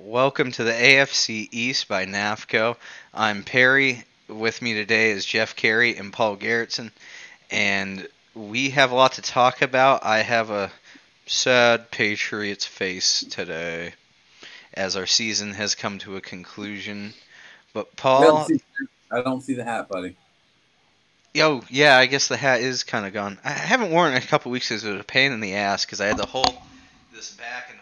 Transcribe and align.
Welcome 0.00 0.52
to 0.52 0.64
the 0.64 0.72
AFC 0.72 1.50
East 1.52 1.86
by 1.86 2.06
NAFCO. 2.06 2.76
I'm 3.12 3.42
Perry. 3.42 4.04
With 4.26 4.62
me 4.62 4.72
today 4.72 5.10
is 5.10 5.26
Jeff 5.26 5.54
Carey 5.54 5.96
and 5.96 6.10
Paul 6.10 6.38
Garrettson, 6.38 6.90
and 7.50 8.08
we 8.34 8.70
have 8.70 8.90
a 8.90 8.94
lot 8.94 9.12
to 9.14 9.22
talk 9.22 9.60
about. 9.60 10.02
I 10.02 10.20
have 10.20 10.48
a 10.48 10.72
sad 11.26 11.90
Patriots 11.90 12.64
face 12.64 13.22
today 13.28 13.92
as 14.72 14.96
our 14.96 15.04
season 15.04 15.52
has 15.52 15.74
come 15.74 15.98
to 15.98 16.16
a 16.16 16.22
conclusion. 16.22 17.12
But 17.74 17.94
Paul, 17.94 18.48
I 19.10 19.20
don't 19.20 19.42
see 19.42 19.54
the 19.54 19.64
hat, 19.64 19.90
buddy. 19.90 20.16
yo, 21.34 21.64
yeah, 21.68 21.98
I 21.98 22.06
guess 22.06 22.28
the 22.28 22.38
hat 22.38 22.62
is 22.62 22.82
kind 22.82 23.04
of 23.04 23.12
gone. 23.12 23.38
I 23.44 23.50
haven't 23.50 23.90
worn 23.90 24.14
it 24.14 24.16
in 24.16 24.22
a 24.22 24.26
couple 24.26 24.52
weeks 24.52 24.70
because 24.70 24.84
it 24.84 24.90
was 24.90 25.00
a 25.02 25.04
pain 25.04 25.32
in 25.32 25.40
the 25.40 25.54
ass 25.54 25.84
because 25.84 26.00
I 26.00 26.06
had 26.06 26.16
to 26.16 26.26
hold 26.26 26.56
this 27.12 27.32
back 27.32 27.68
and 27.70 27.78
hold 27.80 27.81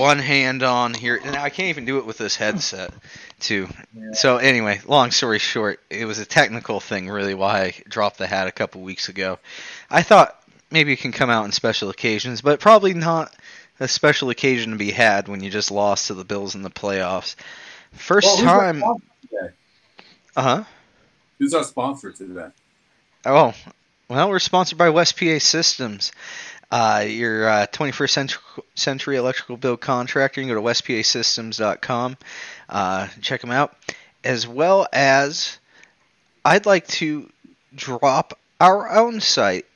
one 0.00 0.18
hand 0.18 0.62
on 0.62 0.94
here, 0.94 1.20
and 1.22 1.36
I 1.36 1.50
can't 1.50 1.68
even 1.68 1.84
do 1.84 1.98
it 1.98 2.06
with 2.06 2.18
this 2.18 2.36
headset, 2.36 2.92
too. 3.38 3.68
Yeah. 3.94 4.12
So 4.12 4.38
anyway, 4.38 4.80
long 4.86 5.10
story 5.10 5.38
short, 5.38 5.80
it 5.90 6.06
was 6.06 6.18
a 6.18 6.26
technical 6.26 6.80
thing, 6.80 7.08
really, 7.08 7.34
why 7.34 7.60
I 7.60 7.74
dropped 7.88 8.18
the 8.18 8.26
hat 8.26 8.48
a 8.48 8.52
couple 8.52 8.80
weeks 8.80 9.08
ago. 9.08 9.38
I 9.90 10.02
thought 10.02 10.36
maybe 10.70 10.92
it 10.92 11.00
can 11.00 11.12
come 11.12 11.30
out 11.30 11.44
in 11.44 11.52
special 11.52 11.90
occasions, 11.90 12.40
but 12.40 12.60
probably 12.60 12.94
not 12.94 13.34
a 13.78 13.88
special 13.88 14.30
occasion 14.30 14.72
to 14.72 14.78
be 14.78 14.90
had 14.90 15.28
when 15.28 15.42
you 15.42 15.50
just 15.50 15.70
lost 15.70 16.06
to 16.06 16.14
the 16.14 16.24
Bills 16.24 16.54
in 16.54 16.62
the 16.62 16.70
playoffs. 16.70 17.36
First 17.92 18.26
Well, 18.38 18.44
time, 18.44 18.82
uh 20.36 20.42
huh. 20.42 20.64
Who's 21.38 21.54
our 21.54 21.64
sponsor 21.64 22.12
today? 22.12 22.48
Oh, 23.24 23.54
well, 24.08 24.28
we're 24.28 24.38
sponsored 24.38 24.78
by 24.78 24.90
West 24.90 25.18
PA 25.18 25.38
Systems. 25.38 26.12
Uh, 26.70 27.04
your 27.06 27.48
uh, 27.48 27.66
21st 27.66 28.10
century, 28.10 28.42
century 28.76 29.16
electrical 29.16 29.56
build 29.56 29.80
contractor. 29.80 30.40
You 30.40 30.46
can 30.46 30.54
go 30.54 30.60
to 30.60 30.66
westpasystems.com, 30.66 32.16
uh, 32.68 33.08
check 33.20 33.40
them 33.40 33.50
out. 33.50 33.76
As 34.22 34.46
well 34.46 34.86
as, 34.92 35.58
I'd 36.44 36.66
like 36.66 36.86
to 36.88 37.28
drop 37.74 38.38
our 38.60 38.90
own 38.90 39.20
site. 39.20 39.66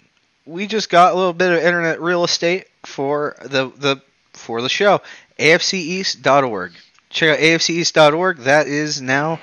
We 0.47 0.67
just 0.67 0.91
got 0.91 1.12
a 1.12 1.17
little 1.17 1.33
bit 1.33 1.51
of 1.51 1.59
internet 1.59 2.01
real 2.01 2.23
estate 2.23 2.67
for 2.84 3.36
the 3.42 3.73
the 3.77 4.03
for 4.33 4.62
the 4.62 4.69
show. 4.69 5.01
AFCEast.org. 5.39 6.73
Check 7.11 7.31
out 7.31 7.39
AFCEast.org. 7.39 8.39
That 8.39 8.67
is 8.67 9.01
now 9.01 9.41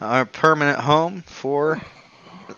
our 0.00 0.24
permanent 0.24 0.80
home 0.80 1.22
for 1.22 1.80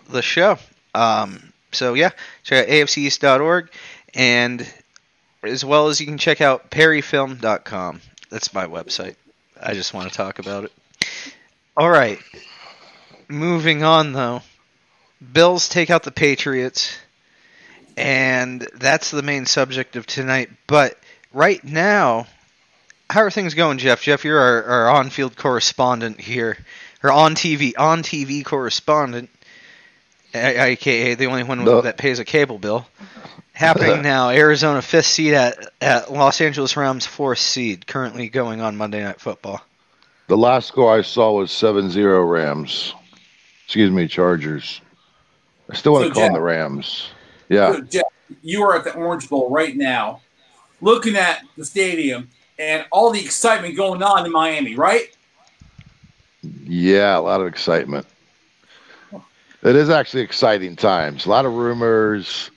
the 0.09 0.21
show. 0.21 0.57
Um, 0.95 1.53
so 1.71 1.93
yeah, 1.93 2.11
check 2.43 2.67
out 2.67 2.71
AFCEast.org, 2.71 3.69
and 4.13 4.67
as 5.43 5.65
well 5.65 5.89
as 5.89 5.99
you 5.99 6.05
can 6.07 6.17
check 6.17 6.41
out 6.41 6.69
perryfilm.com. 6.71 8.01
That's 8.29 8.53
my 8.53 8.65
website. 8.65 9.15
I 9.61 9.73
just 9.73 9.93
want 9.93 10.09
to 10.09 10.15
talk 10.15 10.39
about 10.39 10.65
it. 10.65 10.71
All 11.75 11.89
right. 11.89 12.19
Moving 13.27 13.83
on 13.83 14.13
though. 14.13 14.41
Bills 15.31 15.69
take 15.69 15.89
out 15.89 16.03
the 16.03 16.11
Patriots, 16.11 16.97
and 17.95 18.67
that's 18.75 19.11
the 19.11 19.21
main 19.21 19.45
subject 19.45 19.95
of 19.95 20.05
tonight. 20.05 20.49
But 20.67 20.97
right 21.31 21.63
now, 21.63 22.27
how 23.09 23.21
are 23.21 23.31
things 23.31 23.53
going, 23.53 23.77
Jeff? 23.77 24.01
Jeff, 24.01 24.25
you're 24.25 24.39
our, 24.39 24.63
our 24.63 24.89
on-field 24.89 25.37
correspondent 25.37 26.19
here, 26.19 26.57
or 27.01 27.11
on 27.11 27.35
TV 27.35 27.73
on 27.77 28.03
TV 28.03 28.43
correspondent, 28.43 29.29
aka 30.33 31.15
the 31.15 31.27
only 31.27 31.43
one 31.43 31.63
No. 31.63 31.81
that 31.81 31.97
pays 31.97 32.19
a 32.19 32.25
cable 32.25 32.59
bill. 32.59 32.85
Happening 33.63 34.01
now, 34.03 34.29
Arizona 34.29 34.81
fifth 34.81 35.05
seed 35.05 35.33
at, 35.33 35.71
at 35.81 36.11
Los 36.11 36.41
Angeles 36.41 36.75
Rams 36.75 37.05
fourth 37.05 37.39
seed, 37.39 37.87
currently 37.87 38.29
going 38.29 38.61
on 38.61 38.75
Monday 38.75 39.01
Night 39.03 39.19
Football. 39.21 39.61
The 40.27 40.37
last 40.37 40.67
score 40.67 40.97
I 40.97 41.01
saw 41.01 41.33
was 41.33 41.49
7-0 41.51 42.29
Rams. 42.29 42.93
Excuse 43.65 43.91
me, 43.91 44.07
Chargers. 44.07 44.81
I 45.69 45.75
still 45.75 45.93
want 45.93 46.05
So, 46.05 46.09
to 46.09 46.13
call 46.13 46.23
them 46.23 46.33
the 46.33 46.41
Rams. 46.41 47.09
Yeah. 47.49 47.73
So, 47.73 47.81
Jeff, 47.81 48.03
you 48.41 48.63
are 48.63 48.75
at 48.75 48.83
the 48.83 48.93
Orange 48.93 49.29
Bowl 49.29 49.49
right 49.49 49.75
now, 49.75 50.21
looking 50.81 51.15
at 51.15 51.43
the 51.57 51.65
stadium 51.65 52.29
and 52.59 52.85
all 52.91 53.11
the 53.11 53.19
excitement 53.19 53.75
going 53.75 54.03
on 54.03 54.25
in 54.25 54.31
Miami, 54.31 54.75
right? 54.75 55.15
Yeah, 56.65 57.17
a 57.17 57.21
lot 57.21 57.41
of 57.41 57.47
excitement. 57.47 58.05
It 59.63 59.75
is 59.77 59.89
actually 59.89 60.23
exciting 60.23 60.75
times. 60.75 61.25
A 61.25 61.29
lot 61.29 61.45
of 61.45 61.53
rumors, 61.53 62.51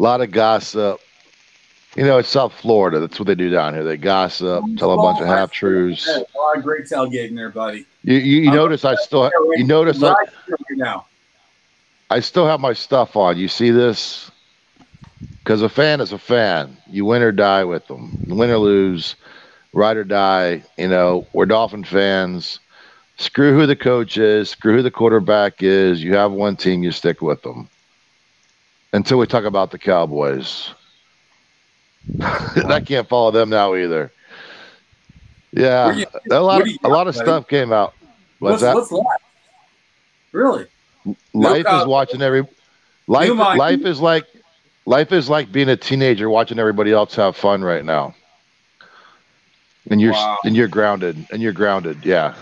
a 0.00 0.02
lot 0.02 0.22
of 0.22 0.30
gossip. 0.30 0.98
You 1.94 2.04
know, 2.04 2.18
it's 2.18 2.28
South 2.28 2.54
Florida. 2.54 3.00
That's 3.00 3.18
what 3.18 3.26
they 3.26 3.34
do 3.34 3.50
down 3.50 3.74
here. 3.74 3.84
They 3.84 3.98
gossip, 3.98 4.64
mm-hmm. 4.64 4.76
tell 4.76 4.92
a 4.92 4.96
bunch 4.96 5.20
of 5.20 5.26
half 5.26 5.50
truths. 5.50 6.08
A 6.08 6.24
lot 6.38 6.56
of 6.56 6.62
great 6.62 6.86
tailgating 6.86 7.34
there, 7.34 7.50
buddy. 7.50 7.84
You, 8.02 8.16
you, 8.16 8.42
you 8.42 8.50
notice 8.50 8.84
I 8.84 8.94
still 8.94 9.30
you 9.56 9.64
notice 9.64 10.02
I, 10.02 10.12
right 10.12 10.28
here 10.46 10.56
right 10.70 10.78
now. 10.78 11.06
I 12.08 12.20
still 12.20 12.46
have 12.46 12.60
my 12.60 12.72
stuff 12.72 13.14
on. 13.14 13.36
You 13.36 13.48
see 13.48 13.70
this? 13.70 14.30
Because 15.38 15.62
a 15.62 15.68
fan 15.68 16.00
is 16.00 16.12
a 16.12 16.18
fan. 16.18 16.76
You 16.88 17.04
win 17.04 17.22
or 17.22 17.32
die 17.32 17.64
with 17.64 17.86
them. 17.86 18.24
Win 18.26 18.50
or 18.50 18.58
lose, 18.58 19.16
ride 19.74 19.96
or 19.96 20.04
die. 20.04 20.62
You 20.78 20.88
know, 20.88 21.26
we're 21.34 21.46
Dolphin 21.46 21.84
fans. 21.84 22.58
Screw 23.18 23.54
who 23.54 23.66
the 23.66 23.76
coach 23.76 24.16
is. 24.16 24.48
Screw 24.50 24.76
who 24.76 24.82
the 24.82 24.90
quarterback 24.90 25.62
is. 25.62 26.02
You 26.02 26.14
have 26.14 26.32
one 26.32 26.56
team. 26.56 26.82
You 26.82 26.92
stick 26.92 27.20
with 27.20 27.42
them. 27.42 27.68
Until 28.92 29.18
we 29.18 29.26
talk 29.26 29.44
about 29.44 29.70
the 29.70 29.78
Cowboys, 29.78 30.70
I 32.20 32.80
can't 32.84 33.08
follow 33.08 33.30
them 33.30 33.50
now 33.50 33.74
either. 33.74 34.10
Yeah, 35.52 35.92
you- 35.94 36.06
a 36.30 36.40
lot 36.40 36.54
what 36.58 36.62
of 36.62 36.68
you 36.68 36.78
a 36.84 36.88
lot 36.88 37.08
of 37.08 37.14
got, 37.14 37.22
stuff 37.22 37.48
came 37.48 37.72
out. 37.72 37.94
What's, 38.38 38.52
What's 38.52 38.62
that? 38.62 38.74
what's 38.74 38.92
left? 38.92 39.06
Really? 40.32 40.66
life 41.34 41.64
Cowboys. 41.64 41.82
is 41.82 41.86
watching 41.88 42.22
every 42.22 42.46
life 43.06 43.30
life 43.30 43.80
is 43.84 44.00
like 44.00 44.26
life 44.86 45.12
is 45.12 45.28
like 45.30 45.50
being 45.50 45.68
a 45.70 45.76
teenager 45.76 46.28
watching 46.28 46.58
everybody 46.58 46.92
else 46.92 47.14
have 47.16 47.34
fun 47.36 47.62
right 47.62 47.84
now 47.84 48.14
and 49.90 50.00
you're 50.00 50.12
Wow. 50.12 50.38
and 50.44 50.54
you're 50.54 50.68
grounded 50.68 51.26
and 51.32 51.40
you're 51.42 51.52
grounded 51.54 52.04
yeah 52.04 52.34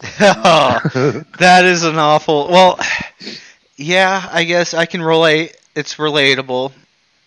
oh, 0.20 1.24
that 1.38 1.64
is 1.64 1.84
an 1.84 1.96
awful. 1.98 2.48
Well, 2.48 2.78
yeah, 3.76 4.28
I 4.30 4.44
guess 4.44 4.74
I 4.74 4.86
can 4.86 5.02
relate. 5.02 5.56
It's 5.78 5.94
relatable. 5.94 6.72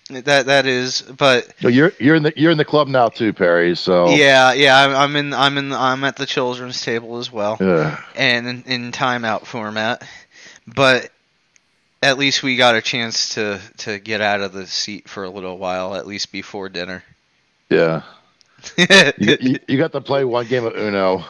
That 0.10 0.48
that 0.48 0.66
is, 0.66 1.02
but 1.04 1.48
so 1.62 1.70
you're 1.70 1.94
you're 2.00 2.16
in 2.16 2.24
the 2.24 2.34
you're 2.36 2.52
in 2.52 2.58
the 2.58 2.66
club 2.66 2.90
now 2.90 3.08
too 3.08 3.32
perry 3.32 3.78
so 3.78 4.10
yeah, 4.10 4.52
yeah, 4.52 4.78
I'm, 4.78 4.94
I'm 4.94 5.16
in, 5.16 5.34
I'm 5.34 5.58
in, 5.58 5.72
I'm 5.72 6.04
at 6.04 6.18
the 6.18 6.26
children's 6.26 6.82
table 6.82 7.18
as 7.18 7.32
well, 7.32 7.56
yeah. 7.62 8.04
and 8.14 8.46
in, 8.46 8.64
in 8.64 8.92
timeout 8.92 9.46
format. 9.46 10.06
But 10.68 11.12
at 12.04 12.18
least 12.18 12.44
we 12.44 12.58
got 12.58 12.76
a 12.76 12.82
chance 12.82 13.36
to 13.36 13.62
to 13.78 14.00
get 14.00 14.20
out 14.20 14.42
of 14.42 14.52
the 14.52 14.68
seat 14.68 15.08
for 15.08 15.24
a 15.24 15.30
little 15.30 15.58
while, 15.58 15.96
at 15.96 16.06
least 16.06 16.34
before 16.34 16.68
dinner. 16.68 17.06
yeah 17.70 18.02
yeah, 18.78 19.12
you, 19.18 19.38
you, 19.40 19.60
you 19.70 19.78
got 19.78 19.94
to 19.94 20.02
play 20.02 20.26
one 20.26 20.46
game 20.46 20.66
of 20.66 20.76
uno 20.76 21.24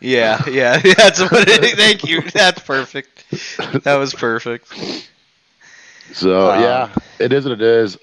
yeah, 0.00 0.78
that's 0.96 1.20
what. 1.20 1.48
It, 1.48 1.76
thank 1.76 2.04
you. 2.04 2.20
That's 2.20 2.60
perfect. 2.62 3.24
That 3.84 3.96
was 3.96 4.12
perfect. 4.12 5.08
So 6.12 6.52
Um, 6.52 6.52
yeah 6.52 6.94
it 7.18 7.32
is 7.32 7.44
what 7.44 7.52
it 7.52 7.62
is. 7.62 7.96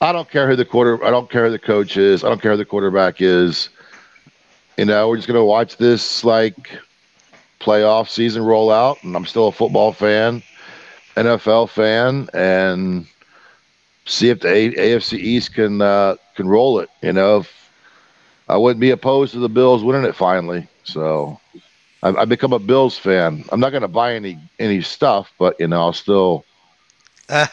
I 0.00 0.12
don't 0.12 0.28
care 0.30 0.48
who 0.48 0.56
the 0.56 0.64
quarter 0.64 1.02
i 1.04 1.10
don't 1.10 1.30
care 1.30 1.44
who 1.46 1.50
the 1.50 1.58
coach 1.58 1.96
is. 1.96 2.24
I 2.24 2.28
don't 2.28 2.40
care 2.40 2.52
who 2.52 2.56
the 2.58 2.64
quarterback 2.64 3.20
is. 3.20 3.70
You 4.76 4.84
know 4.84 5.08
we're 5.08 5.16
just 5.16 5.28
going 5.28 5.38
to 5.40 5.44
watch 5.44 5.76
this 5.76 6.24
like 6.24 6.78
playoff 7.60 8.08
season 8.08 8.42
roll 8.42 8.70
out 8.70 9.02
and 9.02 9.14
i'm 9.16 9.24
still 9.24 9.48
a 9.48 9.52
football 9.52 9.92
fan 9.92 10.42
nfl 11.16 11.68
fan 11.68 12.28
and 12.34 13.06
see 14.06 14.28
if 14.30 14.40
the 14.40 14.48
A- 14.48 14.96
afc 14.96 15.18
east 15.18 15.54
can 15.54 15.80
uh, 15.80 16.16
can 16.36 16.48
roll 16.48 16.78
it. 16.80 16.88
You 17.02 17.12
know 17.12 17.38
if 17.38 17.70
i 18.48 18.56
wouldn't 18.56 18.80
be 18.80 18.90
opposed 18.90 19.32
to 19.32 19.38
the 19.40 19.48
bills 19.48 19.82
winning 19.84 20.04
it 20.04 20.14
finally. 20.14 20.68
So 20.84 21.40
i've, 22.02 22.16
I've 22.16 22.28
become 22.28 22.52
a 22.52 22.58
bills 22.58 22.98
fan. 22.98 23.44
I'm 23.50 23.60
not 23.60 23.70
going 23.70 23.82
to 23.82 23.88
buy 23.88 24.14
any 24.14 24.38
any 24.58 24.80
stuff 24.82 25.32
but 25.38 25.54
you 25.58 25.68
know 25.68 25.80
i'll 25.80 25.92
still 25.92 26.46
Uh, 27.32 27.46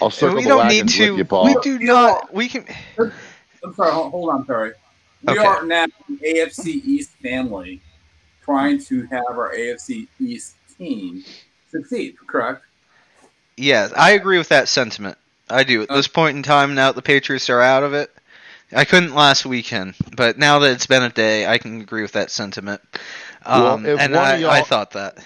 i'll 0.00 0.10
circle 0.10 0.36
we 0.36 0.42
the 0.42 0.48
don't 0.48 0.68
need 0.68 0.88
to. 0.88 1.16
you 1.16 1.24
paul 1.24 1.46
We 1.46 1.54
do 1.62 1.78
not. 1.80 2.32
We 2.32 2.48
can. 2.48 2.64
I'm 3.62 3.74
sorry, 3.74 3.92
hold, 3.92 4.10
hold 4.12 4.30
on, 4.30 4.44
Perry. 4.46 4.72
We 5.22 5.36
Okay. 5.36 5.46
are 5.46 5.66
now 5.66 5.84
an 6.08 6.18
AFC 6.24 6.66
East 6.84 7.10
family 7.22 7.80
trying 8.44 8.78
to 8.84 9.06
have 9.08 9.24
our 9.30 9.52
AFC 9.54 10.06
East 10.20 10.54
team 10.78 11.24
succeed, 11.70 12.16
correct? 12.26 12.62
Yes, 13.56 13.92
I 13.94 14.12
agree 14.12 14.38
with 14.38 14.48
that 14.48 14.68
sentiment. 14.68 15.18
I 15.50 15.64
do. 15.64 15.82
At 15.82 15.88
this 15.88 16.08
point 16.08 16.36
in 16.36 16.42
time, 16.42 16.74
now 16.74 16.86
that 16.88 16.96
the 16.96 17.02
Patriots 17.02 17.50
are 17.50 17.60
out 17.60 17.82
of 17.82 17.92
it, 17.92 18.10
I 18.72 18.84
couldn't 18.84 19.14
last 19.14 19.44
weekend, 19.44 19.94
but 20.16 20.38
now 20.38 20.60
that 20.60 20.70
it's 20.72 20.86
been 20.86 21.02
a 21.02 21.10
day, 21.10 21.46
I 21.46 21.58
can 21.58 21.80
agree 21.80 22.02
with 22.02 22.12
that 22.12 22.30
sentiment. 22.30 22.80
Um, 23.44 23.84
if 23.84 24.00
and 24.00 24.16
I, 24.16 24.58
I 24.58 24.62
thought 24.62 24.92
that. 24.92 25.18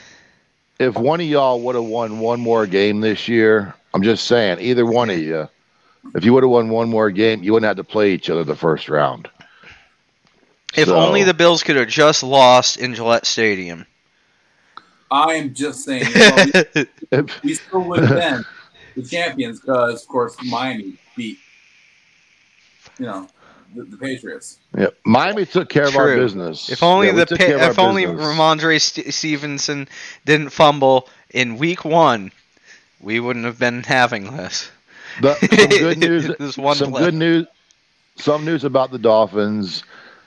If 0.79 0.97
one 0.97 1.21
of 1.21 1.26
y'all 1.26 1.61
would 1.61 1.75
have 1.75 1.85
won 1.85 2.19
one 2.19 2.41
more 2.41 2.67
game 2.67 3.00
this 3.00 3.29
year, 3.29 3.75
I'm 3.93 4.03
just 4.03 4.26
saying, 4.26 4.59
either 4.61 4.85
one 4.85 5.11
of 5.11 5.19
you, 5.19 5.49
if 6.15 6.25
you 6.25 6.32
would 6.35 6.43
have 6.43 6.50
won 6.50 6.69
one 6.69 6.88
more 6.88 7.11
game, 7.11 7.43
you 7.43 7.53
wouldn't 7.53 7.69
have 7.69 7.76
to 7.76 7.85
play 7.85 8.12
each 8.12 8.29
other 8.29 8.44
the 8.44 8.56
first 8.56 8.88
round. 8.88 9.29
If 10.76 10.88
So- 10.88 10.97
only 10.97 11.23
the 11.23 11.35
Bills 11.35 11.62
could 11.62 11.76
have 11.76 11.88
just 11.88 12.23
lost 12.23 12.76
in 12.76 12.94
Gillette 12.94 13.26
Stadium. 13.26 13.87
I 15.11 15.35
am 15.35 15.55
just 15.55 15.85
saying, 15.85 16.06
well, 16.15 16.65
we- 17.12 17.25
we 17.44 17.55
still 17.55 17.85
would 17.85 18.00
have 18.05 18.19
been 18.19 18.44
the 18.97 19.03
champions 19.03 19.61
because, 19.61 20.03
of 20.03 20.09
course, 20.09 20.37
Miami 20.43 20.94
beat, 21.17 21.38
you 22.99 23.06
know, 23.06 23.29
the, 23.75 23.85
the 23.85 23.97
Patriots. 23.97 24.59
yeah, 24.76 24.88
Miami 25.05 25.47
took 25.47 25.69
care 25.69 25.87
of 25.87 25.97
our 25.97 26.15
business. 26.17 26.71
if 26.71 26.82
only 26.82 27.09
Yeah, 27.09 27.15
we 27.15 27.19
the 27.25 27.26
pa- 27.26 27.37
care 27.37 27.56
of 27.56 27.62
our 27.62 27.71
if 27.71 27.79
only 27.79 28.06
business. 28.06 28.25
Rhamondre 28.26 28.81
St- 28.81 29.12
Stevenson 29.15 29.88
didn't 30.25 30.50
fumble 30.50 31.09
in 31.31 31.59
Week 31.59 31.85
One, 31.85 32.32
we 33.00 33.21
wouldn't 33.21 33.44
have 33.44 33.59
been 33.59 33.82
having 33.82 34.37
this. 34.37 34.71
The- 35.21 35.35
some 35.35 35.49
good 35.69 35.99
news. 35.99 36.31
This 36.38 36.56
one 36.59 36.76
some 36.76 36.91
play. 36.93 37.05
good 37.05 37.15
news. 37.15 37.47
Some 38.17 38.44
news 38.44 38.65
about 38.65 38.91
the 38.93 38.99
Dolphins. 38.99 39.82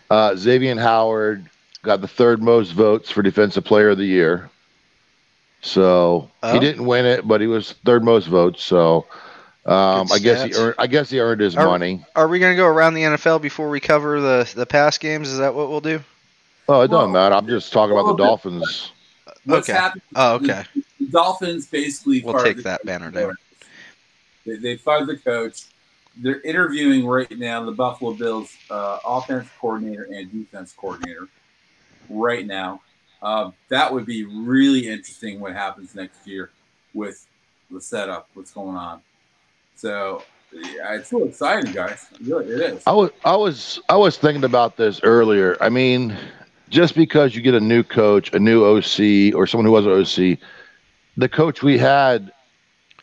Uh, 0.10 0.36
Xavier 0.36 0.78
Howard 0.80 1.50
got 1.84 2.02
the 2.02 2.08
third 2.08 2.42
most 2.42 2.72
votes 2.72 3.10
for 3.10 3.22
Defensive 3.22 3.64
Player 3.64 3.90
of 3.90 3.98
the 3.98 4.06
Year. 4.06 4.50
So 5.62 6.30
Oh. 6.44 6.54
he 6.54 6.60
didn't 6.60 6.86
win 6.86 7.06
it, 7.06 7.28
but 7.28 7.42
he 7.42 7.48
was 7.48 7.74
third 7.86 8.04
most 8.04 8.28
votes. 8.28 8.64
So 8.64 9.06
um, 9.68 10.08
I 10.12 10.20
guess 10.20 10.44
he 10.44 10.54
earned. 10.54 10.76
I 10.78 10.88
guess 10.88 11.10
he 11.10 11.20
earned 11.20 11.42
his 11.42 11.56
Are- 11.56 11.66
money. 11.66 12.06
Are 12.16 12.28
we 12.28 12.40
gonna 12.40 12.56
go 12.56 12.66
around 12.68 12.94
the 12.94 13.04
NFL 13.04 13.42
before 13.42 13.70
we 13.70 13.80
cover 13.80 14.22
the 14.22 14.52
the 14.56 14.66
pass 14.66 14.98
games? 14.98 15.30
Is 15.30 15.38
that 15.40 15.54
what 15.54 15.70
we'll 15.70 15.82
do? 15.82 16.02
Oh, 16.70 16.82
it 16.82 16.88
doesn't 16.90 16.92
Well, 16.92 17.08
matter. 17.08 17.36
I'm 17.36 17.48
just 17.48 17.72
talking 17.72 17.98
about 17.98 18.08
the 18.18 18.24
Dolphins. 18.24 18.92
What's 19.46 19.70
Okay. 19.70 19.78
happened? 19.80 20.02
Oh, 20.16 20.36
okay. 20.36 20.64
The 21.00 21.08
Dolphins 21.08 21.66
basically. 21.68 22.22
We'll 22.22 22.44
take 22.44 22.58
that 22.64 22.86
banner 22.86 23.12
down. 23.12 23.36
They, 24.46 24.56
they 24.56 24.76
fired 24.78 25.08
the 25.08 25.18
coach. 25.18 25.64
They're 26.18 26.42
interviewing 26.42 27.06
right 27.06 27.38
now 27.38 27.64
the 27.64 27.72
Buffalo 27.72 28.14
Bills 28.14 28.52
uh, 28.72 29.00
offense 29.06 29.48
coordinator 29.62 30.08
and 30.12 30.32
defense 30.32 30.74
coordinator 30.76 31.28
right 32.10 32.46
now. 32.46 32.82
Uh, 33.22 33.52
that 33.70 33.92
would 33.94 34.06
be 34.06 34.24
really 34.26 34.88
interesting 34.88 35.40
what 35.40 35.54
happens 35.54 35.96
next 35.96 36.26
year 36.28 36.52
with 36.94 37.26
the 37.72 37.80
setup, 37.82 38.30
what's 38.34 38.52
going 38.52 38.76
on. 38.76 39.02
So 39.78 40.24
yeah, 40.52 40.96
it's 40.96 41.10
so 41.10 41.24
exciting, 41.24 41.72
guys. 41.72 42.08
It 42.14 42.28
really, 42.28 42.48
it 42.48 42.62
is. 42.62 42.84
I 42.88 42.92
was 42.92 43.12
I 43.24 43.36
was 43.36 43.80
I 43.90 43.96
was 43.96 44.18
thinking 44.18 44.44
about 44.44 44.76
this 44.76 45.00
earlier. 45.04 45.56
I 45.62 45.70
mean, 45.70 46.18
just 46.70 46.96
because 46.96 47.36
you 47.36 47.42
get 47.42 47.54
a 47.54 47.60
new 47.60 47.84
coach, 47.84 48.34
a 48.34 48.40
new 48.40 48.66
OC, 48.66 49.36
or 49.36 49.46
someone 49.46 49.66
who 49.66 49.72
was 49.72 49.86
an 49.86 49.92
OC, 50.34 50.40
the 51.16 51.30
coach 51.30 51.62
we 51.62 51.78
had 51.78 52.32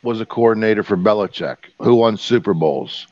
was 0.03 0.21
a 0.21 0.27
coordinator 0.27 0.83
for 0.83 0.97
Belichick, 0.97 1.57
who 1.79 1.95
won 1.95 2.17
Super 2.17 2.55
Bowls. 2.55 3.07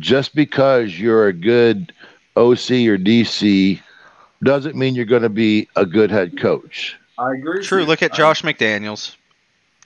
Just 0.00 0.34
because 0.34 0.98
you're 0.98 1.28
a 1.28 1.32
good 1.32 1.92
OC 2.36 2.88
or 2.88 2.98
DC 2.98 3.80
doesn't 4.42 4.74
mean 4.76 4.94
you're 4.94 5.04
going 5.04 5.22
to 5.22 5.28
be 5.28 5.68
a 5.76 5.86
good 5.86 6.10
head 6.10 6.38
coach. 6.40 6.96
I 7.18 7.34
agree. 7.34 7.62
True. 7.62 7.84
Look 7.84 8.02
at 8.02 8.12
I- 8.12 8.16
Josh 8.16 8.42
McDaniels. 8.42 9.16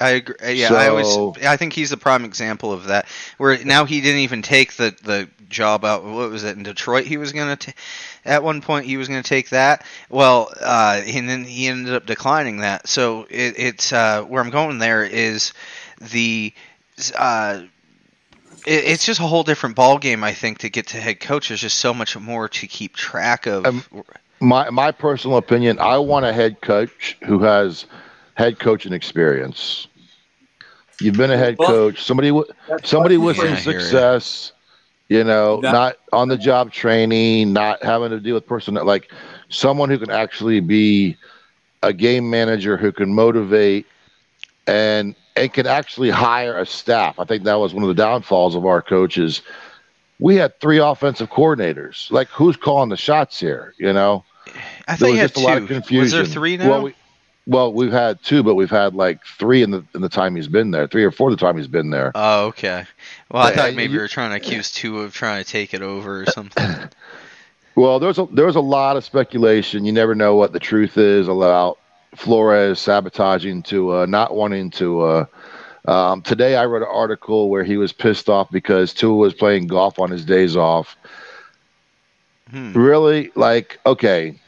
I 0.00 0.10
agree. 0.10 0.36
uh, 0.42 0.48
Yeah, 0.50 0.72
I 0.74 0.88
always. 0.88 1.44
I 1.44 1.56
think 1.56 1.72
he's 1.72 1.90
the 1.90 1.96
prime 1.96 2.24
example 2.24 2.72
of 2.72 2.84
that. 2.84 3.06
Where 3.36 3.62
now 3.64 3.84
he 3.84 4.00
didn't 4.00 4.20
even 4.20 4.42
take 4.42 4.74
the 4.74 4.94
the 5.02 5.28
job 5.48 5.84
out. 5.84 6.04
What 6.04 6.30
was 6.30 6.44
it 6.44 6.56
in 6.56 6.62
Detroit? 6.62 7.04
He 7.04 7.16
was 7.16 7.32
gonna. 7.32 7.56
T- 7.56 7.72
at 8.24 8.42
one 8.42 8.60
point, 8.60 8.86
he 8.86 8.96
was 8.96 9.08
gonna 9.08 9.22
take 9.22 9.48
that. 9.50 9.84
Well, 10.08 10.52
uh, 10.60 11.02
and 11.04 11.28
then 11.28 11.44
he 11.44 11.66
ended 11.66 11.94
up 11.94 12.06
declining 12.06 12.58
that. 12.58 12.86
So 12.88 13.26
it, 13.30 13.58
it's 13.58 13.92
uh, 13.92 14.22
where 14.22 14.42
I'm 14.42 14.50
going. 14.50 14.78
There 14.78 15.04
is 15.04 15.52
the. 16.00 16.52
Uh, 17.16 17.62
it, 18.66 18.84
it's 18.84 19.04
just 19.06 19.20
a 19.20 19.24
whole 19.24 19.42
different 19.42 19.74
ball 19.76 19.98
game. 19.98 20.22
I 20.22 20.32
think 20.32 20.58
to 20.58 20.70
get 20.70 20.88
to 20.88 20.98
head 20.98 21.20
coach, 21.20 21.48
there's 21.48 21.60
just 21.60 21.78
so 21.78 21.92
much 21.92 22.16
more 22.16 22.48
to 22.48 22.66
keep 22.66 22.94
track 22.94 23.46
of. 23.46 23.66
Um, 23.66 23.84
My 24.40 24.70
my 24.70 24.92
personal 24.92 25.38
opinion, 25.38 25.80
I 25.80 25.98
want 25.98 26.24
a 26.24 26.32
head 26.32 26.60
coach 26.60 27.16
who 27.24 27.40
has 27.40 27.86
head 28.38 28.60
coaching 28.60 28.92
experience. 28.92 29.88
You've 31.00 31.16
been 31.16 31.30
a 31.32 31.36
head 31.36 31.56
Well, 31.58 31.68
coach, 31.68 32.02
somebody 32.04 32.30
with 32.30 32.50
somebody 32.84 33.16
with 33.18 33.36
some 33.36 33.46
I 33.46 33.56
hear 33.56 33.72
ya. 33.74 33.80
success, 33.80 34.52
you 35.08 35.24
know, 35.24 35.60
That- 35.60 35.72
not 35.72 35.96
on 36.12 36.28
the 36.28 36.36
job 36.36 36.72
training, 36.72 37.52
not 37.52 37.82
having 37.82 38.10
to 38.10 38.20
deal 38.20 38.34
with 38.36 38.46
person 38.46 38.74
like 38.74 39.10
someone 39.48 39.90
who 39.90 39.98
can 39.98 40.10
actually 40.10 40.60
be 40.60 41.16
a 41.82 41.92
game 41.92 42.30
manager 42.30 42.76
who 42.76 42.92
can 42.92 43.12
motivate 43.12 43.86
and 44.68 45.14
and 45.36 45.52
can 45.52 45.66
actually 45.66 46.10
hire 46.10 46.58
a 46.58 46.66
staff. 46.66 47.18
I 47.18 47.24
think 47.24 47.44
that 47.44 47.54
was 47.54 47.74
one 47.74 47.82
of 47.82 47.88
the 47.88 47.94
downfalls 47.94 48.54
of 48.54 48.64
our 48.66 48.82
coaches. 48.82 49.42
We 50.20 50.34
had 50.36 50.60
three 50.60 50.78
offensive 50.78 51.30
coordinators. 51.30 52.10
Like 52.10 52.28
who's 52.28 52.56
calling 52.56 52.88
the 52.88 52.96
shots 52.96 53.38
here, 53.38 53.74
you 53.78 53.92
know? 53.92 54.24
I 54.88 54.96
think 54.96 54.98
there 54.98 55.08
you 55.08 55.12
was 55.14 55.20
had 55.20 55.34
just 55.34 55.44
a 55.44 55.46
lot 55.48 55.58
of 55.58 55.68
confusion. 55.68 56.02
Was 56.02 56.12
there 56.12 56.24
three 56.24 56.56
now? 56.56 56.70
Well, 56.70 56.82
we, 56.82 56.94
well, 57.48 57.72
we've 57.72 57.90
had 57.90 58.22
two, 58.22 58.44
but 58.44 58.54
we've 58.54 58.70
had 58.70 58.94
like 58.94 59.24
three 59.24 59.62
in 59.64 59.72
the 59.72 59.84
in 59.94 60.00
the 60.02 60.08
time 60.08 60.36
he's 60.36 60.46
been 60.46 60.70
there, 60.70 60.86
three 60.86 61.02
or 61.02 61.10
four 61.10 61.30
the 61.30 61.36
time 61.36 61.56
he's 61.56 61.66
been 61.66 61.90
there. 61.90 62.12
Oh, 62.14 62.46
okay. 62.48 62.84
Well, 63.30 63.42
I 63.42 63.50
Yeah, 63.50 63.56
thought 63.56 63.74
maybe 63.74 63.84
you- 63.92 63.96
you 63.96 64.00
were 64.02 64.08
trying 64.08 64.30
to 64.30 64.36
accuse 64.36 64.70
two 64.70 65.00
of 65.00 65.12
trying 65.14 65.42
to 65.42 65.50
take 65.50 65.74
it 65.74 65.82
over 65.82 66.22
or 66.22 66.26
something. 66.26 66.70
Well, 67.74 68.00
there's 68.00 68.18
a 68.18 68.26
there's 68.32 68.56
a 68.56 68.60
lot 68.60 68.96
of 68.96 69.04
speculation. 69.04 69.84
You 69.84 69.92
never 69.92 70.16
know 70.16 70.34
what 70.34 70.52
the 70.52 70.58
truth 70.58 70.98
is 70.98 71.28
about 71.28 71.78
Flores 72.16 72.80
sabotaging 72.80 73.62
to 73.64 73.98
uh, 73.98 74.06
not 74.06 74.34
wanting 74.34 74.70
to. 74.72 75.00
Uh, 75.02 75.24
um, 75.86 76.22
today, 76.22 76.56
I 76.56 76.64
read 76.64 76.82
an 76.82 76.88
article 76.90 77.48
where 77.48 77.62
he 77.62 77.76
was 77.76 77.92
pissed 77.92 78.28
off 78.28 78.50
because 78.50 78.92
Tua 78.92 79.14
was 79.14 79.32
playing 79.32 79.68
golf 79.68 80.00
on 80.00 80.10
his 80.10 80.24
days 80.24 80.56
off. 80.56 80.96
Hmm. 82.50 82.72
Really, 82.72 83.30
like, 83.36 83.78
okay, 83.86 84.40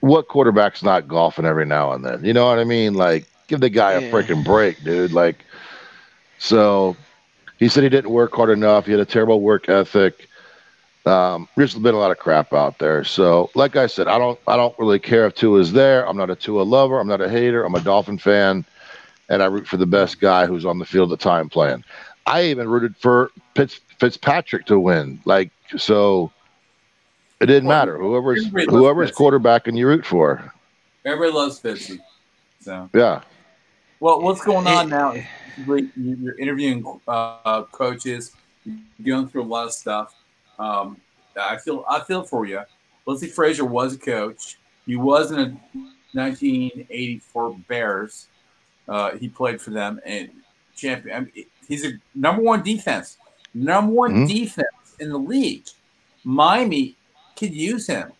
what 0.00 0.28
quarterback's 0.28 0.82
not 0.82 1.08
golfing 1.08 1.44
every 1.44 1.66
now 1.66 1.92
and 1.92 2.04
then? 2.04 2.24
You 2.24 2.32
know 2.32 2.46
what 2.46 2.58
I 2.58 2.64
mean? 2.64 2.94
Like, 2.94 3.26
give 3.48 3.60
the 3.60 3.70
guy 3.70 3.92
Yeah. 3.92 3.98
a 3.98 4.02
freaking 4.02 4.44
break, 4.44 4.82
dude. 4.82 5.12
Like, 5.12 5.44
so 6.38 6.96
he 7.58 7.68
said 7.68 7.82
he 7.82 7.88
didn't 7.88 8.10
work 8.10 8.34
hard 8.34 8.50
enough. 8.50 8.86
He 8.86 8.92
had 8.92 9.00
a 9.00 9.04
terrible 9.06 9.40
work 9.40 9.68
ethic. 9.68 10.28
Um, 11.04 11.48
there's 11.56 11.74
been 11.74 11.94
a 11.94 11.98
lot 11.98 12.10
of 12.10 12.18
crap 12.18 12.52
out 12.52 12.78
there. 12.78 13.04
So, 13.04 13.50
like 13.54 13.76
I 13.76 13.86
said, 13.86 14.08
I 14.08 14.18
don't, 14.18 14.38
I 14.46 14.56
don't 14.56 14.76
really 14.78 14.98
care 14.98 15.26
if 15.26 15.34
Tua's 15.34 15.72
there. 15.72 16.06
I'm 16.06 16.16
not 16.16 16.30
a 16.30 16.36
Tua 16.36 16.62
lover. 16.62 16.98
I'm 16.98 17.06
not 17.06 17.20
a 17.20 17.28
hater. 17.28 17.64
I'm 17.64 17.74
a 17.74 17.80
Dolphin 17.80 18.18
fan, 18.18 18.64
and 19.28 19.42
I 19.42 19.46
root 19.46 19.66
for 19.68 19.76
the 19.76 19.86
best 19.86 20.20
guy 20.20 20.46
who's 20.46 20.64
on 20.66 20.78
the 20.78 20.84
field 20.84 21.12
at 21.12 21.18
the 21.18 21.22
time 21.22 21.48
playing. 21.48 21.84
I 22.26 22.44
even 22.46 22.68
rooted 22.68 22.96
for 22.96 23.30
Fitz, 23.54 23.80
Fitzpatrick 24.00 24.66
to 24.66 24.78
win. 24.80 25.20
Like, 25.24 25.50
so 25.76 26.32
it 27.40 27.46
didn't 27.46 27.68
matter. 27.68 27.98
Whoever's 27.98 28.46
everybody 28.46 28.66
loves 28.66 28.76
whoever's 28.78 29.08
Fitz. 29.10 29.18
quarterback 29.18 29.66
and 29.68 29.76
you 29.78 29.86
root 29.86 30.04
for. 30.06 30.52
Everybody 31.04 31.32
loves 31.32 31.60
Fitzy. 31.60 31.98
So, 32.60 32.88
Yeah. 32.94 33.22
well, 34.00 34.20
what's 34.20 34.42
going 34.44 34.66
on 34.66 34.88
now? 34.88 35.12
you- 35.12 35.90
You're 35.96 36.38
interviewing 36.38 36.84
uh, 37.08 37.62
coaches, 37.72 38.32
you're 38.64 38.76
going 39.16 39.28
through 39.28 39.42
a 39.42 39.44
lot 39.44 39.66
of 39.66 39.72
stuff. 39.72 40.14
Um, 40.58 40.98
I 41.40 41.56
feel 41.58 41.84
I 41.88 42.00
feel 42.00 42.22
for 42.24 42.44
you. 42.46 42.60
Leslie 43.06 43.28
Frazier 43.28 43.64
was 43.64 43.94
a 43.94 43.98
coach. 43.98 44.58
He 44.86 44.96
was 44.96 45.30
in 45.30 45.38
a 45.38 45.56
1984 46.12 47.56
Bears. 47.68 48.26
Uh, 48.88 49.12
he 49.16 49.28
played 49.28 49.60
for 49.60 49.70
them 49.70 50.00
and 50.04 50.30
champion. 50.74 51.16
I 51.16 51.20
mean, 51.20 51.46
he's 51.68 51.84
a 51.84 51.92
number 52.14 52.42
one 52.42 52.62
defense, 52.62 53.16
number 53.54 53.92
one 53.92 54.12
Mhm. 54.14 54.28
defense 54.28 54.96
in 55.00 55.08
the 55.10 55.18
league. 55.18 55.66
Miami 56.24 56.96
could 57.36 57.54
use 57.54 57.86
him 57.86 58.12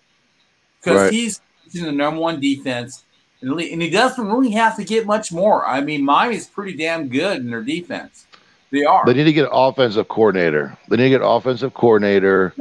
because 0.81 1.03
Right. 1.03 1.13
he's 1.13 1.41
in 1.75 1.85
the 1.85 1.93
number 1.93 2.21
one 2.21 2.41
defense 2.41 3.05
and 3.41 3.61
he 3.61 3.91
doesn't 3.91 4.27
really 4.27 4.51
have 4.53 4.77
to 4.77 4.85
get 4.85 5.07
much 5.07 5.33
more. 5.33 5.67
I 5.67 5.81
mean, 5.81 6.05
Miami's 6.05 6.47
pretty 6.47 6.77
damn 6.77 7.09
good 7.09 7.39
in 7.39 7.51
their 7.51 7.63
defense. 7.63 8.27
They 8.71 8.85
are. 8.85 9.05
They 9.07 9.15
need 9.15 9.25
to 9.25 9.33
get 9.33 9.45
an 9.45 9.51
offensive 9.53 10.09
coordinator. 10.09 10.77
They 10.89 10.97
need 10.97 11.05
to 11.05 11.11
get 11.11 11.21
an 11.21 11.29
offensive 11.29 11.75
coordinator 11.75 12.55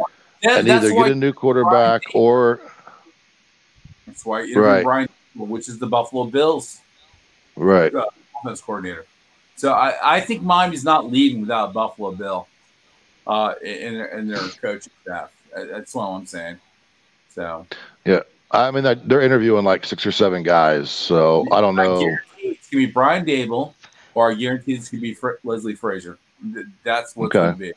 and 0.43 0.67
either 0.67 0.91
get 0.91 1.11
a 1.11 1.15
new 1.15 1.33
quarterback 1.33 2.01
or 2.13 2.59
That's 4.05 4.25
why 4.25 4.51
Right. 4.55 4.83
Brian, 4.83 5.09
which 5.35 5.67
is 5.67 5.79
the 5.79 5.87
Buffalo 5.87 6.25
Bills 6.25 6.79
right. 7.55 7.91
offense 8.43 8.61
coordinator. 8.61 9.05
So 9.55 9.71
I, 9.71 10.17
I 10.17 10.19
think 10.19 10.43
Miami's 10.43 10.83
not 10.83 11.09
leading 11.09 11.41
without 11.41 11.73
Buffalo 11.73 12.11
Bill 12.11 12.47
uh, 13.25 13.55
in, 13.63 13.93
their, 13.95 14.07
in 14.17 14.27
their 14.27 14.47
coaching 14.61 14.91
staff. 15.01 15.31
That's 15.55 15.95
all 15.95 16.15
I'm 16.15 16.25
saying. 16.25 16.57
So 17.33 17.65
Yeah, 18.05 18.19
I 18.51 18.71
mean, 18.71 18.83
they're- 18.83 18.95
they're 18.95 19.21
interviewing 19.21 19.65
like 19.65 19.85
six 19.85 20.05
or 20.05 20.11
seven 20.11 20.43
guys, 20.43 20.89
so 20.89 21.45
I 21.51 21.61
don't 21.61 21.75
know. 21.75 21.99
guarantee 21.99 22.23
it's 22.43 22.69
gonna 22.69 22.85
be 22.87 22.91
Brian 22.91 23.25
Daboll, 23.25 23.73
or 24.13 24.31
I 24.31 24.35
guarantee 24.35 24.73
it's 24.75 24.89
gonna 24.89 25.01
be 25.01 25.13
Fr- 25.13 25.39
Leslie 25.43 25.75
Frazier. 25.75 26.17
Th- 26.53 26.65
That's 26.83 27.15
what's 27.15 27.35
Okay. 27.35 27.45
gonna 27.45 27.57
be. 27.57 27.73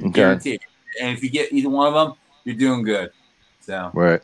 Okay. 0.00 0.10
Guaranteed. 0.10 0.60
And 1.00 1.16
if 1.16 1.22
you 1.24 1.30
get 1.30 1.52
either 1.52 1.68
one 1.70 1.86
of 1.88 1.94
them, 1.94 2.16
you're 2.44 2.56
doing 2.56 2.82
good. 2.82 3.10
So 3.60 3.90
Right. 3.94 4.20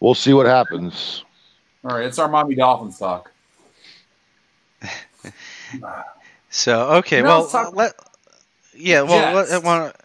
We'll 0.00 0.14
see 0.14 0.32
what 0.34 0.46
happens. 0.46 1.24
all 1.84 1.96
right, 1.96 2.04
it's 2.06 2.18
our 2.18 2.28
Miami 2.28 2.54
Dolphins 2.56 2.98
talk. 2.98 3.30
So 6.50 6.82
okay, 6.98 7.16
You 7.18 7.22
know, 7.24 7.28
well 7.40 7.44
so- 7.48 7.70
let 7.74 7.94
yeah, 8.76 9.02
well 9.02 9.34
Jets. 9.44 9.50
let, 9.52 9.62
want 9.64 9.96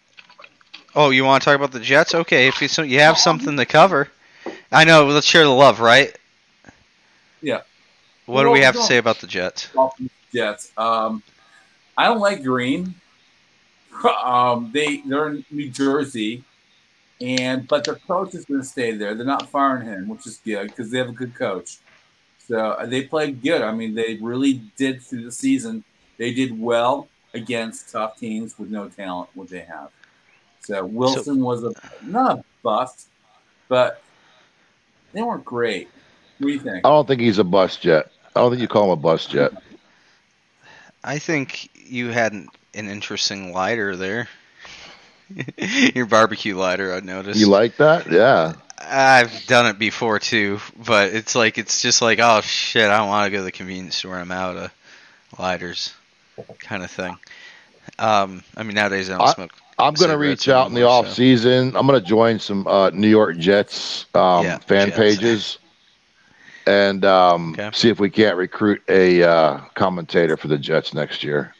Oh, 0.96 1.12
you 1.12 1.24
want 1.24 1.43
to 1.43 1.46
talk 1.46 1.55
about 1.55 1.72
the 1.72 1.79
Jets? 1.79 2.15
Okay, 2.15 2.48
if 2.48 2.62
you 2.62 2.67
so 2.67 2.81
you 2.81 3.00
have 3.00 3.17
something 3.17 3.55
to 3.58 3.65
cover, 3.65 4.10
I 4.72 4.86
know. 4.86 5.05
Let's 5.05 5.27
share 5.27 5.43
the 5.43 5.50
love, 5.50 5.79
right? 5.79 6.15
Yeah. 7.41 7.62
What 8.25 8.43
do 8.43 8.51
we 8.51 8.62
have 8.62 8.75
to 8.75 8.84
say 8.84 8.98
about 8.98 9.19
the 9.19 9.27
Jets? 9.27 9.69
Jets. 10.34 10.72
Um, 10.77 11.24
I 11.98 12.05
don't 12.05 12.19
like 12.19 12.43
Green. 12.43 12.96
um, 14.24 14.72
they 14.74 14.98
they're 14.98 15.29
in 15.29 15.46
New 15.51 15.69
Jersey, 15.69 16.43
and 17.22 17.67
but 17.67 17.84
their 17.84 17.96
coach 17.96 18.34
is 18.36 18.46
going 18.46 18.62
to 18.62 18.67
stay 18.67 18.91
there. 18.91 19.15
They're 19.15 19.25
not 19.25 19.50
firing 19.50 19.88
him, 19.88 20.08
which 20.08 20.25
is 20.27 20.38
good 20.38 20.67
because 20.67 20.91
they 20.91 20.98
have 21.00 21.10
a 21.10 21.13
good 21.13 21.36
coach. 21.36 21.77
So 22.48 22.58
uh, 22.58 22.86
they 22.86 23.03
played 23.03 23.41
good. 23.41 23.62
I 23.62 23.72
mean, 23.72 23.93
they 23.96 24.15
really 24.22 24.62
did 24.77 25.01
through 25.01 25.25
the 25.25 25.31
season. 25.31 25.84
They 26.17 26.34
did 26.34 26.60
well 26.60 27.08
against 27.34 27.91
tough 27.91 28.17
teams 28.17 28.58
with 28.58 28.69
no 28.69 28.89
talent. 28.89 29.29
What 29.34 29.50
they 29.50 29.62
have. 29.62 29.89
So 30.69 30.85
Wilson 30.85 31.41
was 31.41 31.63
a 31.63 31.73
not 32.03 32.39
a 32.39 32.43
bust, 32.61 33.07
but 33.69 34.03
they 35.13 35.23
weren't 35.23 35.43
great. 35.43 35.89
What 36.38 36.47
do 36.47 36.53
you 36.53 36.59
think? 36.59 36.85
I 36.85 36.89
don't 36.89 37.07
think 37.07 37.21
he's 37.21 37.39
a 37.39 37.43
bust 37.43 37.83
yet. 37.83 38.11
I 38.35 38.41
don't 38.41 38.51
think 38.51 38.61
you 38.61 38.67
call 38.67 38.85
him 38.85 38.91
a 38.91 38.95
bust 38.95 39.33
yet. 39.33 39.51
I 41.03 41.17
think 41.17 41.71
you 41.73 42.09
had 42.09 42.33
an, 42.33 42.49
an 42.75 42.88
interesting 42.88 43.51
lighter 43.51 43.95
there. 43.95 44.29
Your 45.95 46.05
barbecue 46.05 46.55
lighter, 46.55 46.93
I 46.93 46.99
noticed. 46.99 47.39
You 47.39 47.47
like 47.47 47.77
that? 47.77 48.11
Yeah. 48.11 48.53
I've 48.77 49.47
done 49.47 49.65
it 49.65 49.79
before 49.79 50.19
too, 50.19 50.59
but 50.85 51.15
it's 51.15 51.33
like 51.33 51.57
it's 51.57 51.81
just 51.81 52.03
like 52.03 52.19
oh 52.21 52.41
shit, 52.41 52.88
I 52.88 52.97
don't 52.97 53.09
want 53.09 53.25
to 53.25 53.31
go 53.31 53.38
to 53.38 53.43
the 53.43 53.51
convenience 53.51 53.95
store. 53.95 54.19
I'm 54.19 54.31
out 54.31 54.55
of 54.55 54.71
lighters, 55.39 55.95
kind 56.59 56.83
of 56.83 56.91
thing. 56.91 57.17
Um, 57.97 58.43
I 58.55 58.61
mean 58.61 58.75
nowadays 58.75 59.09
I 59.09 59.17
don't 59.17 59.27
I- 59.27 59.33
smoke. 59.33 59.51
I'm 59.79 59.93
going 59.93 60.12
to 60.12 60.17
reach 60.17 60.50
out 60.50 60.67
in 60.67 60.74
the 60.74 60.83
off 60.83 61.07
so. 61.07 61.13
season. 61.13 61.75
I'm 61.75 61.88
going 61.88 62.00
to 62.00 62.05
join 62.05 62.39
some 62.39 62.67
uh, 62.67 62.89
New 62.91 63.07
York 63.07 63.38
Jets 63.38 64.05
um, 64.13 64.43
Yeah, 64.45 64.57
fan 64.59 64.88
Jets. 64.88 64.98
pages 64.98 65.57
and 66.67 67.03
um, 67.05 67.53
Okay. 67.53 67.69
see 67.74 67.89
if 67.89 68.00
we 68.00 68.09
can't 68.09 68.38
recruit 68.38 68.81
a 68.89 69.24
uh, 69.24 69.57
commentator 69.75 70.38
for 70.38 70.48
the 70.48 70.57
Jets 70.57 70.93
next 70.93 71.24
year. 71.24 71.55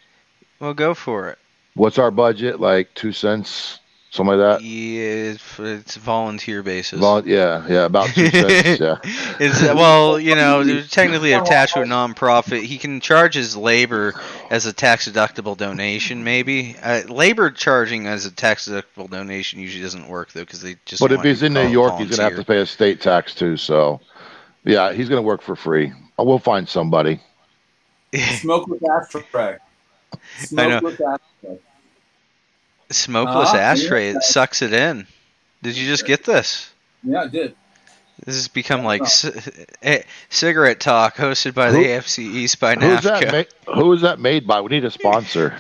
Well, 0.60 0.74
go 0.74 0.94
for 0.94 1.30
it. 1.30 1.40
What's 1.76 1.98
our 1.98 2.12
budget? 2.12 2.60
Like 2.60 2.94
two 2.94 3.12
cents, 3.12 3.80
something 4.12 4.38
like 4.38 4.60
that. 4.60 4.64
Yeah, 4.64 5.34
it's, 5.34 5.60
it's 5.60 5.96
volunteer 5.96 6.64
basis. 6.64 7.00
Vol- 7.00 7.28
yeah, 7.28 7.66
yeah, 7.68 7.86
about 7.86 8.10
two 8.10 8.30
cents. 8.30 8.80
Yeah. 8.80 8.98
It's 9.40 9.62
well, 9.62 10.20
you 10.20 10.36
know, 10.36 10.82
technically 10.90 11.34
attached 11.34 11.74
to 11.74 11.82
a 11.82 11.86
nonprofit. 11.86 12.64
He 12.64 12.78
can 12.78 13.00
charge 13.00 13.36
his 13.36 13.56
labor 13.56 14.14
as 14.50 14.66
a 14.66 14.74
tax 14.74 15.08
deductible 15.10 15.58
donation, 15.58 16.24
maybe. 16.24 16.76
Uh, 16.82 17.02
labor 17.08 17.52
charging 17.52 18.08
as 18.08 18.26
a 18.26 18.32
tax 18.32 18.68
deductible 18.68 19.10
donation 19.10 19.60
usually 19.60 19.84
doesn't 19.84 20.08
work 20.08 20.32
though, 20.32 20.42
because 20.42 20.62
they 20.62 20.78
just. 20.86 21.02
But 21.02 21.12
if 21.12 21.22
he's 21.22 21.44
in 21.44 21.54
New 21.54 21.62
it 21.62 21.72
York, 21.72 21.98
he's 21.98 22.10
going 22.10 22.18
to 22.18 22.36
have 22.36 22.36
to 22.36 22.46
pay 22.46 22.62
a 22.62 22.66
state 22.66 23.02
tax 23.02 23.36
too. 23.36 23.58
So, 23.58 24.02
yeah, 24.64 24.94
he's 24.94 25.10
going 25.10 25.22
to 25.22 25.28
work 25.28 25.42
for 25.42 25.56
free. 25.56 25.92
Uh, 26.18 26.24
We'll 26.24 26.40
find 26.40 26.68
somebody. 26.68 27.20
Smoke 28.16 28.68
with 28.68 28.82
ashtray. 28.90 29.58
Smoke 30.40 30.70
know. 30.70 30.80
with 30.82 31.02
ashtray. 31.02 31.60
Smokeless 32.92 33.54
Uh, 33.54 33.58
ashtray. 33.58 34.12
yeah. 34.12 34.18
It 34.18 34.24
sucks 34.24 34.62
it 34.62 34.74
in. 34.74 35.06
Did 35.62 35.78
you 35.78 35.88
just 35.88 36.06
get 36.06 36.24
this? 36.24 36.72
Yeah, 37.04 37.22
I 37.24 37.28
did. 37.28 37.56
This 38.26 38.36
has 38.36 38.48
become 38.48 38.84
like 38.84 39.06
c- 39.08 39.32
eh, 39.82 40.02
cigarette 40.30 40.80
talk, 40.80 41.16
hosted 41.16 41.54
by 41.54 41.72
the 41.72 41.78
Who- 41.78 41.86
AFC 41.86 42.20
East 42.24 42.60
by 42.60 42.76
Who's 42.76 43.04
that? 43.04 43.32
Ma- 43.68 43.74
who 43.76 43.94
is 43.94 44.02
that 44.02 44.20
made 44.20 44.46
by? 44.46 44.60
We 44.62 44.70
need 44.70 44.86
a 44.86 44.92
sponsor. 44.92 45.58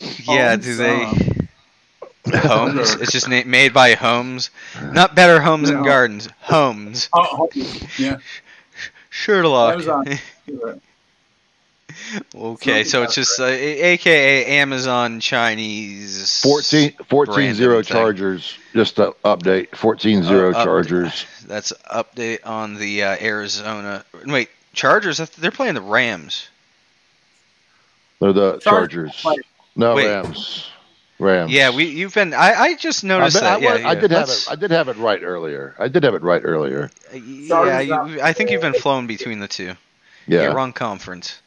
yeah, 0.00 0.50
Homes, 0.52 0.64
do 0.64 0.74
they? 0.76 1.02
uh, 2.32 2.38
Homes. 2.38 2.94
It's 2.94 3.12
just 3.12 3.28
na- 3.28 3.42
made 3.44 3.74
by 3.74 3.94
Homes, 3.94 4.50
not 4.92 5.14
Better 5.14 5.40
Homes 5.40 5.68
and 5.70 5.84
Gardens. 5.84 6.28
Homes. 6.40 7.08
Oh, 7.12 7.48
yeah. 7.98 8.18
Sherlock. 9.10 9.82
Amazon. 12.12 12.24
okay, 12.52 12.84
so 12.84 13.02
it's 13.02 13.14
just 13.14 13.40
uh, 13.40 13.44
A- 13.44 13.80
AKA 13.94 14.44
Amazon 14.58 15.20
Chinese. 15.20 16.40
14, 16.42 16.92
14 17.08 17.54
0 17.54 17.74
thing. 17.76 17.84
Chargers. 17.84 18.56
Just 18.74 18.96
to 18.96 19.14
update. 19.24 19.74
14 19.76 20.22
0 20.22 20.48
Uh, 20.52 20.58
up- 20.58 20.64
Chargers. 20.64 21.26
That's 21.46 21.72
update 21.92 22.40
on 22.46 22.74
the 22.74 23.02
uh, 23.04 23.16
Arizona. 23.20 24.04
Wait, 24.24 24.50
Chargers. 24.72 25.18
They're 25.18 25.50
playing 25.50 25.74
the 25.74 25.80
Rams. 25.82 26.48
They're 28.20 28.32
the 28.32 28.58
Chargers. 28.58 29.14
Chargers. 29.14 29.44
No, 29.74 29.94
Wait. 29.94 30.06
Rams. 30.06 30.70
Rams. 31.18 31.50
Yeah, 31.52 31.74
we. 31.74 31.84
You've 31.84 32.14
been. 32.14 32.34
I. 32.34 32.52
I 32.54 32.74
just 32.76 33.04
I, 33.04 33.08
noticed 33.08 33.36
bet- 33.40 33.44
I, 33.44 33.60
that. 33.60 33.62
yeah, 33.62 33.88
I 33.88 33.92
yeah. 33.92 34.00
did 34.00 34.10
have 34.10 34.28
Let's- 34.28 34.46
it. 34.46 34.52
I 34.52 34.56
did 34.56 34.70
have 34.70 34.88
it 34.88 34.96
right 34.98 35.22
earlier. 35.22 35.74
I 35.78 35.88
did 35.88 36.02
have 36.04 36.14
it 36.14 36.22
right 36.22 36.42
earlier. 36.44 36.90
Yeah, 37.12 37.80
you, 37.80 38.20
I 38.20 38.32
think 38.34 38.50
you've 38.50 38.60
been 38.62 38.74
flown 38.74 39.06
between 39.06 39.38
the 39.38 39.48
two. 39.48 39.74
Yeah. 40.26 40.42
Yeah, 40.42 40.46
wrong 40.48 40.72
conference. 40.72 41.40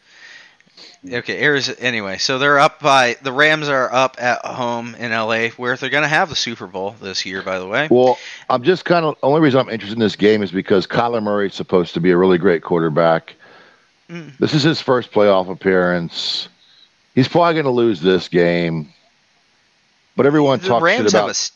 Okay, 1.10 1.42
Arizona. 1.44 1.78
Anyway, 1.80 2.18
so 2.18 2.40
they're 2.40 2.60
up 2.60 2.80
by 2.82 3.16
the 3.22 3.32
Rams 3.32 3.70
are 3.70 3.92
up 3.94 4.18
at 4.20 4.46
home 4.46 4.96
in 4.96 5.12
LA, 5.12 5.50
where 5.58 5.76
they're 5.78 5.90
going 5.90 6.04
to 6.04 6.08
have 6.10 6.30
the 6.30 6.36
Super 6.36 6.68
Bowl 6.68 6.96
this 7.02 7.26
year. 7.26 7.42
By 7.42 7.58
the 7.60 7.68
way, 7.68 7.88
Well, 7.90 8.18
I'm 8.50 8.64
just 8.64 8.84
kind 8.86 9.06
of 9.06 9.16
the 9.22 9.26
only 9.28 9.42
reason 9.42 9.60
I'm 9.60 9.70
interested 9.70 9.96
in 9.96 10.02
this 10.02 10.16
game 10.18 10.44
is 10.44 10.52
because 10.52 10.86
Kyler 10.88 11.24
Murray's 11.24 11.56
supposed 11.56 11.94
to 11.94 12.02
be 12.02 12.12
a 12.12 12.18
really 12.18 12.38
great 12.38 12.64
quarterback. 12.64 13.34
Mm. 14.10 14.38
This 14.40 14.54
is 14.54 14.64
his 14.64 14.82
first 14.82 15.12
playoff 15.12 15.50
appearance. 15.50 16.50
He's 17.16 17.28
probably 17.28 17.54
going 17.54 17.66
to 17.66 17.72
lose 17.72 18.02
this 18.02 18.28
game. 18.28 18.92
But 20.16 20.26
everyone 20.26 20.60
the 20.60 20.68
talks 20.68 20.84
Rams 20.84 21.12
shit 21.12 21.12
have 21.14 21.22
a 21.22 21.26
about. 21.26 21.52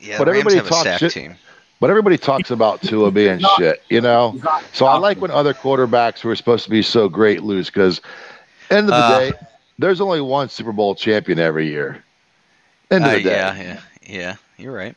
yeah, 0.00 0.18
But 0.18 0.24
the 0.24 0.32
Rams 0.32 0.54
have 0.54 0.66
a 0.66 0.68
talks 0.70 0.98
shit- 0.98 1.12
team. 1.12 1.36
But 1.80 1.88
everybody 1.88 2.18
talks 2.18 2.50
about 2.50 2.82
Tua 2.82 3.10
being 3.10 3.38
not- 3.40 3.56
shit, 3.58 3.82
you 3.88 4.02
know. 4.02 4.38
So 4.74 4.84
I 4.84 4.98
like 4.98 5.18
when 5.22 5.30
other 5.30 5.54
quarterbacks 5.54 6.18
who 6.20 6.28
are 6.28 6.36
supposed 6.36 6.64
to 6.64 6.70
be 6.70 6.82
so 6.82 7.08
great 7.08 7.42
lose 7.42 7.66
because, 7.70 8.02
end 8.70 8.88
of 8.88 8.96
the 8.96 9.02
Uh, 9.02 9.18
day, 9.30 9.32
there's 9.78 10.00
only 10.00 10.20
one 10.20 10.48
Super 10.48 10.72
Bowl 10.72 10.94
champion 10.94 11.38
every 11.38 11.68
year. 11.68 12.04
End 12.90 13.06
of 13.06 13.12
Uh, 13.12 13.14
the 13.14 13.20
day. 13.20 13.30
yeah, 13.30 13.54
yeah, 13.62 13.80
yeah. 14.06 14.36
You're 14.58 14.72
right. 14.74 14.96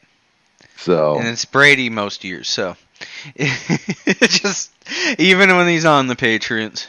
So 0.78 1.18
And 1.18 1.28
it's 1.28 1.46
Brady 1.46 1.90
most 1.90 2.24
years, 2.24 2.50
so 2.50 2.76
just 3.38 4.72
even 5.18 5.56
when 5.56 5.68
he's 5.68 5.86
on 5.86 6.08
the 6.08 6.16
Patriots. 6.16 6.88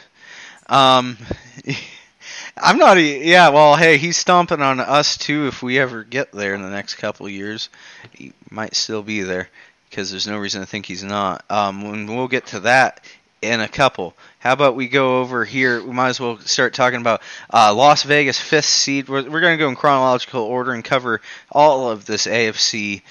Um, 0.67 1.17
I'm 2.57 2.77
not. 2.77 2.95
Yeah, 2.95 3.49
well, 3.49 3.75
hey, 3.75 3.97
he's 3.97 4.17
stomping 4.17 4.61
on 4.61 4.79
us 4.79 5.17
too. 5.17 5.47
If 5.47 5.61
we 5.61 5.77
ever 5.79 6.03
get 6.03 6.31
there 6.31 6.55
in 6.55 6.61
the 6.61 6.69
next 6.69 6.95
couple 6.95 7.25
of 7.25 7.31
years, 7.31 7.69
he 8.13 8.33
might 8.49 8.75
still 8.75 9.03
be 9.03 9.21
there 9.21 9.49
because 9.89 10.09
there's 10.11 10.27
no 10.27 10.37
reason 10.37 10.61
to 10.61 10.67
think 10.67 10.85
he's 10.85 11.03
not. 11.03 11.43
Um, 11.49 11.83
when 11.83 12.07
we'll 12.15 12.27
get 12.27 12.47
to 12.47 12.61
that 12.61 13.01
in 13.45 13.61
a 13.61 13.67
couple. 13.67 14.13
How 14.39 14.53
about 14.53 14.75
we 14.75 14.87
go 14.87 15.21
over 15.21 15.45
here? 15.45 15.81
We 15.83 15.91
might 15.91 16.09
as 16.09 16.19
well 16.19 16.37
start 16.39 16.73
talking 16.73 17.01
about 17.01 17.21
uh, 17.53 17.73
Las 17.73 18.03
Vegas 18.03 18.39
fifth 18.39 18.65
seed. 18.65 19.09
We're, 19.09 19.29
we're 19.29 19.41
going 19.41 19.57
to 19.57 19.63
go 19.63 19.69
in 19.69 19.75
chronological 19.75 20.41
order 20.41 20.73
and 20.73 20.83
cover 20.83 21.21
all 21.51 21.89
of 21.89 22.05
this 22.05 22.27
AFC 22.27 23.01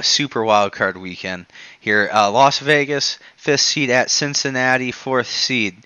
Super 0.00 0.42
Wild 0.44 0.72
Card 0.72 0.96
weekend 0.96 1.46
here. 1.80 2.10
Uh, 2.12 2.30
Las 2.30 2.58
Vegas 2.58 3.18
fifth 3.36 3.60
seed 3.60 3.90
at 3.90 4.10
Cincinnati 4.10 4.92
fourth 4.92 5.28
seed. 5.28 5.76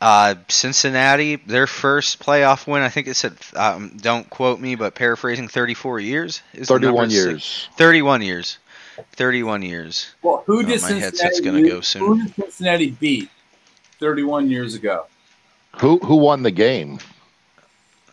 Uh, 0.00 0.36
Cincinnati, 0.48 1.36
their 1.36 1.66
first 1.66 2.20
playoff 2.20 2.66
win. 2.68 2.82
I 2.82 2.88
think 2.88 3.08
it 3.08 3.14
said, 3.14 3.36
um, 3.56 3.96
don't 4.00 4.30
quote 4.30 4.60
me, 4.60 4.76
but 4.76 4.94
paraphrasing, 4.94 5.48
34 5.48 5.98
years. 5.98 6.42
Is 6.54 6.68
the 6.68 6.74
number 6.74 6.86
31 6.86 7.10
six- 7.10 7.24
years. 7.24 7.68
31 7.76 8.22
years. 8.22 8.58
31 9.12 9.62
years. 9.62 10.14
Well, 10.22 10.42
who 10.46 10.58
Oh, 10.58 10.62
did 10.62 10.68
my 10.68 10.76
Cincinnati? 10.76 11.00
headset's 11.02 11.40
gonna 11.40 11.62
beat- 11.62 11.68
go 11.70 11.80
soon. 11.80 12.02
Who 12.02 12.22
did 12.24 12.34
Cincinnati 12.34 12.90
beat 12.90 13.30
31 14.00 14.50
years 14.50 14.74
ago? 14.74 15.06
Who 15.78 15.98
who 15.98 16.16
won 16.16 16.42
the 16.42 16.50
game? 16.50 16.98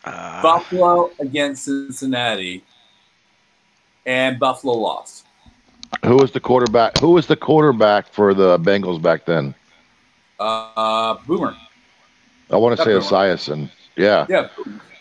Uh, 0.04 0.40
Buffalo 0.42 1.10
against 1.18 1.64
Cincinnati, 1.64 2.62
and 4.04 4.38
Buffalo 4.38 4.74
lost. 4.74 5.26
Who 6.04 6.16
was 6.16 6.30
the 6.32 6.40
quarterback? 6.40 6.98
Who 6.98 7.10
was 7.10 7.26
the 7.26 7.36
quarterback 7.36 8.12
for 8.12 8.34
the 8.34 8.58
Bengals 8.58 9.00
back 9.02 9.24
then? 9.24 9.54
Uh, 10.38 11.14
Boomer. 11.26 11.56
I 12.50 12.56
want 12.56 12.76
to 12.76 12.84
say 12.84 12.92
That's 12.92 13.10
Esiason. 13.10 13.70
Yeah, 13.96 14.26
Yeah, 14.28 14.48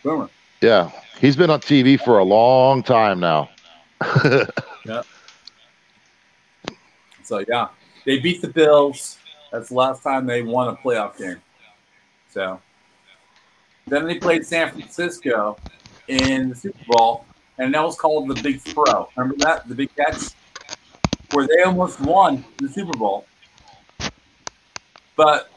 Boomer. 0.04 0.30
yeah. 0.62 0.90
He's 1.20 1.36
been 1.36 1.50
on 1.50 1.60
TV 1.60 1.98
for 2.00 2.18
a 2.18 2.24
long 2.24 2.82
time 2.82 3.20
now. 3.20 3.50
So 7.26 7.44
yeah, 7.48 7.70
they 8.06 8.20
beat 8.20 8.42
the 8.42 8.48
Bills. 8.48 9.18
That's 9.52 9.70
the 9.70 9.76
last 9.76 10.04
time 10.04 10.26
they 10.26 10.42
won 10.44 10.68
a 10.68 10.76
playoff 10.76 11.18
game. 11.18 11.42
So 12.30 12.60
then 13.88 14.06
they 14.06 14.16
played 14.20 14.46
San 14.46 14.72
Francisco 14.72 15.58
in 16.08 16.50
the 16.50 16.56
Super 16.56 16.80
Bowl, 16.88 17.26
and 17.58 17.74
that 17.74 17.84
was 17.84 17.98
called 17.98 18.28
the 18.30 18.42
Big 18.42 18.62
Throw. 18.62 19.10
Remember 19.16 19.38
that 19.44 19.68
the 19.68 19.76
Big 19.76 19.96
Catch, 19.96 20.32
where 21.32 21.48
they 21.48 21.64
almost 21.64 22.00
won 22.02 22.46
the 22.58 22.70
Super 22.70 22.98
Bowl, 22.98 23.26
but 25.16 25.50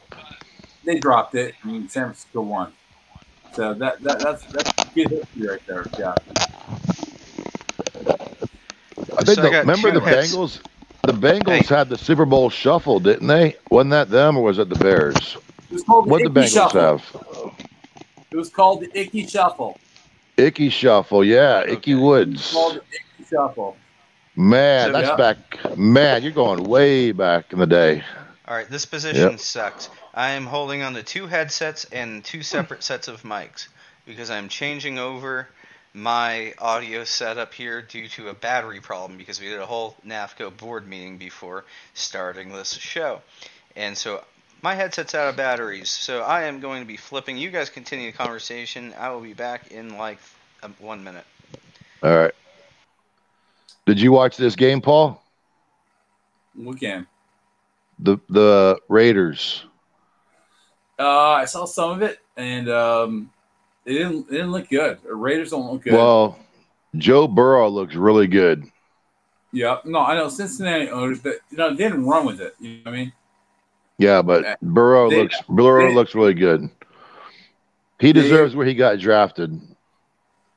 they 0.85 0.99
dropped 0.99 1.35
it, 1.35 1.55
and 1.65 1.91
San 1.91 2.05
Francisco 2.05 2.41
won. 2.43 2.73
So 3.55 3.75
that, 3.75 4.01
that 4.03 4.21
that's 4.21 4.45
that's 4.47 4.73
good 4.95 5.11
history 5.11 5.49
right 5.49 5.67
there. 5.67 5.85
Yeah. 5.99 6.15
I 9.17 9.25
think 9.25 9.37
So 9.37 9.43
the, 9.43 9.49
I 9.49 9.51
got 9.51 9.61
remember 9.61 9.91
the 9.93 10.01
heads- 10.01 10.35
Bengals. 10.35 10.61
The 11.09 11.15
Bengals 11.15 11.67
Hey. 11.67 11.75
had 11.75 11.88
the 11.88 11.97
Super 11.97 12.27
Bowl 12.27 12.50
shuffle, 12.50 13.00
didn't 13.00 13.29
they? 13.29 13.57
Wasn't 13.71 13.93
that 13.93 14.11
them 14.11 14.37
or 14.37 14.43
was 14.43 14.59
it 14.59 14.69
the 14.69 14.75
Bears? 14.75 15.17
It 15.71 15.73
was 15.73 15.83
called 15.83 16.05
the 16.05 16.11
What 16.11 16.19
the 16.23 16.29
Ickey 16.29 16.35
Bengals 16.50 16.53
Shuffle. 16.53 16.81
have? 16.83 17.55
It 18.31 18.37
was 18.37 18.50
called 18.50 18.81
the 18.83 18.91
Ickey 19.00 19.27
Shuffle. 19.27 19.79
Ickey 20.37 20.69
Shuffle, 20.69 21.25
yeah, 21.25 21.62
Ickey 21.62 21.73
Okay. 21.73 21.93
It 21.93 21.95
was 21.95 22.03
Woods. 22.03 22.53
called 22.53 22.75
the 22.75 22.81
Ickey 23.23 23.31
Shuffle. 23.31 23.77
Man, 24.37 24.88
So- 24.88 24.93
that's 24.93 25.09
Yeah. 25.09 25.17
back. 25.17 25.79
Man, 25.79 26.23
you're 26.23 26.31
going 26.33 26.62
way 26.65 27.12
back 27.12 27.55
in 27.55 27.59
the 27.59 27.67
day. 27.67 28.05
All 28.47 28.55
right, 28.55 28.71
this 28.71 28.85
position 28.85 29.38
sucks. 29.38 29.88
I 30.12 30.31
am 30.33 30.45
holding 30.45 30.83
on 30.83 30.93
to 30.93 31.03
two 31.03 31.27
headsets 31.27 31.87
and 31.91 32.23
two 32.23 32.43
separate 32.43 32.83
sets 32.85 33.09
of 33.09 33.23
mics 33.23 33.69
because 34.05 34.29
I'm 34.31 34.50
changing 34.50 34.99
over 34.99 35.49
my 35.99 36.55
audio 36.59 37.02
setup 37.02 37.52
here 37.52 37.83
due 37.83 38.07
to 38.09 38.28
a 38.28 38.35
battery 38.35 38.81
problem 38.81 39.19
because 39.19 39.40
we 39.40 39.49
did 39.49 39.59
a 39.59 39.67
whole 39.67 39.97
NAFCO 40.07 40.57
board 40.57 40.87
meeting 40.87 41.19
before 41.19 41.64
starting 41.95 42.50
this 42.52 42.75
show. 42.75 43.21
And 43.75 43.99
so 43.99 44.25
my 44.62 44.75
headset's 44.75 45.14
out 45.14 45.28
of 45.28 45.37
batteries, 45.37 45.90
so 45.90 46.23
I 46.23 46.45
am 46.45 46.61
going 46.61 46.83
to 46.83 46.87
be 46.87 46.97
flipping. 46.97 47.37
You 47.37 47.50
guys 47.50 47.69
continue 47.69 48.12
the 48.12 48.17
conversation. 48.17 48.95
I 48.99 49.11
will 49.11 49.21
be 49.21 49.35
back 49.35 49.73
in 49.73 49.97
like 49.99 50.19
um, 50.62 50.75
one 50.78 51.02
minute. 51.02 51.25
All 52.02 52.17
right. 52.17 52.35
Did 53.87 54.00
you 54.00 54.12
watch 54.12 54.37
this 54.37 54.55
game, 54.55 54.81
Paul? 54.81 55.23
We 56.57 56.76
can. 56.76 57.07
The 57.99 58.19
the 58.28 58.78
Raiders. 58.88 59.64
Uh, 60.99 61.31
I 61.31 61.45
saw 61.45 61.64
some 61.64 61.90
of 61.90 62.02
it, 62.02 62.19
and 62.37 62.69
um, 62.69 63.31
it 63.88 63.92
didn't. 63.95 64.26
It 64.28 64.33
didn't 64.33 64.52
look 64.52 64.68
good. 64.68 64.99
The 65.04 65.14
Raiders 65.14 65.50
don't 65.50 65.71
look 65.73 65.83
good. 65.83 65.95
Well, 65.95 66.38
Joe 66.97 67.26
Burrow 67.26 67.68
looks 67.68 67.95
really 67.95 68.26
good. 68.26 68.64
yeah, 69.52 69.78
no, 69.85 70.00
I 70.00 70.14
know 70.16 70.28
Cincinnati 70.28 70.90
owners, 70.90 71.21
but 71.21 71.37
you 71.50 71.57
know 71.59 71.71
they 71.71 71.76
didn't 71.76 72.04
run 72.07 72.26
with 72.26 72.40
it. 72.40 72.54
You 72.61 72.71
know 72.71 72.80
what 72.85 72.95
I 72.95 72.97
mean? 72.97 73.12
Yeah, 73.99 74.23
but 74.23 74.61
Burrow 74.62 75.11
They- 75.11 75.23
looks 75.23 75.37
Burrow 75.49 75.88
they- 75.88 75.95
looks 75.95 76.14
really 76.14 76.35
good. 76.35 76.68
He 77.99 78.12
They- 78.12 78.21
deserves 78.21 78.54
where 78.54 78.66
he 78.66 78.75
got 78.75 78.99
drafted. 78.99 79.61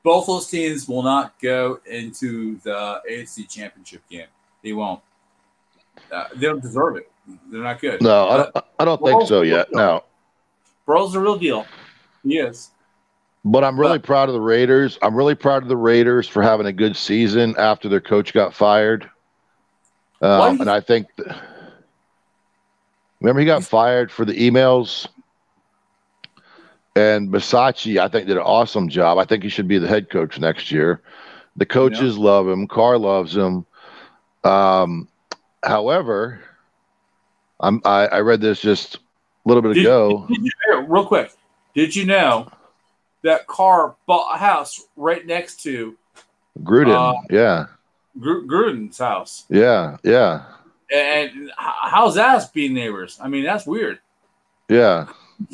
Both 0.04 0.26
those 0.26 0.48
teams 0.48 0.88
will 0.88 1.02
not 1.02 1.34
go 1.40 1.78
into 1.86 2.58
the 2.64 3.00
AFC 3.08 3.44
Championship 3.48 4.02
game. 4.10 4.26
They 4.62 4.72
won't. 4.72 5.00
Uh, 6.10 6.24
they 6.34 6.46
don't 6.46 6.60
deserve 6.62 6.96
it. 6.96 7.10
They're 7.50 7.62
not 7.62 7.80
good. 7.80 8.02
No, 8.02 8.28
I 8.28 8.36
don't, 8.38 8.56
I 8.80 8.84
don't 8.84 9.02
think 9.02 9.28
so 9.28 9.42
yet. 9.42 9.68
No, 9.72 10.02
Burrow's 10.86 11.12
the 11.12 11.20
real 11.20 11.36
deal. 11.36 11.66
He 12.24 12.38
is. 12.38 12.70
But 13.44 13.64
I'm 13.64 13.78
really 13.78 13.98
proud 13.98 14.28
of 14.28 14.34
the 14.34 14.40
Raiders. 14.40 14.98
I'm 15.02 15.16
really 15.16 15.34
proud 15.34 15.64
of 15.64 15.68
the 15.68 15.76
Raiders 15.76 16.28
for 16.28 16.42
having 16.42 16.66
a 16.66 16.72
good 16.72 16.96
season 16.96 17.56
after 17.58 17.88
their 17.88 18.00
coach 18.00 18.32
got 18.32 18.54
fired. 18.54 19.10
Um, 20.20 20.60
and 20.60 20.70
I 20.70 20.80
think, 20.80 21.08
th- 21.16 21.28
remember 23.20 23.40
he 23.40 23.46
got 23.46 23.64
fired 23.64 24.12
for 24.12 24.24
the 24.24 24.34
emails. 24.34 25.08
And 26.94 27.30
Bisaccia, 27.30 27.98
I 27.98 28.06
think, 28.06 28.28
did 28.28 28.36
an 28.36 28.44
awesome 28.44 28.88
job. 28.88 29.18
I 29.18 29.24
think 29.24 29.42
he 29.42 29.48
should 29.48 29.66
be 29.66 29.78
the 29.78 29.88
head 29.88 30.08
coach 30.08 30.38
next 30.38 30.70
year. 30.70 31.00
The 31.56 31.66
coaches 31.66 32.16
love 32.16 32.46
him. 32.46 32.68
Carr 32.68 32.96
loves 32.96 33.36
him. 33.36 33.66
Um, 34.44 35.08
however, 35.64 36.40
I'm, 37.58 37.80
I, 37.84 38.06
I 38.06 38.20
read 38.20 38.40
this 38.40 38.60
just 38.60 38.96
a 38.96 39.00
little 39.46 39.62
bit 39.62 39.74
Did- 39.74 39.86
ago. 39.86 40.26
Did 40.28 40.44
you, 40.44 40.50
real 40.86 41.06
quick, 41.06 41.32
did 41.74 41.96
you 41.96 42.06
know 42.06 42.48
that 43.22 43.46
Carr 43.46 43.96
bought 44.06 44.34
a 44.34 44.38
house 44.38 44.82
right 44.96 45.24
next 45.26 45.62
to 45.62 45.96
Gruden, 46.62 46.94
Uh, 46.94 47.20
yeah, 47.30 47.66
Gru- 48.18 48.46
Gruden's 48.46 48.98
house? 48.98 49.44
yeah, 49.48 49.96
yeah, 50.02 50.44
And 50.94 51.50
how's 51.56 52.14
that 52.16 52.52
being 52.52 52.74
neighbors? 52.74 53.18
I 53.22 53.28
mean, 53.28 53.44
that's 53.44 53.66
weird. 53.66 53.98
yeah. 54.68 55.06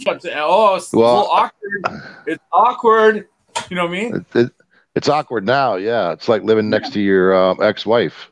Oh, 0.06 0.74
it's 0.76 0.92
Well- 0.92 1.28
awkward. 1.30 2.02
It's 2.26 2.42
awkward. 2.52 3.28
You 3.70 3.76
know 3.76 3.84
what 3.86 3.90
I 3.96 4.00
mean? 4.00 4.16
It, 4.34 4.36
it, 4.38 4.52
it's 4.94 5.08
awkward 5.08 5.46
now. 5.46 5.76
Yeah, 5.76 6.12
it's 6.12 6.28
like 6.28 6.42
living 6.42 6.68
next 6.68 6.92
to 6.94 7.00
your 7.00 7.34
um, 7.34 7.62
ex-wife. 7.62 8.30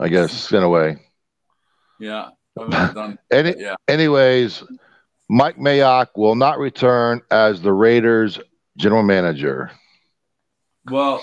I 0.00 0.08
guess 0.08 0.50
in 0.52 0.62
a 0.62 0.68
way. 0.68 0.96
Yeah. 1.98 2.30
Any, 3.30 3.54
Yeah. 3.58 3.74
anyways, 3.88 4.62
Mike 5.28 5.56
Mayock 5.56 6.08
will 6.16 6.34
not 6.34 6.58
return 6.58 7.20
as 7.30 7.60
the 7.60 7.72
Raiders 7.72 8.38
general 8.76 9.02
manager. 9.02 9.70
Well, 10.90 11.22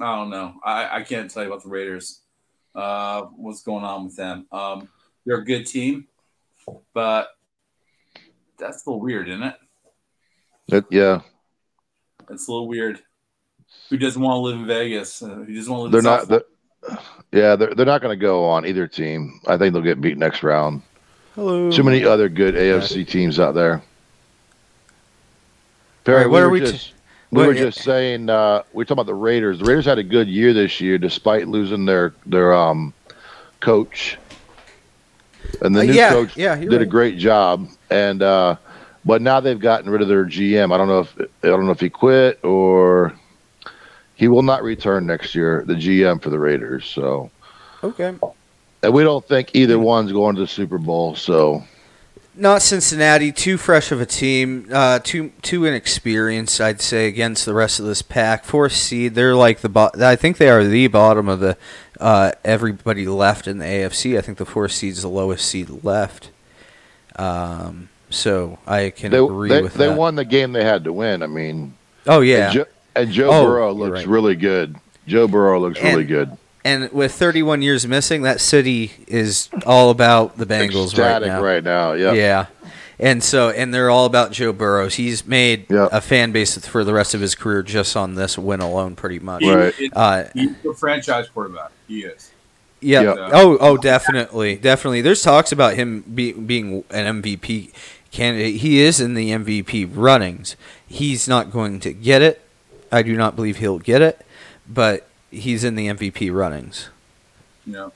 I 0.00 0.16
don't 0.16 0.30
know. 0.30 0.54
I, 0.64 0.98
I 0.98 1.02
can't 1.02 1.30
tell 1.30 1.42
you 1.44 1.48
about 1.48 1.62
the 1.62 1.68
Raiders. 1.68 2.20
Uh, 2.74 3.22
what's 3.36 3.62
going 3.62 3.84
on 3.84 4.04
with 4.06 4.16
them? 4.16 4.46
Um, 4.50 4.88
they're 5.24 5.38
a 5.38 5.44
good 5.44 5.64
team, 5.66 6.08
but 6.92 7.28
that's 8.58 8.84
a 8.84 8.90
little 8.90 9.00
weird, 9.00 9.28
isn't 9.28 9.42
it? 9.42 9.54
It, 10.68 10.84
yeah, 10.90 11.20
It's 12.28 12.48
a 12.48 12.50
little 12.50 12.68
weird. 12.68 13.00
Who 13.90 13.96
doesn't 13.96 14.20
want 14.20 14.36
to 14.36 14.40
live 14.40 14.56
in 14.56 14.66
Vegas? 14.66 15.22
Uh, 15.22 15.28
who 15.28 15.54
doesn't 15.54 15.72
want 15.72 15.80
to 15.80 15.82
live? 15.84 15.92
they're 15.92 16.02
not. 16.02 16.20
South 16.20 16.28
The, 16.28 16.98
yeah, 17.32 17.56
they're 17.56 17.74
they're 17.74 17.86
not 17.86 18.00
going 18.02 18.16
to 18.16 18.20
go 18.20 18.44
on 18.44 18.66
either 18.66 18.86
team. 18.86 19.40
I 19.46 19.56
think 19.56 19.72
they'll 19.72 19.82
get 19.82 20.00
beat 20.00 20.18
next 20.18 20.42
round. 20.42 20.82
Hello. 21.36 21.70
Too 21.70 21.82
many 21.82 22.02
other 22.04 22.28
good 22.28 22.54
AFC 22.54 23.06
teams 23.06 23.38
out 23.38 23.54
there. 23.54 23.82
Perry, 26.04 26.22
right, 26.22 26.26
what 26.30 26.36
we 26.36 26.40
are 26.40 26.46
were 26.46 26.50
we 26.52 26.60
t- 26.60 26.66
just 26.72 26.92
we 27.30 27.38
what- 27.38 27.48
were 27.48 27.54
just 27.54 27.82
saying 27.82 28.30
uh, 28.30 28.62
we 28.72 28.82
are 28.82 28.84
talking 28.84 28.94
about 29.00 29.06
the 29.06 29.14
Raiders. 29.14 29.58
The 29.58 29.64
Raiders 29.64 29.84
had 29.84 29.98
a 29.98 30.02
good 30.02 30.28
year 30.28 30.52
this 30.54 30.80
year 30.80 30.98
despite 30.98 31.46
losing 31.48 31.84
their 31.84 32.14
their 32.24 32.54
um, 32.54 32.94
coach, 33.60 34.16
and 35.60 35.74
the 35.76 35.80
Uh, 35.80 35.84
new 35.84 35.92
yeah, 35.92 36.10
coach 36.10 36.36
yeah, 36.36 36.56
did 36.56 36.80
a 36.80 36.86
great 36.86 37.18
job. 37.18 37.68
And 37.90 38.22
uh, 38.22 38.56
but 39.04 39.20
now 39.20 39.40
they've 39.40 39.58
gotten 39.58 39.90
rid 39.90 40.00
of 40.02 40.08
their 40.08 40.24
GM. 40.24 40.72
I 40.72 40.78
don't 40.78 40.88
know 40.88 41.00
if 41.00 41.18
I 41.20 41.48
don't 41.48 41.66
know 41.66 41.72
if 41.72 41.80
he 41.80 41.90
quit 41.90 42.42
or 42.44 43.12
he 44.14 44.28
will 44.28 44.42
not 44.42 44.62
return 44.62 45.06
next 45.06 45.34
year. 45.34 45.64
The 45.66 45.74
GM 45.74 46.22
for 46.22 46.30
the 46.30 46.38
Raiders. 46.38 46.86
So 46.86 47.30
Okay. 47.84 48.14
And 48.82 48.92
we 48.92 49.02
don't 49.02 49.26
think 49.26 49.50
either 49.54 49.78
one's 49.78 50.12
going 50.12 50.34
to 50.36 50.42
the 50.42 50.46
Super 50.46 50.78
Bowl. 50.78 51.14
So. 51.14 51.64
Not 52.38 52.60
Cincinnati, 52.60 53.32
too 53.32 53.56
fresh 53.56 53.90
of 53.90 54.00
a 54.02 54.04
team, 54.04 54.68
uh, 54.70 54.98
too 54.98 55.32
too 55.40 55.64
inexperienced, 55.64 56.60
I'd 56.60 56.82
say, 56.82 57.06
against 57.08 57.46
the 57.46 57.54
rest 57.54 57.80
of 57.80 57.86
this 57.86 58.02
pack. 58.02 58.44
Fourth 58.44 58.72
seed, 58.72 59.14
they're 59.14 59.34
like 59.34 59.60
the 59.60 59.70
bo- 59.70 59.90
I 59.98 60.16
think 60.16 60.36
they 60.36 60.50
are 60.50 60.62
the 60.62 60.86
bottom 60.88 61.30
of 61.30 61.40
the 61.40 61.56
uh, 61.98 62.32
everybody 62.44 63.06
left 63.06 63.48
in 63.48 63.56
the 63.56 63.64
AFC. 63.64 64.18
I 64.18 64.20
think 64.20 64.36
the 64.36 64.44
fourth 64.44 64.72
seed 64.72 64.92
is 64.92 65.00
the 65.00 65.08
lowest 65.08 65.46
seed 65.48 65.82
left. 65.82 66.28
Um, 67.16 67.88
so 68.10 68.58
I 68.66 68.90
can 68.90 69.12
they, 69.12 69.18
agree 69.18 69.48
they, 69.48 69.62
with 69.62 69.72
they 69.72 69.86
that. 69.86 69.96
won 69.96 70.14
the 70.14 70.24
game 70.26 70.52
they 70.52 70.62
had 70.64 70.84
to 70.84 70.92
win. 70.92 71.22
I 71.22 71.28
mean, 71.28 71.72
oh 72.06 72.20
yeah, 72.20 72.46
and, 72.48 72.52
Joe, 72.52 72.64
and 72.96 73.10
Joe 73.12 73.30
Oh, 73.30 73.46
Burrow 73.46 73.72
looks 73.72 73.92
right. 74.00 74.06
really 74.06 74.36
good. 74.36 74.76
Joe 75.06 75.26
Burrow 75.26 75.58
looks 75.58 75.80
really 75.82 76.04
good. 76.04 76.36
And 76.66 76.92
with 76.92 77.12
31 77.12 77.62
years 77.62 77.86
missing, 77.86 78.22
that 78.22 78.40
city 78.40 78.92
is 79.06 79.48
all 79.64 79.90
about 79.90 80.36
the 80.36 80.46
Bengals 80.46 80.90
Ecstatic 80.90 81.28
right 81.28 81.36
now. 81.36 81.42
right 81.42 81.64
now. 81.64 81.92
Yeah. 81.92 82.12
Yeah. 82.12 82.46
And 82.98 83.22
so, 83.22 83.50
and 83.50 83.74
they're 83.74 83.90
all 83.90 84.06
about 84.06 84.32
Joe 84.32 84.52
Burrows. 84.52 84.94
He's 84.94 85.26
made 85.26 85.66
Yeah. 85.70 85.88
a 85.92 86.00
fan 86.00 86.32
base 86.32 86.56
for 86.66 86.82
the 86.82 86.94
rest 86.94 87.14
of 87.14 87.20
his 87.20 87.34
career 87.34 87.62
just 87.62 87.94
on 87.96 88.14
this 88.14 88.38
win 88.38 88.60
alone, 88.60 88.96
pretty 88.96 89.18
much. 89.18 89.42
He- 89.42 89.52
Right. 89.54 89.74
it- 89.78 89.92
Uh, 89.94 90.24
he's 90.34 90.50
a 90.68 90.74
franchise 90.74 91.28
quarterback. 91.28 91.70
He 91.86 92.04
is. 92.04 92.30
yeah. 92.80 93.02
Yeah. 93.02 93.30
Oh, 93.32 93.58
oh, 93.60 93.76
definitely, 93.76 94.56
definitely. 94.56 95.02
There's 95.02 95.22
talks 95.22 95.52
about 95.52 95.74
him 95.74 96.04
be, 96.14 96.32
being 96.32 96.84
an 96.90 97.22
MVP 97.22 97.70
candidate. 98.12 98.56
He 98.56 98.80
is 98.80 98.98
in 99.00 99.12
the 99.14 99.30
MVP 99.30 99.84
runnings. 99.84 100.56
He's 100.86 101.28
not 101.28 101.50
going 101.52 101.80
to 101.80 101.92
get 101.92 102.22
it. 102.22 102.40
I 102.90 103.02
do 103.02 103.14
not 103.14 103.36
believe 103.36 103.58
he'll 103.58 103.78
get 103.78 104.00
it, 104.00 104.24
but 104.66 105.06
he's 105.36 105.64
in 105.64 105.74
the 105.74 105.88
MVP 105.88 106.34
runnings. 106.34 106.90
You 107.66 107.72
know. 107.72 107.92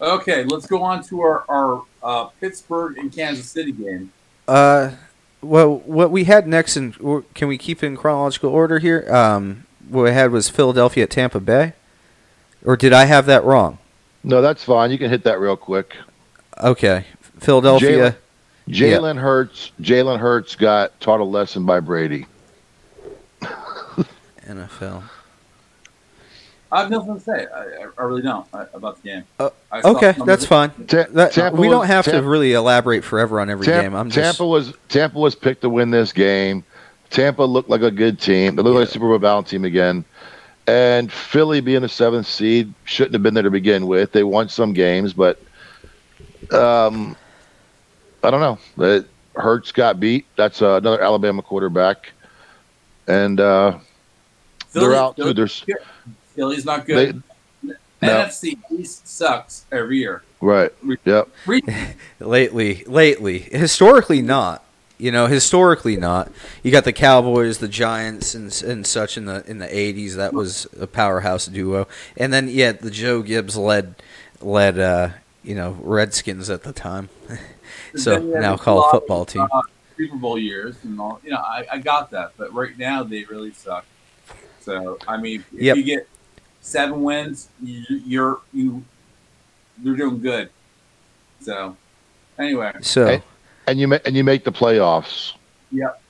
Okay, 0.00 0.44
let's 0.44 0.66
go 0.66 0.82
on 0.82 1.02
to 1.04 1.20
our 1.20 1.44
our 1.48 1.82
uh, 2.02 2.24
Pittsburgh 2.40 2.98
and 2.98 3.12
Kansas 3.12 3.48
City 3.48 3.72
game. 3.72 4.12
Uh, 4.46 4.92
well, 5.40 5.78
what 5.78 6.10
we 6.10 6.24
had 6.24 6.46
next, 6.46 6.76
in 6.76 6.94
or 7.00 7.22
can 7.34 7.48
we 7.48 7.58
keep 7.58 7.82
in 7.82 7.96
chronological 7.96 8.50
order 8.50 8.78
here? 8.78 9.06
Um, 9.12 9.64
what 9.88 10.04
we 10.04 10.10
had 10.10 10.30
was 10.30 10.48
Philadelphia 10.48 11.04
at 11.04 11.10
Tampa 11.10 11.40
Bay, 11.40 11.74
or 12.64 12.76
did 12.76 12.92
I 12.92 13.04
have 13.04 13.26
that 13.26 13.44
wrong? 13.44 13.78
No, 14.22 14.40
that's 14.40 14.64
fine. 14.64 14.90
You 14.90 14.98
can 14.98 15.10
hit 15.10 15.24
that 15.24 15.38
real 15.38 15.56
quick. 15.56 15.96
Okay, 16.62 17.06
Philadelphia. 17.38 18.06
Yeah. 18.06 18.14
Jalen 18.66 19.18
Hurts. 19.18 19.72
Jalen 19.80 20.18
Hurts 20.18 20.56
got 20.56 20.98
taught 21.00 21.20
a 21.20 21.24
lesson 21.24 21.66
by 21.66 21.80
Brady. 21.80 22.26
NFL. 24.46 25.04
I 26.74 26.80
have 26.80 26.90
nothing 26.90 27.14
to 27.14 27.20
say. 27.20 27.46
I, 27.54 27.60
I- 27.60 27.88
I 27.98 28.02
really 28.02 28.22
don't 28.22 28.46
I, 28.52 28.66
about 28.74 29.00
the 29.00 29.08
game. 29.08 29.24
Uh, 29.38 29.50
I 29.70 29.80
saw 29.80 29.90
Okay, 29.96 30.12
some 30.12 30.22
of 30.22 30.26
that's 30.26 30.44
it. 30.44 30.46
fine. 30.48 30.70
Ta- 30.86 31.04
That, 31.10 31.32
Tampa 31.32 31.60
we 31.60 31.68
don't 31.68 31.80
was- 31.80 31.88
have 31.88 32.04
to 32.06 32.10
Tampa- 32.10 32.28
really 32.28 32.52
elaborate 32.54 33.04
forever 33.04 33.40
on 33.40 33.48
every 33.48 33.64
Tampa, 33.66 33.82
game. 33.82 33.94
I'm 33.94 34.10
just 34.10 34.38
Tampa 34.38 34.46
was 34.46 34.72
Tampa 34.88 35.18
was 35.18 35.34
picked 35.34 35.62
to 35.62 35.70
win 35.70 35.90
this 35.90 36.12
game. 36.12 36.64
Tampa 37.10 37.42
looked 37.42 37.70
like 37.70 37.82
a 37.82 37.90
good 37.92 38.18
team. 38.18 38.56
They 38.56 38.62
looked 38.62 38.74
like 38.74 38.86
a 38.86 38.88
Yeah. 38.88 38.92
Super 38.92 39.08
Bowl 39.08 39.18
bound 39.20 39.46
team 39.46 39.64
again. 39.64 40.04
And 40.66 41.12
Philly 41.12 41.60
being 41.60 41.82
the 41.82 41.88
seventh 41.88 42.26
seed 42.26 42.72
shouldn't 42.84 43.12
have 43.12 43.22
been 43.22 43.34
there 43.34 43.42
to 43.44 43.50
begin 43.50 43.86
with. 43.86 44.10
They 44.12 44.24
won 44.24 44.48
some 44.48 44.72
games, 44.72 45.12
but 45.12 45.38
um, 46.50 47.16
I 48.22 48.30
don't 48.30 48.40
know. 48.40 48.58
But 48.76 49.06
Hurts 49.36 49.72
got 49.72 50.00
beat. 50.00 50.26
That's 50.36 50.62
uh, 50.62 50.76
another 50.76 51.02
Alabama 51.02 51.42
quarterback, 51.42 52.12
and 53.06 53.38
uh, 53.40 53.78
Philly, 54.68 54.86
they're 54.86 54.94
out 54.96 55.16
Philly- 55.16 55.30
too. 55.30 55.34
There's 55.34 55.64
Philly's 56.34 56.64
not 56.64 56.86
they, 56.86 57.06
good. 57.12 57.22
no. 57.62 57.74
NFC 58.02 58.58
East 58.70 59.06
sucks 59.08 59.64
every 59.72 59.98
year. 59.98 60.22
right. 60.40 60.72
Yep. 61.04 61.28
Lately, 62.20 62.84
lately, 62.86 63.38
historically 63.38 64.22
not. 64.22 64.62
You 64.96 65.10
know, 65.10 65.26
historically 65.26 65.96
not. 65.96 66.30
You 66.62 66.70
got 66.70 66.84
the 66.84 66.92
Cowboys, 66.92 67.58
the 67.58 67.68
Giants, 67.68 68.34
and 68.34 68.52
and 68.62 68.86
such 68.86 69.16
in 69.16 69.24
the 69.24 69.44
in 69.50 69.58
the 69.58 69.66
'80s. 69.66 70.14
That 70.14 70.32
was 70.32 70.66
a 70.78 70.86
powerhouse 70.86 71.46
duo. 71.46 71.88
And 72.16 72.32
then 72.32 72.48
yeah, 72.48 72.72
the 72.72 72.90
Joe 72.92 73.22
Gibbs 73.22 73.56
led 73.56 73.96
led 74.40 74.78
uh, 74.78 75.08
you 75.42 75.56
know 75.56 75.76
Redskins 75.80 76.48
at 76.48 76.62
the 76.62 76.72
time. 76.72 77.08
so 77.96 78.12
Then 78.14 78.26
you 78.28 78.32
have 78.34 78.42
now 78.42 78.54
a 78.54 78.58
called 78.58 78.90
football 78.92 79.24
team. 79.24 79.46
uh, 79.52 79.62
Super 79.96 80.16
Bowl 80.16 80.38
years 80.38 80.76
and 80.84 80.98
all. 81.00 81.20
You 81.24 81.32
know, 81.32 81.38
I, 81.38 81.66
I 81.72 81.78
got 81.78 82.10
that, 82.12 82.32
but 82.36 82.52
right 82.54 82.78
now 82.78 83.02
they 83.02 83.24
really 83.24 83.52
suck. 83.52 83.84
So 84.60 84.96
I 85.08 85.16
mean, 85.16 85.44
if 85.52 85.60
Yep. 85.60 85.76
you 85.76 85.82
get 85.82 86.08
seven 86.64 87.02
wins, 87.02 87.48
you, 87.62 87.84
you're 88.06 88.40
you 88.52 88.82
you're 89.82 89.96
doing 89.96 90.20
good. 90.20 90.48
So 91.40 91.76
anyway, 92.38 92.72
So 92.80 93.06
Hey. 93.06 93.22
And 93.66 93.78
you 93.78 93.86
ma- 93.88 93.98
and 94.04 94.16
you 94.16 94.24
make 94.24 94.44
the 94.44 94.52
playoffs. 94.52 95.32
Yep, 95.72 96.00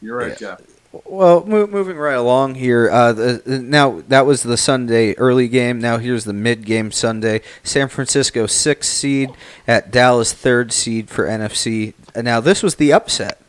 you're 0.00 0.16
right, 0.16 0.28
Yeah. 0.40 0.56
Jeff. 0.56 0.60
Well, 1.04 1.44
mo- 1.44 1.66
moving 1.66 1.98
right 1.98 2.14
along 2.14 2.54
here. 2.54 2.88
Uh, 2.90 3.12
the, 3.12 3.42
the- 3.44 3.58
now 3.58 4.02
that 4.08 4.24
was 4.24 4.42
the 4.42 4.56
Sunday 4.56 5.12
early 5.14 5.46
game. 5.48 5.78
Now 5.78 5.98
here's 5.98 6.24
the 6.24 6.32
mid 6.32 6.64
game 6.64 6.90
Sunday. 6.90 7.42
San 7.62 7.88
Francisco 7.88 8.46
sixth 8.46 8.90
seed 8.90 9.30
at 9.68 9.90
Dallas 9.90 10.32
third 10.32 10.72
seed 10.72 11.10
for 11.10 11.26
NFC. 11.26 11.92
Now 12.16 12.40
this 12.40 12.62
was 12.62 12.76
the 12.76 12.92
upset. 12.94 13.40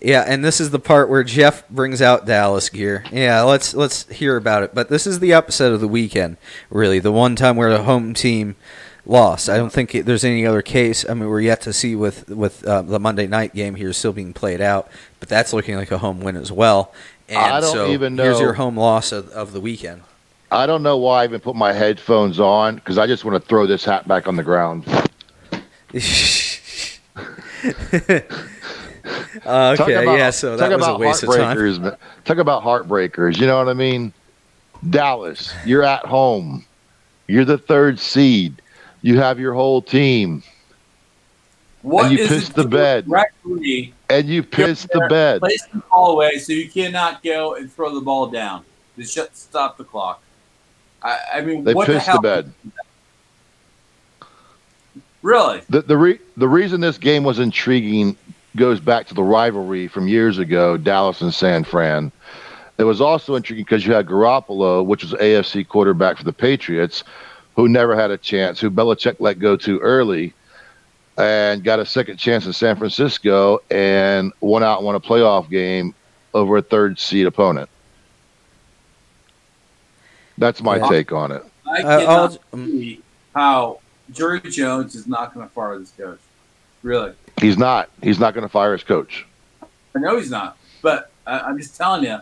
Yeah, 0.00 0.24
and 0.26 0.44
this 0.44 0.60
is 0.60 0.70
the 0.70 0.78
part 0.78 1.10
where 1.10 1.22
Jeff 1.22 1.68
brings 1.68 2.00
out 2.00 2.24
Dallas 2.24 2.70
gear. 2.70 3.04
Yeah, 3.12 3.42
let's 3.42 3.74
let's 3.74 4.08
hear 4.08 4.36
about 4.36 4.62
it. 4.62 4.74
But 4.74 4.88
this 4.88 5.06
is 5.06 5.18
the 5.18 5.34
upset 5.34 5.72
of 5.72 5.80
the 5.80 5.88
weekend. 5.88 6.38
Really, 6.70 6.98
the 6.98 7.12
one 7.12 7.36
time 7.36 7.56
where 7.56 7.70
the 7.70 7.82
home 7.82 8.14
team 8.14 8.56
lost. 9.04 9.50
I 9.50 9.56
don't 9.56 9.72
think 9.72 9.94
it, 9.94 10.06
there's 10.06 10.24
any 10.24 10.46
other 10.46 10.62
case. 10.62 11.08
I 11.08 11.14
mean, 11.14 11.28
we're 11.28 11.40
yet 11.40 11.60
to 11.62 11.72
see 11.72 11.94
with 11.94 12.28
with 12.30 12.66
uh, 12.66 12.82
the 12.82 12.98
Monday 12.98 13.26
night 13.26 13.54
game 13.54 13.74
here 13.74 13.92
still 13.92 14.12
being 14.12 14.32
played 14.32 14.60
out, 14.60 14.88
but 15.18 15.28
that's 15.28 15.52
looking 15.52 15.76
like 15.76 15.90
a 15.90 15.98
home 15.98 16.20
win 16.20 16.36
as 16.36 16.50
well. 16.50 16.94
And 17.28 17.38
I 17.38 17.60
don't 17.60 17.72
so 17.72 17.90
even 17.90 18.16
here's 18.16 18.40
your 18.40 18.54
home 18.54 18.76
loss 18.76 19.12
of, 19.12 19.28
of 19.30 19.52
the 19.52 19.60
weekend. 19.60 20.02
I 20.50 20.66
don't 20.66 20.82
know 20.82 20.96
why 20.96 21.22
I 21.22 21.24
even 21.24 21.40
put 21.40 21.54
my 21.54 21.72
headphones 21.72 22.40
on 22.40 22.76
because 22.76 22.98
I 22.98 23.06
just 23.06 23.24
want 23.24 23.40
to 23.40 23.48
throw 23.48 23.66
this 23.66 23.84
hat 23.84 24.08
back 24.08 24.26
on 24.26 24.34
the 24.34 24.42
ground. 24.42 24.84
Uh, 29.44 29.76
Talk 29.76 29.80
okay, 29.88 30.02
about- 30.02 30.18
yeah. 30.18 30.30
So 30.30 30.56
talk 30.56 30.68
that 30.70 30.78
was 30.78 30.86
a 30.86 30.90
about 30.90 31.00
waste 31.00 31.22
of 31.22 31.30
time. 31.34 31.56
heartbreakers, 31.56 31.78
man. 31.80 31.96
Talk 32.24 32.38
about 32.38 32.62
heartbreakers. 32.62 33.38
You 33.38 33.46
know 33.46 33.58
what 33.58 33.68
I 33.68 33.74
mean? 33.74 34.12
Dallas, 34.88 35.52
you're 35.64 35.82
at 35.82 36.04
home. 36.06 36.64
You're 37.26 37.44
the 37.44 37.58
third 37.58 37.98
seed. 38.00 38.60
You 39.02 39.18
have 39.18 39.38
your 39.38 39.54
whole 39.54 39.80
team, 39.82 40.42
What 41.82 42.10
you 42.10 42.18
is 42.18 42.28
pissed 42.28 42.54
the 42.54 42.64
bed. 42.66 43.04
Referee 43.08 43.94
and 44.10 44.28
you 44.28 44.42
pissed 44.42 44.88
the 44.92 45.06
bed. 45.08 45.40
place 45.40 45.64
the 45.72 45.78
ball 45.90 46.12
away 46.12 46.38
so 46.38 46.52
you 46.52 46.68
cannot 46.68 47.22
go 47.22 47.54
and 47.54 47.72
throw 47.72 47.94
the 47.94 48.00
ball 48.00 48.26
down. 48.26 48.64
Just 48.98 49.14
shut, 49.14 49.34
stop 49.36 49.78
the 49.78 49.84
clock. 49.84 50.22
I, 51.02 51.18
I 51.36 51.40
mean, 51.40 51.64
They 51.64 51.72
what 51.72 51.86
pissed 51.86 52.06
the 52.06 52.12
hell? 52.12 52.20
the 52.20 52.28
bed. 52.42 52.52
Really? 55.22 55.62
The 55.68 55.82
the, 55.82 55.96
re- 55.96 56.18
the 56.36 56.48
reason 56.48 56.80
this 56.80 56.98
game 56.98 57.24
was 57.24 57.38
intriguing 57.38 58.16
goes 58.56 58.80
back 58.80 59.06
to 59.06 59.14
the 59.14 59.22
rivalry 59.22 59.88
from 59.88 60.08
years 60.08 60.38
ago, 60.38 60.76
Dallas 60.76 61.20
and 61.20 61.32
San 61.32 61.64
Fran. 61.64 62.10
It 62.78 62.84
was 62.84 63.00
also 63.00 63.34
intriguing 63.34 63.64
because 63.64 63.86
you 63.86 63.92
had 63.92 64.06
Garoppolo, 64.06 64.84
which 64.84 65.02
was 65.02 65.12
AFC 65.12 65.66
quarterback 65.68 66.16
for 66.16 66.24
the 66.24 66.32
Patriots, 66.32 67.04
who 67.56 67.68
never 67.68 67.94
had 67.94 68.10
a 68.10 68.16
chance, 68.18 68.58
who 68.60 68.70
Belichick 68.70 69.16
let 69.20 69.38
go 69.38 69.56
too 69.56 69.78
early, 69.80 70.32
and 71.18 71.62
got 71.62 71.78
a 71.78 71.84
second 71.86 72.16
chance 72.16 72.46
in 72.46 72.52
San 72.52 72.76
Francisco 72.76 73.60
and 73.70 74.32
won 74.40 74.62
out 74.62 74.78
and 74.78 74.86
won 74.86 74.94
a 74.94 75.00
playoff 75.00 75.50
game 75.50 75.94
over 76.32 76.56
a 76.56 76.62
third 76.62 76.98
seed 76.98 77.26
opponent. 77.26 77.68
That's 80.38 80.62
my 80.62 80.76
Yeah. 80.76 80.88
take 80.88 81.12
on 81.12 81.32
it. 81.32 81.44
I 81.66 81.82
Uh, 81.82 81.98
cannot 82.00 82.08
I'll- 82.08 82.38
um, 82.54 82.66
see 82.66 83.02
how 83.34 83.80
Jerry 84.10 84.40
Jones 84.40 84.94
is 84.94 85.06
not 85.06 85.34
going 85.34 85.46
to 85.46 85.52
fire 85.54 85.78
this 85.78 85.92
coach. 85.96 86.18
Really? 86.82 87.12
He's 87.40 87.56
not. 87.58 87.90
He's 88.02 88.18
not 88.18 88.34
going 88.34 88.42
to 88.42 88.48
fire 88.48 88.72
his 88.72 88.84
coach. 88.84 89.26
I 89.62 89.98
know 89.98 90.18
he's 90.18 90.30
not, 90.30 90.56
but 90.82 91.10
I, 91.26 91.40
I'm 91.40 91.58
just 91.58 91.76
telling 91.76 92.04
you, 92.04 92.18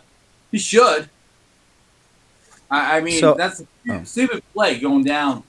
he 0.50 0.59
should. 0.59 1.09
I, 2.70 2.98
I 2.98 3.00
mean, 3.00 3.20
So- 3.20 3.35
that's 3.35 3.61
a 3.61 3.66
oh. 3.90 4.04
stupid 4.04 4.42
play 4.52 4.78
going 4.78 5.04
down. 5.04 5.42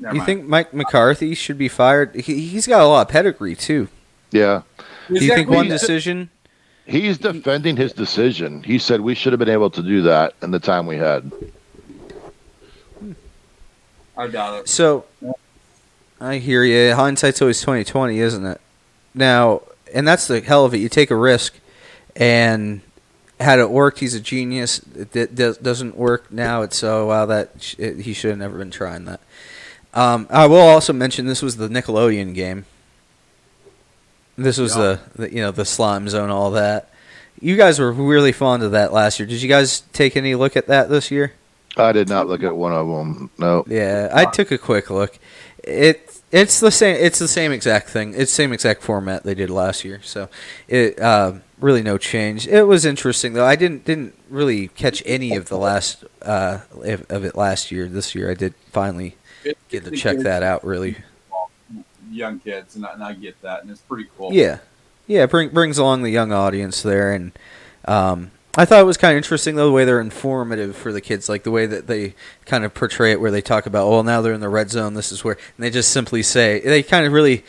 Never 0.00 0.14
You 0.14 0.18
mind. 0.20 0.26
think 0.26 0.44
Mike 0.46 0.74
McCarthy 0.74 1.34
should 1.34 1.56
be 1.56 1.68
fired? 1.68 2.14
He, 2.16 2.48
he's 2.48 2.66
got 2.66 2.80
a 2.82 2.86
lot 2.86 3.02
of 3.02 3.08
pedigree 3.08 3.54
too. 3.54 3.88
Yeah. 4.32 4.62
Do 5.08 5.24
you 5.24 5.34
think 5.34 5.48
one 5.48 5.68
decision? 5.68 6.30
He's 6.86 7.16
defending 7.16 7.76
his 7.76 7.92
decision. 7.92 8.62
He 8.62 8.78
said 8.78 9.00
we 9.00 9.14
should 9.14 9.32
have 9.32 9.38
been 9.38 9.48
able 9.48 9.70
to 9.70 9.82
do 9.82 10.02
that 10.02 10.34
in 10.42 10.50
the 10.50 10.58
time 10.58 10.86
we 10.86 10.96
had. 10.96 11.30
I 14.16 14.26
doubt 14.28 14.60
it. 14.60 14.68
So, 14.68 15.04
I 16.20 16.38
hear 16.38 16.64
you. 16.64 16.94
Hindsight's 16.94 17.40
always 17.40 17.60
twenty 17.60 17.84
twenty, 17.84 18.18
isn't 18.18 18.44
it? 18.44 18.60
Now, 19.14 19.62
and 19.92 20.06
that's 20.06 20.26
the 20.26 20.40
hell 20.40 20.64
of 20.64 20.74
it. 20.74 20.78
You 20.78 20.88
take 20.88 21.10
a 21.10 21.16
risk, 21.16 21.54
and 22.16 22.80
had 23.40 23.58
it 23.58 23.70
worked, 23.70 24.00
he's 24.00 24.14
a 24.14 24.20
genius. 24.20 24.80
It, 24.96 25.14
it 25.14 25.34
does, 25.34 25.58
doesn't 25.58 25.96
work 25.96 26.32
now. 26.32 26.62
It's 26.62 26.76
so 26.76 27.06
wow 27.08 27.26
that 27.26 27.50
sh- 27.60 27.76
it, 27.78 28.00
he 28.00 28.12
should 28.12 28.30
have 28.30 28.38
never 28.38 28.58
been 28.58 28.70
trying 28.70 29.04
that. 29.04 29.20
Um, 29.92 30.26
I 30.30 30.46
will 30.46 30.56
also 30.58 30.92
mention 30.92 31.26
this 31.26 31.42
was 31.42 31.56
the 31.56 31.68
Nickelodeon 31.68 32.34
game. 32.34 32.66
This 34.36 34.58
was 34.58 34.76
Yeah. 34.76 34.98
the, 35.14 35.22
the 35.22 35.34
you 35.34 35.40
know 35.40 35.50
the 35.52 35.64
slime 35.64 36.08
zone, 36.08 36.30
all 36.30 36.50
that. 36.52 36.90
You 37.40 37.56
guys 37.56 37.78
were 37.78 37.92
really 37.92 38.32
fond 38.32 38.62
of 38.62 38.72
that 38.72 38.92
last 38.92 39.18
year. 39.20 39.28
Did 39.28 39.42
you 39.42 39.48
guys 39.48 39.80
take 39.92 40.16
any 40.16 40.34
look 40.34 40.56
at 40.56 40.66
that 40.66 40.88
this 40.88 41.10
year? 41.10 41.32
I 41.76 41.92
did 41.92 42.08
not 42.08 42.28
look 42.28 42.42
at 42.42 42.56
one 42.56 42.72
of 42.72 42.86
them. 42.86 43.30
No. 43.38 43.64
Yeah, 43.68 44.08
I 44.12 44.24
took 44.26 44.50
a 44.52 44.58
quick 44.58 44.90
look. 44.90 45.18
It 45.62 46.03
it's 46.34 46.58
the 46.58 46.72
same. 46.72 46.96
It's 46.96 47.20
the 47.20 47.28
same 47.28 47.52
exact 47.52 47.88
thing. 47.88 48.10
It's 48.10 48.32
the 48.32 48.42
same 48.42 48.52
exact 48.52 48.82
format 48.82 49.22
they 49.22 49.36
did 49.36 49.50
last 49.50 49.84
year. 49.84 50.00
So 50.02 50.28
it 50.66 51.00
uh, 51.00 51.34
really 51.60 51.82
no 51.82 51.96
change. 51.96 52.48
It 52.48 52.64
was 52.64 52.84
interesting 52.84 53.34
though. 53.34 53.46
I 53.46 53.54
didn't 53.54 53.84
didn't 53.84 54.18
really 54.28 54.66
catch 54.68 55.00
any 55.06 55.36
of 55.36 55.48
the 55.48 55.56
last 55.56 56.02
uh, 56.22 56.58
of 56.82 57.08
of 57.08 57.24
it 57.24 57.36
last 57.36 57.70
year. 57.70 57.86
This 57.86 58.16
year 58.16 58.32
I 58.32 58.34
did 58.34 58.54
finally 58.72 59.16
get 59.68 59.84
to 59.84 59.92
check 59.92 60.18
that 60.18 60.42
out. 60.42 60.64
Really, 60.64 60.96
Young 62.10 62.40
kids, 62.40 62.74
and 62.74 62.84
I, 62.84 62.92
and 62.94 63.04
I 63.04 63.12
get 63.12 63.40
that, 63.42 63.62
and 63.62 63.70
it's 63.70 63.80
pretty 63.80 64.08
cool. 64.18 64.32
yeah, 64.32 64.58
yeah. 65.06 65.26
Bring, 65.26 65.50
brings 65.50 65.78
along 65.78 66.02
the 66.02 66.10
young 66.10 66.32
audience 66.32 66.82
there, 66.82 67.12
and 67.12 67.30
um, 67.84 68.32
I 68.56 68.64
thought 68.64 68.80
it 68.80 68.86
was 68.86 68.96
kind 68.96 69.12
of 69.12 69.16
interesting 69.16 69.56
though 69.56 69.66
the 69.66 69.72
way 69.72 69.84
they're 69.84 70.00
informative 70.00 70.76
for 70.76 70.92
the 70.92 71.00
kids, 71.00 71.28
like 71.28 71.42
the 71.42 71.50
way 71.50 71.66
that 71.66 71.86
they 71.86 72.14
kind 72.46 72.64
of 72.64 72.72
portray 72.72 73.12
it, 73.12 73.20
where 73.20 73.30
they 73.30 73.40
talk 73.40 73.66
about, 73.66 73.90
well, 73.90 74.02
now 74.04 74.20
they're 74.20 74.32
in 74.32 74.40
the 74.40 74.48
red 74.48 74.70
zone. 74.70 74.94
This 74.94 75.10
is 75.10 75.24
where, 75.24 75.34
and 75.56 75.64
they 75.64 75.70
just 75.70 75.90
simply 75.90 76.22
say 76.22 76.60
they 76.60 76.82
kind 76.82 77.04
of 77.04 77.12
really 77.12 77.44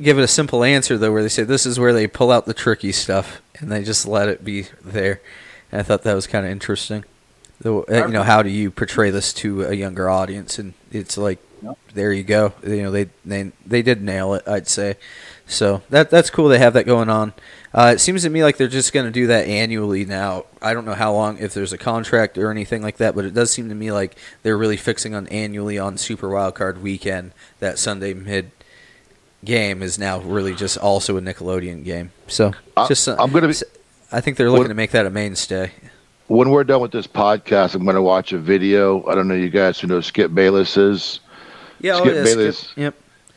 give 0.00 0.18
it 0.18 0.22
a 0.22 0.28
simple 0.28 0.62
answer 0.62 0.96
though, 0.96 1.12
where 1.12 1.22
they 1.22 1.28
say 1.28 1.42
this 1.42 1.66
is 1.66 1.80
where 1.80 1.92
they 1.92 2.06
pull 2.06 2.30
out 2.30 2.46
the 2.46 2.54
tricky 2.54 2.92
stuff, 2.92 3.42
and 3.58 3.72
they 3.72 3.82
just 3.82 4.06
let 4.06 4.28
it 4.28 4.44
be 4.44 4.66
there. 4.84 5.20
And 5.72 5.80
I 5.80 5.82
thought 5.82 6.02
that 6.02 6.14
was 6.14 6.26
kind 6.26 6.46
of 6.46 6.52
interesting. 6.52 7.04
The, 7.60 7.74
uh, 7.74 8.06
you 8.06 8.12
know, 8.12 8.22
how 8.22 8.42
do 8.42 8.48
you 8.48 8.70
portray 8.70 9.10
this 9.10 9.32
to 9.34 9.64
a 9.64 9.74
younger 9.74 10.08
audience? 10.08 10.58
And 10.58 10.74
it's 10.90 11.18
like, 11.18 11.38
There 11.94 12.12
you 12.12 12.22
go. 12.22 12.52
You 12.64 12.82
know, 12.84 12.90
they 12.90 13.08
they 13.24 13.52
they 13.66 13.82
did 13.82 14.02
nail 14.02 14.34
it. 14.34 14.46
I'd 14.46 14.68
say. 14.68 14.96
So 15.46 15.82
that 15.90 16.10
that's 16.10 16.30
cool. 16.30 16.48
They 16.48 16.58
have 16.58 16.74
that 16.74 16.86
going 16.86 17.08
on. 17.08 17.32
Uh, 17.74 17.92
it 17.94 17.98
seems 18.00 18.22
to 18.22 18.30
me 18.30 18.42
like 18.42 18.56
they're 18.56 18.68
just 18.68 18.92
going 18.92 19.06
to 19.06 19.12
do 19.12 19.26
that 19.28 19.46
annually 19.46 20.04
now. 20.04 20.44
I 20.62 20.74
don't 20.74 20.84
know 20.84 20.94
how 20.94 21.12
long, 21.12 21.38
if 21.38 21.54
there's 21.54 21.72
a 21.72 21.78
contract 21.78 22.36
or 22.38 22.50
anything 22.50 22.82
like 22.82 22.96
that, 22.96 23.14
but 23.14 23.24
it 23.24 23.32
does 23.34 23.52
seem 23.52 23.68
to 23.68 23.74
me 23.74 23.92
like 23.92 24.16
they're 24.42 24.58
really 24.58 24.76
fixing 24.76 25.14
on 25.14 25.26
annually 25.28 25.78
on 25.78 25.96
Super 25.98 26.28
Wildcard 26.28 26.80
Weekend. 26.80 27.32
That 27.60 27.78
Sunday 27.78 28.12
mid 28.14 28.50
game 29.44 29.82
is 29.82 29.98
now 29.98 30.20
really 30.20 30.54
just 30.54 30.76
also 30.78 31.16
a 31.16 31.20
Nickelodeon 31.20 31.84
game. 31.84 32.12
So 32.28 32.52
I- 32.76 32.88
just 32.88 33.08
uh, 33.08 33.16
I'm 33.18 33.30
gonna 33.32 33.48
be 33.48 33.54
I 34.12 34.20
think 34.20 34.36
they're 34.36 34.50
looking 34.50 34.64
What- 34.64 34.68
to 34.68 34.74
make 34.74 34.90
that 34.92 35.06
a 35.06 35.10
mainstay. 35.10 35.70
when 36.26 36.50
we're 36.50 36.64
done 36.64 36.80
with 36.80 36.92
this 36.92 37.06
podcast. 37.06 37.74
I'm 37.74 37.84
going 37.84 37.94
to 37.96 38.02
watch 38.02 38.32
a 38.32 38.38
video. 38.38 39.04
I 39.06 39.14
don't 39.14 39.26
know 39.28 39.34
you 39.34 39.48
guys 39.50 39.78
who 39.80 39.86
know 39.88 40.00
Skip 40.00 40.32
Bayless 40.34 40.76
is. 40.76 41.20
Yeah, 41.80 41.98
Skip 41.98 42.24
Bayless. 42.24 42.72
Yep. 42.76 42.94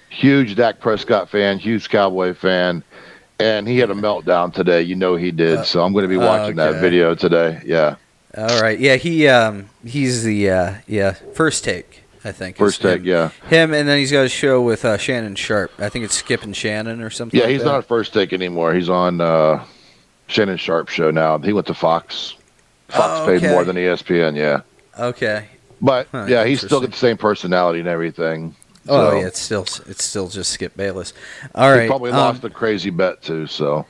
Huge 0.09 0.55
Dak 0.55 0.79
Prescott 0.79 1.29
fan, 1.29 1.57
huge 1.57 1.89
Cowboy 1.89 2.33
fan, 2.33 2.83
and 3.39 3.67
he 3.67 3.79
had 3.79 3.89
a 3.89 3.95
meltdown 3.95 4.53
today. 4.53 4.81
You 4.83 4.95
know 4.95 5.15
he 5.15 5.31
did. 5.31 5.59
Uh, 5.59 5.63
so 5.63 5.83
I'm 5.83 5.91
going 5.93 6.03
to 6.03 6.09
be 6.09 6.17
watching 6.17 6.55
that 6.57 6.79
video 6.81 7.15
today. 7.15 7.61
Yeah. 7.65 7.95
All 8.37 8.61
right. 8.61 8.79
Yeah, 8.79 8.95
he 8.95 9.27
um 9.27 9.69
he's 9.85 10.23
the 10.23 10.49
uh 10.49 10.73
yeah 10.87 11.13
first 11.33 11.63
take. 11.63 12.01
I 12.25 12.31
think 12.31 12.55
First 12.57 12.81
take, 12.81 12.99
him. 13.01 13.05
yeah. 13.05 13.29
Him, 13.49 13.73
and 13.73 13.85
then 13.87 13.97
he's 13.97 14.11
got 14.11 14.25
a 14.25 14.29
show 14.29 14.61
with 14.61 14.85
uh, 14.85 14.97
Shannon 14.97 15.35
Sharpe. 15.35 15.71
I 15.77 15.89
think 15.89 16.05
it's 16.05 16.15
Skip 16.15 16.43
and 16.43 16.55
Shannon 16.55 17.01
or 17.01 17.09
something. 17.09 17.37
Yeah, 17.37 17.47
like 17.47 17.51
he's 17.53 17.63
that. 17.63 17.69
not 17.69 17.85
first 17.85 18.13
take 18.13 18.31
anymore. 18.31 18.73
He's 18.73 18.87
on 18.87 19.19
uh, 19.19 19.65
Shannon 20.27 20.55
Sharpe 20.55 20.87
show 20.87 21.11
now. 21.11 21.37
He 21.39 21.51
went 21.51 21.67
to 21.67 21.73
Fox. 21.73 22.35
Fox 22.87 23.19
Oh, 23.19 23.25
paid 23.25 23.41
more 23.49 23.65
than 23.65 23.75
ESPN, 23.75 24.37
yeah. 24.37 24.61
Okay. 24.97 25.47
But 25.83 26.07
Huh, 26.11 26.25
yeah, 26.29 26.45
he's 26.45 26.61
still 26.61 26.81
got 26.81 26.91
the 26.91 26.97
same 26.97 27.17
personality 27.17 27.79
and 27.79 27.89
everything. 27.89 28.55
Oh 28.87 29.11
So, 29.11 29.19
yeah, 29.19 29.27
it's 29.27 29.39
still 29.39 29.63
it's 29.87 30.03
still 30.03 30.29
just 30.29 30.51
Skip 30.51 30.75
Bayless. 30.75 31.13
All 31.53 31.71
He 31.71 31.77
right. 31.79 31.87
probably 31.87 32.11
um, 32.11 32.17
lost 32.17 32.43
a 32.45 32.49
crazy 32.49 32.89
bet 32.89 33.21
too. 33.21 33.47
So 33.47 33.85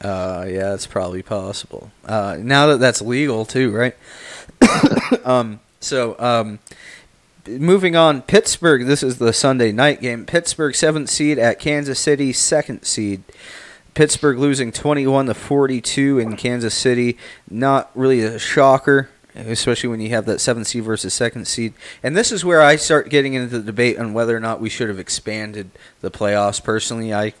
Uh, 0.00 0.46
yeah, 0.48 0.74
it's 0.74 0.86
probably 0.86 1.22
possible. 1.22 1.90
Uh, 2.04 2.36
now 2.40 2.68
that 2.68 2.78
that's 2.78 3.02
legal 3.02 3.44
too, 3.44 3.72
right? 3.72 3.96
um, 5.24 5.60
so, 5.80 6.16
um, 6.18 6.58
moving 7.46 7.96
on, 7.96 8.22
Pittsburgh. 8.22 8.86
This 8.86 9.02
is 9.02 9.18
the 9.18 9.32
Sunday 9.32 9.72
night 9.72 10.00
game. 10.00 10.24
Pittsburgh 10.24 10.74
seventh 10.74 11.10
seed 11.10 11.38
at 11.38 11.58
Kansas 11.58 11.98
City 12.00 12.32
second 12.32 12.84
seed. 12.84 13.22
Pittsburgh 13.94 14.38
losing 14.38 14.70
twenty-one 14.72 15.26
to 15.26 15.34
forty-two 15.34 16.18
in 16.20 16.36
Kansas 16.36 16.74
City. 16.74 17.16
Not 17.50 17.90
really 17.94 18.20
a 18.22 18.38
shocker, 18.38 19.08
especially 19.38 19.88
when 19.88 20.00
you 20.00 20.10
have 20.10 20.26
that 20.26 20.40
seventh 20.40 20.66
seed 20.66 20.84
versus 20.84 21.14
second 21.14 21.46
seed. 21.46 21.74
And 22.02 22.16
this 22.16 22.32
is 22.32 22.44
where 22.44 22.62
I 22.62 22.76
start 22.76 23.08
getting 23.08 23.34
into 23.34 23.58
the 23.58 23.64
debate 23.64 23.98
on 23.98 24.12
whether 24.12 24.36
or 24.36 24.40
not 24.40 24.60
we 24.60 24.68
should 24.68 24.88
have 24.88 24.98
expanded 24.98 25.70
the 26.00 26.10
playoffs. 26.10 26.62
Personally, 26.62 27.14
I 27.14 27.34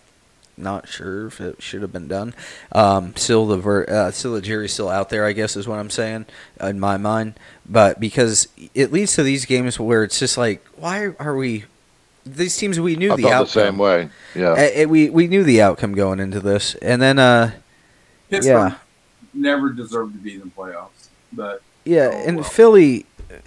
not 0.58 0.88
sure 0.88 1.28
if 1.28 1.40
it 1.40 1.62
should 1.62 1.82
have 1.82 1.92
been 1.92 2.08
done. 2.08 2.34
Um, 2.72 3.14
still 3.16 3.46
the 3.46 3.58
ver- 3.58 3.88
uh, 3.88 4.10
still 4.10 4.34
the 4.34 4.42
jury's 4.42 4.72
still 4.72 4.88
out 4.88 5.08
there, 5.08 5.24
I 5.24 5.32
guess 5.32 5.56
is 5.56 5.68
what 5.68 5.78
I'm 5.78 5.90
saying 5.90 6.26
in 6.60 6.80
my 6.80 6.96
mind. 6.96 7.34
But 7.68 8.00
because 8.00 8.48
it 8.74 8.92
leads 8.92 9.14
to 9.14 9.22
these 9.22 9.44
games 9.44 9.78
where 9.78 10.04
it's 10.04 10.18
just 10.18 10.36
like, 10.36 10.64
why 10.76 11.14
are 11.18 11.36
we? 11.36 11.64
These 12.26 12.56
teams 12.58 12.78
we 12.78 12.96
knew 12.96 13.12
I 13.12 13.16
the 13.16 13.26
outcome. 13.28 13.44
the 13.44 13.50
same 13.50 13.78
way. 13.78 14.10
Yeah. 14.34 14.50
Uh, 14.50 14.84
uh, 14.84 14.88
we 14.88 15.08
we 15.08 15.28
knew 15.28 15.44
the 15.44 15.62
outcome 15.62 15.94
going 15.94 16.20
into 16.20 16.40
this, 16.40 16.74
and 16.76 17.00
then 17.00 17.18
uh, 17.18 17.52
Pittsburgh 18.28 18.72
yeah, 18.72 18.78
never 19.32 19.70
deserved 19.70 20.12
to 20.14 20.18
be 20.18 20.34
in 20.34 20.40
the 20.40 20.46
playoffs, 20.46 21.08
but 21.32 21.62
yeah, 21.88 22.10
Oh, 22.12 22.24
and 22.26 22.36
well. 22.38 22.44
Philly, 22.48 23.06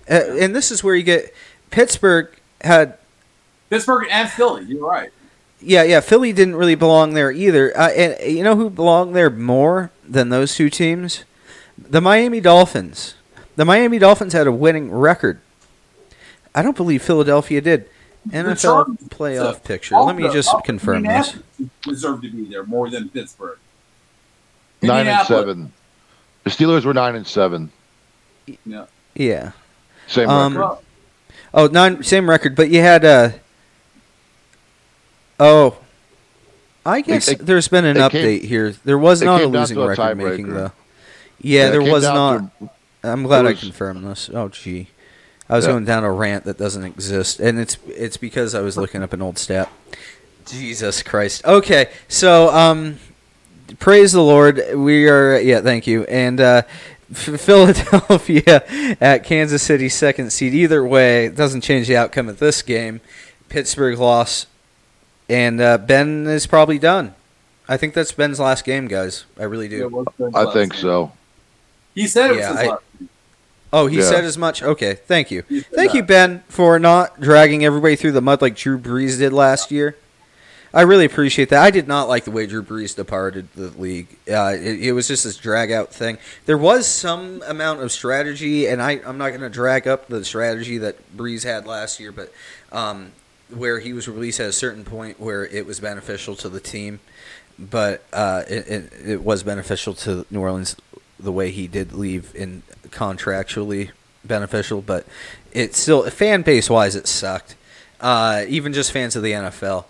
uh, 0.10 0.38
and 0.40 0.56
this 0.56 0.72
is 0.72 0.84
where 0.84 0.96
you 0.96 1.04
get 1.04 1.34
Pittsburgh 1.70 2.28
had 2.62 2.98
Pittsburgh 3.70 4.08
and 4.12 4.30
Philly, 4.30 4.66
you're 4.66 4.86
right. 4.88 5.12
Yeah, 5.62 5.84
yeah. 5.84 6.00
Philly 6.00 6.34
didn't 6.34 6.56
really 6.56 6.76
belong 6.76 7.14
there 7.14 7.32
either. 7.32 7.72
Uh, 7.78 7.90
and 7.92 8.36
you 8.36 8.44
know 8.44 8.56
who 8.56 8.70
belonged 8.70 9.16
there 9.16 9.30
more 9.30 9.92
than 10.08 10.30
those 10.30 10.56
two 10.56 10.70
teams? 10.70 11.24
The 11.78 12.02
Miami 12.02 12.42
Dolphins. 12.42 13.14
The 13.56 13.66
Miami 13.66 14.00
Dolphins 14.00 14.34
had 14.34 14.48
a 14.48 14.52
winning 14.52 14.92
record. 14.92 15.40
I 16.56 16.62
don't 16.64 16.76
believe 16.76 17.04
Philadelphia 17.04 17.62
did. 17.62 17.88
NFL 18.30 18.60
Chargers- 18.62 19.08
playoff 19.10 19.54
so, 19.54 19.60
picture. 19.60 19.96
Let 19.98 20.16
me 20.16 20.24
just 20.30 20.50
also 20.50 20.62
confirm 20.64 21.04
this. 21.04 21.30
Indianapolis 21.34 21.70
Deserved 21.84 22.24
to 22.24 22.32
be 22.32 22.46
there 22.46 22.66
more 22.66 22.90
than 22.90 23.10
Pittsburgh. 23.10 23.58
nine 24.82 25.08
and 25.08 25.26
seven. 25.28 25.72
The 26.44 26.50
Steelers 26.50 26.86
were 26.86 26.94
nine 26.94 27.16
and 27.16 27.26
seven. 27.26 27.72
Yeah. 28.66 28.86
Yeah. 29.16 29.52
Same 30.08 30.30
Um, 30.30 30.54
record. 30.58 30.68
Well, 30.68 30.82
Oh, 31.54 31.68
nine 31.68 32.02
same 32.04 32.30
record, 32.30 32.56
but 32.56 32.70
you 32.70 32.80
had 32.82 33.04
uh 33.04 33.30
Oh. 35.40 35.78
I 36.86 37.02
guess 37.02 37.28
it- 37.28 37.46
there's 37.46 37.68
been 37.68 37.86
an 37.86 37.98
it 37.98 38.12
came- 38.12 38.26
update 38.26 38.44
here. 38.46 38.74
There 38.86 38.98
was 38.98 39.22
not 39.22 39.42
a 39.42 39.46
losing 39.48 39.78
a 39.78 39.88
record 39.88 40.18
making 40.18 40.48
tiebreaker. 40.48 40.54
though. 40.54 40.72
Yeah, 41.42 41.68
it 41.68 41.72
there 41.72 41.82
was 41.82 42.04
not. 42.04 42.60
to- 42.60 42.70
I'm 43.04 43.24
glad 43.24 43.46
It 43.46 43.50
I 43.50 43.54
confirmed 43.54 44.06
this. 44.06 44.30
Oh, 44.34 44.48
gee, 44.50 44.88
I 45.50 45.56
was 45.56 45.66
Yeah. 45.66 45.72
going 45.72 45.86
down 45.86 46.04
a 46.04 46.12
rant 46.12 46.44
that 46.46 46.58
doesn't 46.58 46.84
exist, 46.84 47.40
and 47.40 47.60
it's 47.60 47.78
it's 47.88 48.18
because 48.18 48.56
I 48.56 48.62
was 48.62 48.78
looking 48.78 49.04
up 49.04 49.14
an 49.14 49.22
old 49.22 49.38
stat. 49.38 49.70
Jesus 50.48 51.04
Christ. 51.04 51.46
Okay, 51.46 51.88
so 52.08 52.50
um, 52.54 52.98
praise 53.80 54.12
the 54.12 54.22
Lord. 54.24 54.64
We 54.76 55.08
are 55.08 55.40
yeah, 55.40 55.62
thank 55.62 55.86
you, 55.88 56.04
and 56.06 56.40
uh, 56.42 56.62
F- 56.68 56.72
Philadelphia 57.14 58.64
at 59.02 59.24
Kansas 59.24 59.62
City 59.64 59.90
second 59.90 60.32
seed. 60.32 60.54
Either 60.54 60.86
way, 60.86 61.26
it 61.26 61.36
doesn't 61.36 61.62
change 61.62 61.88
the 61.88 61.98
outcome 61.98 62.30
of 62.30 62.40
this 62.40 62.62
game. 62.62 63.02
Pittsburgh 63.50 63.98
loss, 64.00 64.48
and 65.30 65.60
uh, 65.60 65.78
Ben 65.78 66.26
is 66.28 66.48
probably 66.48 66.80
done. 66.80 67.14
I 67.68 67.78
think 67.78 67.94
that's 67.94 68.12
Ben's 68.12 68.40
last 68.40 68.64
game, 68.66 68.88
guys. 68.88 69.26
I 69.40 69.44
really 69.44 69.68
do. 69.68 70.04
it 70.20 70.36
I 70.36 70.52
think 70.54 70.74
game. 70.74 70.82
so. 70.82 71.12
He 71.96 72.08
said 72.08 72.28
it 72.32 72.34
was 72.34 72.40
Yeah, 72.40 72.50
his 72.52 72.58
I- 72.58 72.66
last. 72.68 72.84
Oh, 73.74 73.88
he 73.88 73.98
Yeah. 74.00 74.04
said 74.10 74.24
as 74.26 74.38
much. 74.38 74.62
Okay, 74.62 74.96
thank 74.96 75.32
you. 75.32 75.44
He 75.48 75.62
said 75.62 75.74
Thank 75.74 75.94
you. 75.94 76.04
Ben, 76.04 76.44
for 76.50 76.78
not 76.78 77.22
dragging 77.22 77.64
everybody 77.64 77.96
through 77.96 78.12
the 78.12 78.22
mud 78.22 78.42
like 78.42 78.56
Drew 78.58 78.78
Brees 78.78 79.18
did 79.18 79.32
last 79.32 79.72
year. 79.72 79.96
I 80.74 80.84
really 80.84 81.04
appreciate 81.04 81.50
that. 81.50 81.62
I 81.62 81.70
did 81.70 81.88
not 81.88 82.08
like 82.08 82.24
the 82.24 82.32
way 82.32 82.48
Drew 82.48 82.64
Brees 82.64 82.96
departed 82.96 83.50
the 83.56 83.70
league. 83.70 84.08
Uh, 84.30 84.56
it, 84.56 84.82
it 84.82 84.92
was 84.94 85.06
just 85.06 85.26
this 85.26 85.36
drag 85.36 85.70
out 85.70 85.94
thing. 85.94 86.18
There 86.46 86.58
was 86.58 86.88
some 86.88 87.44
amount 87.46 87.82
of 87.82 87.92
strategy, 87.92 88.68
and 88.68 88.82
I, 88.82 89.02
I'm 89.06 89.18
not 89.18 89.30
going 89.30 89.42
to 89.42 89.50
drag 89.50 89.86
up 89.86 90.08
the 90.08 90.24
strategy 90.24 90.78
that 90.78 91.18
Brees 91.18 91.44
had 91.44 91.68
last 91.68 92.00
year, 92.00 92.14
but 92.14 92.32
um, 92.72 93.12
where 93.50 93.80
he 93.80 93.92
was 93.92 94.08
released 94.08 94.40
at 94.40 94.48
a 94.48 94.54
certain 94.54 94.86
point 94.86 95.20
where 95.20 95.46
it 95.46 95.66
was 95.66 95.82
beneficial 95.82 96.36
to 96.38 96.48
the 96.48 96.62
team. 96.62 97.02
But 97.60 98.04
uh, 98.14 98.44
it, 98.50 98.68
it, 98.68 98.94
it 99.06 99.24
was 99.24 99.44
beneficial 99.44 99.94
to 99.96 100.26
New 100.32 100.40
Orleans 100.40 100.78
the 101.20 101.34
way 101.34 101.52
he 101.52 101.68
did 101.68 101.92
leave 101.92 102.34
in 102.34 102.64
contractually 102.88 103.92
beneficial, 104.24 104.82
but 104.82 105.06
it 105.52 105.76
still 105.76 106.10
fan 106.10 106.44
base 106.44 106.70
wise 106.70 106.96
it 106.96 107.08
sucked. 107.08 107.56
Uh, 108.00 108.46
even 108.48 108.74
just 108.74 108.92
fans 108.92 109.16
of 109.16 109.22
the 109.22 109.32
NFL. 109.32 109.86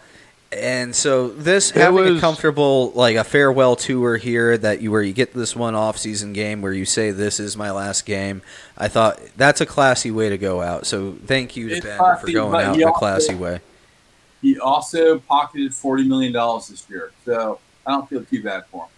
And 0.51 0.93
so 0.93 1.29
this 1.29 1.71
It 1.71 1.77
having 1.77 2.17
a 2.17 2.19
comfortable 2.19 2.91
like 2.91 3.15
a 3.15 3.23
farewell 3.23 3.77
tour 3.77 4.17
here 4.17 4.57
that 4.57 4.81
you 4.81 4.91
where 4.91 5.01
you 5.01 5.13
get 5.13 5.33
this 5.33 5.55
one 5.55 5.75
off 5.75 5.97
season 5.97 6.33
game 6.33 6.61
where 6.61 6.73
you 6.73 6.83
say 6.83 7.11
this 7.11 7.39
is 7.39 7.55
my 7.55 7.71
last 7.71 8.05
game. 8.05 8.41
I 8.77 8.89
thought 8.89 9.19
that's 9.37 9.61
a 9.61 9.65
classy 9.65 10.11
way 10.11 10.27
to 10.27 10.37
go 10.37 10.61
out. 10.61 10.85
So 10.85 11.15
thank 11.25 11.55
you 11.55 11.69
to 11.69 11.75
It's 11.75 11.85
Ben 11.85 11.97
for 12.17 12.29
going 12.29 12.65
out 12.65 12.75
he 12.75 12.81
in 12.81 12.87
a 12.89 12.93
classy 12.93 13.35
way. 13.35 13.61
He 14.41 14.59
also 14.59 15.19
pocketed 15.19 15.73
forty 15.73 16.03
million 16.03 16.33
dollars 16.33 16.67
this 16.67 16.85
year, 16.89 17.11
so 17.23 17.59
I 17.85 17.91
don't 17.91 18.09
feel 18.09 18.25
too 18.25 18.43
bad 18.43 18.65
for 18.65 18.83
him. 18.83 18.89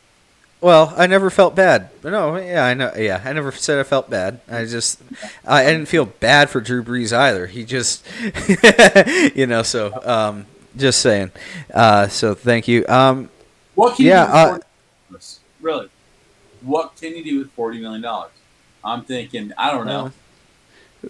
Well, 0.63 0.93
I 0.95 1.07
never 1.07 1.29
felt 1.29 1.55
bad. 1.55 1.89
No, 2.05 2.37
yeah, 2.37 2.65
I 2.65 2.73
know. 2.73 2.93
Yeah, 2.95 3.21
I 3.23 3.33
never 3.33 3.51
said 3.51 3.79
I 3.79 3.83
felt 3.83 4.09
bad. 4.09 4.39
I 4.49 4.63
just, 4.63 5.01
I, 5.45 5.65
I 5.65 5.71
didn't 5.71 5.89
feel 5.89 6.05
bad 6.05 6.49
for 6.49 6.61
Drew 6.61 6.81
Brees 6.81 7.11
either. 7.11 7.47
He 7.47 7.65
just, 7.65 8.05
you 9.35 9.45
know. 9.45 9.61
So, 9.61 9.91
um, 10.05 10.45
just 10.77 11.01
saying. 11.01 11.31
Uh, 11.73 12.07
so 12.07 12.33
thank 12.35 12.67
you. 12.67 12.85
Um, 12.87 13.29
What 13.75 13.95
can 13.95 14.05
Yeah, 14.05 14.25
you 14.53 14.59
do 14.59 15.15
uh, 15.15 15.17
really? 15.61 15.89
What 16.61 16.95
can 16.99 17.15
you 17.15 17.23
do 17.23 17.39
with 17.39 17.51
forty 17.51 17.79
million 17.79 18.01
dollars? 18.01 18.31
I'm 18.83 19.03
thinking, 19.03 19.51
I 19.57 19.71
don't 19.71 19.85
know. 19.85 20.11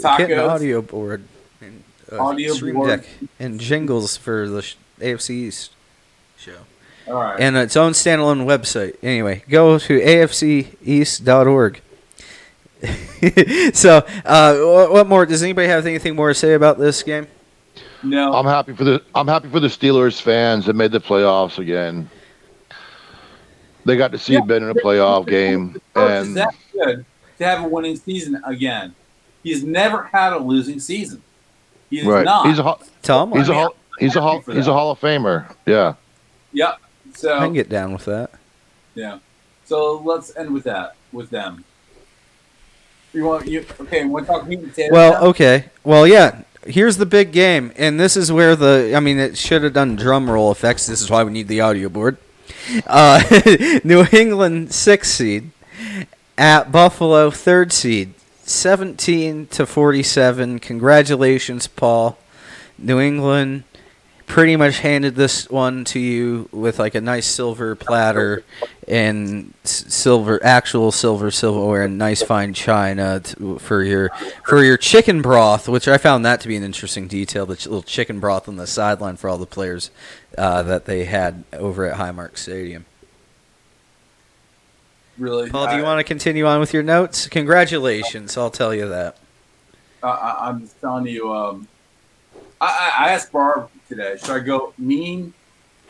Well, 0.01 0.17
get 0.17 0.31
an 0.31 0.39
audio 0.39 0.81
board, 0.81 1.23
and, 1.61 1.83
uh, 2.11 2.17
Audio 2.23 2.53
stream 2.53 2.75
board. 2.75 3.01
deck, 3.01 3.05
and 3.39 3.59
jingles 3.59 4.17
for 4.17 4.47
the 4.49 4.61
sh- 4.63 4.75
AFC 4.99 5.29
East 5.31 5.71
show, 6.37 6.57
All 7.07 7.13
right. 7.15 7.39
and 7.39 7.55
its 7.57 7.75
own 7.77 7.91
standalone 7.93 8.45
website. 8.45 8.95
Anyway, 9.03 9.43
go 9.49 9.77
to 9.79 9.99
afceast.org. 9.99 11.81
so, 13.73 13.97
uh, 14.25 14.55
what 14.89 15.07
more? 15.07 15.25
Does 15.25 15.41
anybody 15.43 15.67
have 15.67 15.85
anything 15.85 16.15
more 16.15 16.29
to 16.29 16.35
say 16.35 16.53
about 16.53 16.77
this 16.79 17.01
game? 17.03 17.27
No, 18.03 18.33
I'm 18.33 18.45
happy 18.45 18.73
for 18.73 18.83
the 18.83 19.01
I'm 19.15 19.27
happy 19.27 19.49
for 19.49 19.59
the 19.59 19.67
Steelers 19.67 20.21
fans 20.21 20.65
that 20.65 20.73
made 20.75 20.91
the 20.91 20.99
playoffs 20.99 21.57
again. 21.57 22.09
They 23.85 23.97
got 23.97 24.11
to 24.11 24.17
see 24.17 24.33
Yeah. 24.33 24.41
Ben 24.41 24.63
in 24.63 24.69
a 24.69 24.75
playoff 24.75 25.27
game, 25.27 25.79
Coach 25.93 26.11
is 26.11 26.27
and 26.27 26.37
that 26.37 26.55
good 26.71 27.05
to 27.37 27.45
have 27.45 27.63
a 27.63 27.67
winning 27.67 27.95
season 27.97 28.41
again. 28.45 28.95
He's 29.43 29.63
never 29.63 30.03
had 30.03 30.33
a 30.33 30.39
losing 30.39 30.79
season. 30.79 31.21
He 31.89 31.99
is 31.99 32.05
right, 32.05 32.23
not. 32.25 32.47
he's 32.47 32.59
a 32.59 32.63
Hall- 32.63 32.81
Tom, 33.01 33.33
he's 33.33 33.49
a 33.49 33.51
I 33.51 33.55
mean, 33.55 33.63
Hall, 33.63 33.75
he's 33.99 34.15
a 34.15 34.21
happy 34.21 34.43
Hall, 34.45 34.55
he's 34.55 34.67
a 34.67 34.73
Hall 34.73 34.91
of 34.91 34.99
Famer. 34.99 35.53
Yeah, 35.65 35.95
yep. 36.53 36.79
So 37.13 37.35
I 37.35 37.39
can 37.39 37.53
get 37.53 37.69
down 37.69 37.93
with 37.93 38.05
that. 38.05 38.31
Yeah. 38.95 39.19
So 39.65 39.99
let's 39.99 40.35
end 40.35 40.53
with 40.53 40.63
that 40.63 40.95
with 41.11 41.29
them. 41.29 41.63
You 43.13 43.25
want 43.25 43.47
you 43.47 43.65
okay? 43.81 44.05
Want 44.05 44.25
to 44.25 44.31
talk 44.31 44.47
meat 44.47 44.59
and 44.59 44.69
potatoes? 44.69 44.91
Well, 44.91 45.13
now? 45.13 45.27
okay. 45.29 45.65
Well, 45.83 46.07
yeah. 46.07 46.41
Here's 46.65 46.97
the 46.97 47.05
big 47.05 47.31
game, 47.31 47.73
and 47.75 47.99
this 47.99 48.15
is 48.15 48.31
where 48.31 48.55
the 48.55 48.93
I 48.95 48.99
mean, 48.99 49.19
it 49.19 49.37
should 49.37 49.63
have 49.63 49.73
done 49.73 49.95
drum 49.95 50.29
roll 50.29 50.51
effects. 50.51 50.87
This 50.87 51.01
is 51.01 51.09
why 51.09 51.23
we 51.23 51.31
need 51.31 51.47
the 51.47 51.61
audio 51.61 51.89
board. 51.89 52.17
Uh, 52.87 53.21
New 53.83 54.05
England 54.11 54.73
six 54.73 55.11
seed 55.11 55.51
at 56.37 56.71
Buffalo 56.71 57.29
third 57.31 57.73
seed, 57.73 58.13
seventeen 58.43 59.47
to 59.47 59.65
forty-seven. 59.65 60.59
Congratulations, 60.59 61.67
Paul. 61.67 62.17
New 62.77 62.99
England 62.99 63.63
pretty 64.25 64.55
much 64.55 64.79
handed 64.79 65.15
this 65.15 65.49
one 65.49 65.83
to 65.85 65.99
you 65.99 66.49
with 66.51 66.79
like 66.79 66.95
a 66.95 67.01
nice 67.01 67.25
silver 67.27 67.75
platter 67.75 68.43
and 68.87 69.53
silver, 69.63 70.43
actual 70.43 70.91
silver 70.91 71.29
silverware 71.29 71.83
and 71.83 71.97
nice 71.97 72.21
fine 72.23 72.53
china 72.53 73.19
t- 73.19 73.57
for 73.59 73.83
your 73.83 74.09
for 74.45 74.63
your 74.63 74.77
chicken 74.77 75.21
broth, 75.21 75.67
which 75.69 75.87
I 75.87 75.97
found 75.97 76.25
that 76.25 76.41
to 76.41 76.47
be 76.47 76.55
an 76.55 76.63
interesting 76.63 77.07
detail. 77.07 77.45
The 77.45 77.55
ch- 77.55 77.65
little 77.67 77.83
chicken 77.83 78.19
broth 78.19 78.47
on 78.47 78.55
the 78.55 78.67
sideline 78.67 79.17
for 79.17 79.29
all 79.29 79.37
the 79.37 79.45
players 79.45 79.91
uh, 80.37 80.63
that 80.63 80.85
they 80.85 81.05
had 81.05 81.43
over 81.53 81.85
at 81.85 81.97
Highmark 81.97 82.37
Stadium. 82.37 82.85
Really, 85.17 85.49
Paul, 85.49 85.67
do 85.67 85.75
you 85.75 85.81
I- 85.81 85.83
want 85.83 85.99
to 85.99 86.03
continue 86.03 86.45
on 86.47 86.59
with 86.59 86.73
your 86.73 86.83
notes? 86.83 87.27
Congratulations, 87.27 88.35
I'll 88.37 88.49
tell 88.49 88.73
you 88.73 88.87
that. 88.89 89.17
I, 90.01 90.07
I, 90.07 90.49
I'm 90.49 90.67
telling 90.81 91.05
you. 91.07 91.31
Um, 91.33 91.67
I, 92.63 93.05
I 93.07 93.09
asked 93.11 93.31
Barb 93.31 93.69
today, 93.89 94.15
should 94.19 94.29
I 94.31 94.39
go 94.39 94.73
mean 94.77 95.33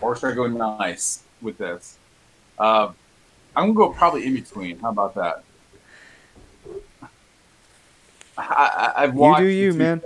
or 0.01 0.15
should 0.15 0.31
I 0.31 0.36
go 0.36 0.47
nice 0.47 1.23
with 1.41 1.57
this? 1.57 1.97
Uh, 2.57 2.91
I'm 3.55 3.73
gonna 3.73 3.73
go 3.73 3.89
probably 3.89 4.25
in 4.25 4.33
between. 4.33 4.79
How 4.79 4.89
about 4.89 5.15
that? 5.15 5.43
I, 8.38 8.91
I, 8.97 9.03
I've 9.03 9.13
You 9.13 9.19
watched 9.19 9.39
do 9.41 9.45
you, 9.47 9.71
two- 9.71 9.77
man. 9.77 10.01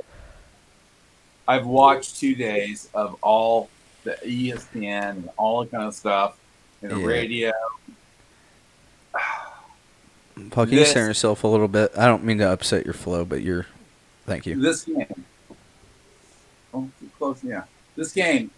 I've 1.47 1.65
watched 1.65 2.19
two 2.19 2.36
days 2.36 2.89
of 2.93 3.15
all 3.21 3.69
the 4.03 4.17
ESPN 4.25 4.84
and 5.12 5.30
all 5.38 5.62
that 5.63 5.71
kind 5.71 5.84
of 5.84 5.93
stuff 5.93 6.38
and 6.82 6.91
the 6.91 6.99
Yeah. 6.99 7.06
radio. 7.06 7.51
Can 10.51 10.69
you 10.69 10.80
This- 10.80 10.91
center 10.91 11.08
yourself 11.08 11.43
a 11.43 11.47
little 11.47 11.67
bit? 11.69 11.91
I 11.97 12.06
don't 12.06 12.23
mean 12.23 12.38
to 12.39 12.51
upset 12.51 12.84
your 12.86 12.93
flow, 12.93 13.23
but 13.25 13.41
you're. 13.41 13.65
Thank 14.25 14.45
you. 14.45 14.62
This 14.62 14.84
game, 14.84 15.16
close, 17.17 17.43
yeah. 17.43 17.63
This 17.95 18.12
game 18.13 18.51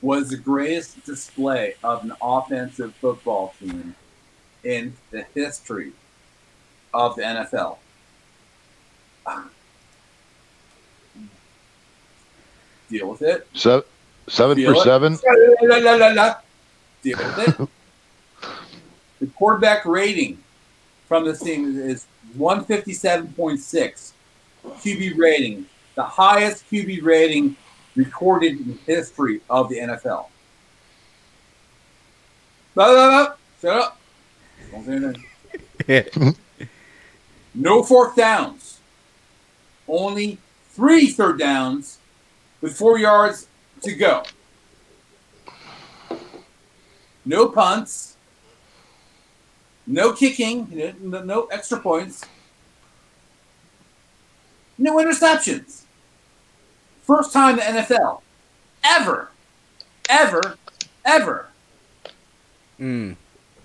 was 0.00 0.30
the 0.30 0.36
greatest 0.36 1.04
display 1.04 1.74
of 1.84 2.02
an 2.04 2.12
offensive 2.20 2.94
football 2.96 3.54
team 3.60 3.94
in 4.64 4.94
the 5.10 5.22
history 5.34 5.92
of 6.92 7.16
the 7.16 7.22
NFL. 7.22 7.78
Deal 12.90 13.10
with 13.10 13.22
it. 13.22 13.46
So, 13.54 13.84
seven 14.28 14.56
Feel 14.56 14.74
for 14.74 14.80
it. 14.80 14.84
seven. 14.84 15.18
La, 15.62 15.76
la, 15.94 16.08
la. 16.08 16.34
Deal 17.02 17.16
with 17.18 17.38
it. 17.38 17.56
the 19.20 19.26
quarterback 19.28 19.84
rating 19.86 20.42
from 21.06 21.24
this 21.24 21.40
team 21.40 21.78
is 21.78 22.06
157.6 22.36 24.12
QB 24.64 25.18
rating, 25.18 25.66
the 25.94 26.02
highest 26.02 26.70
QB 26.70 27.02
rating 27.02 27.56
recorded 27.94 28.60
in 28.60 28.78
history 28.86 29.40
of 29.50 29.68
the 29.68 29.78
NFL. 29.78 30.26
No, 32.74 32.86
no, 32.86 33.10
no. 33.10 33.34
Shut 33.60 33.76
up. 33.76 34.00
Don't 34.70 34.84
say 34.84 34.92
anything. 35.88 36.36
No 37.54 37.82
fourth 37.82 38.16
downs. 38.16 38.80
Only 39.86 40.38
three 40.70 41.08
third 41.08 41.38
downs 41.38 41.98
with 42.60 42.76
four 42.76 42.98
yards 42.98 43.46
to 43.82 43.94
go. 43.94 44.22
No 47.24 47.48
punts. 47.48 48.16
No 49.86 50.12
kicking. 50.12 50.94
No, 51.02 51.22
no 51.22 51.44
extra 51.46 51.78
points. 51.78 52.24
No 54.78 54.96
interceptions. 54.96 55.82
First 57.02 57.32
time 57.32 57.58
in 57.58 57.74
the 57.74 57.82
NFL. 57.82 58.20
Ever. 58.84 59.30
Ever. 60.08 60.56
Ever. 61.04 61.48
Mm. 62.80 63.16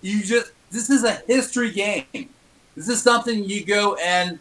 You 0.02 0.23
just 0.23 0.52
this 0.71 0.89
is 0.89 1.04
a 1.04 1.13
history 1.28 1.71
game. 1.71 2.30
This 2.76 2.89
is 2.89 3.02
something 3.02 3.43
you 3.43 3.65
go 3.65 3.95
and 3.95 4.38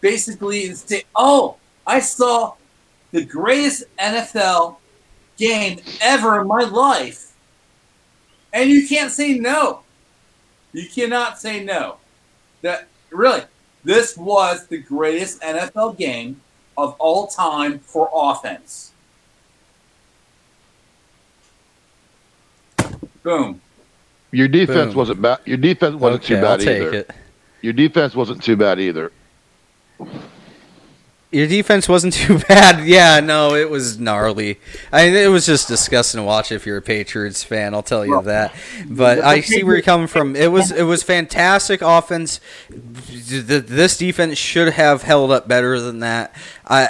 basically 0.00 0.72
say, 0.74 1.04
"Oh, 1.16 1.56
I 1.86 1.98
saw 2.00 2.54
the 3.10 3.24
greatest 3.24 3.84
NFL 3.98 4.76
game 5.36 5.80
ever 6.00 6.40
in 6.40 6.46
my 6.46 6.62
life," 6.62 7.32
and 8.52 8.70
you 8.70 8.86
can't 8.86 9.10
say 9.10 9.38
no. 9.38 9.80
You 10.72 10.88
cannot 10.88 11.40
say 11.40 11.64
no. 11.64 11.96
That 12.62 12.86
really, 13.10 13.42
this 13.82 14.16
was 14.16 14.66
the 14.66 14.78
greatest 14.78 15.40
NFL 15.40 15.98
game 15.98 16.40
of 16.76 16.94
all 16.98 17.26
time 17.26 17.78
for 17.80 18.10
offense. 18.12 18.92
Boom. 23.22 23.60
Your 24.32 24.48
defense 24.48 24.88
Boom. 24.90 24.96
wasn't 24.98 25.22
bad. 25.22 25.38
Your 25.44 25.56
defense 25.56 25.94
wasn't 25.94 26.22
Okay, 26.24 26.34
too 26.34 26.40
bad 26.40 26.44
I'll 26.44 26.58
take 26.58 26.82
either. 26.82 26.94
it. 26.94 27.10
Your 27.62 27.72
defense 27.72 28.14
wasn't 28.14 28.42
too 28.42 28.56
bad 28.56 28.80
either. 28.80 29.12
Your 31.34 31.46
defense 31.46 31.88
wasn't 31.88 32.12
too 32.22 32.38
bad. 32.38 32.86
Yeah, 32.86 33.20
no, 33.20 33.54
it 33.54 33.68
was 33.68 33.98
gnarly. 33.98 34.58
I 34.92 35.06
mean, 35.06 35.14
it 35.14 35.28
was 35.28 35.44
just 35.46 35.66
disgusting 35.68 36.18
to 36.20 36.24
watch 36.24 36.52
if 36.52 36.64
you're 36.66 36.76
a 36.76 36.82
Patriots 36.82 37.42
fan. 37.42 37.74
I'll 37.74 37.82
tell 37.82 38.06
you 38.06 38.22
that. 38.22 38.54
But 38.86 39.18
I 39.20 39.40
see 39.40 39.62
where 39.64 39.74
you're 39.74 39.82
coming 39.82 40.06
from. 40.06 40.36
It 40.36 40.52
was 40.52 40.70
it 40.70 40.84
was 40.84 41.02
fantastic 41.02 41.82
offense. 41.82 42.40
Th- 42.70 43.46
th- 43.46 43.64
This 43.66 43.96
defense 43.98 44.38
should 44.38 44.72
have 44.74 45.02
held 45.02 45.32
up 45.32 45.48
better 45.48 45.80
than 45.80 46.00
that. 46.00 46.34
I 46.66 46.88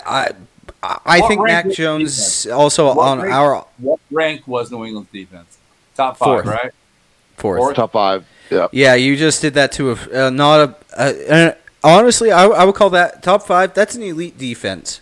I 0.84 0.98
I 1.06 1.20
think 1.26 1.40
rank 1.40 1.66
Mac 1.68 1.74
Jones 1.74 2.14
defense? 2.44 2.46
also 2.54 2.88
What 2.94 2.98
on 3.08 3.20
rank? 3.22 3.32
our 3.34 3.66
What 3.78 4.00
rank 4.10 4.46
was 4.46 4.70
New 4.70 4.84
England's 4.84 5.10
defense? 5.10 5.56
Top 5.96 6.16
five, 6.18 6.44
Fourth. 6.44 6.46
right? 6.46 6.72
fourth. 7.36 7.58
Fourth. 7.60 7.76
Top 7.76 7.92
five. 7.92 8.26
Yeah. 8.50 8.68
Yeah, 8.72 8.94
you 8.94 9.16
just 9.16 9.40
did 9.40 9.54
that 9.54 9.72
to 9.72 9.92
a 9.92 10.26
uh, 10.26 10.30
not 10.30 10.60
a. 10.60 10.76
Uh, 10.96 11.32
uh, 11.34 11.54
honestly, 11.84 12.32
I, 12.32 12.46
I 12.46 12.64
would 12.64 12.74
call 12.74 12.90
that 12.90 13.22
top 13.22 13.46
five. 13.46 13.74
That's 13.74 13.94
an 13.94 14.02
elite 14.02 14.38
defense. 14.38 15.00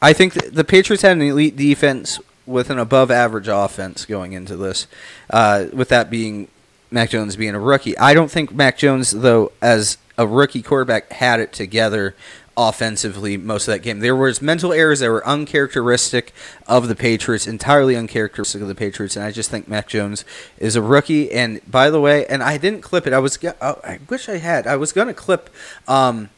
I 0.00 0.12
think 0.12 0.34
th- 0.34 0.52
the 0.52 0.64
Patriots 0.64 1.02
had 1.02 1.12
an 1.12 1.22
elite 1.22 1.56
defense 1.56 2.20
with 2.46 2.70
an 2.70 2.78
above 2.78 3.10
average 3.10 3.48
offense 3.48 4.04
going 4.04 4.32
into 4.32 4.56
this. 4.56 4.86
Uh, 5.28 5.66
with 5.72 5.88
that 5.88 6.08
being 6.08 6.48
Mac 6.90 7.10
Jones 7.10 7.36
being 7.36 7.54
a 7.54 7.60
rookie, 7.60 7.98
I 7.98 8.14
don't 8.14 8.30
think 8.30 8.54
Mac 8.54 8.78
Jones 8.78 9.10
though 9.10 9.52
as 9.60 9.98
a 10.16 10.26
rookie 10.26 10.62
quarterback 10.62 11.10
had 11.12 11.40
it 11.40 11.52
together 11.52 12.14
offensively 12.56 13.36
most 13.36 13.68
of 13.68 13.74
that 13.74 13.80
game. 13.80 14.00
There 14.00 14.16
was 14.16 14.40
mental 14.40 14.72
errors 14.72 15.00
that 15.00 15.10
were 15.10 15.26
uncharacteristic 15.26 16.32
of 16.66 16.88
the 16.88 16.96
Patriots, 16.96 17.46
entirely 17.46 17.96
uncharacteristic 17.96 18.62
of 18.62 18.68
the 18.68 18.74
Patriots, 18.74 19.16
and 19.16 19.24
I 19.24 19.30
just 19.30 19.50
think 19.50 19.68
Mac 19.68 19.88
Jones 19.88 20.24
is 20.58 20.74
a 20.74 20.82
rookie. 20.82 21.30
And 21.30 21.60
by 21.70 21.90
the 21.90 22.00
way, 22.00 22.26
and 22.26 22.42
I 22.42 22.56
didn't 22.56 22.80
clip 22.80 23.06
it. 23.06 23.12
I 23.12 23.18
was 23.18 23.38
oh, 23.44 23.80
I 23.84 23.98
wish 24.08 24.28
I 24.28 24.38
had. 24.38 24.66
I 24.66 24.76
was 24.76 24.92
going 24.92 25.08
to 25.08 25.14
clip 25.14 25.50
um, 25.86 26.30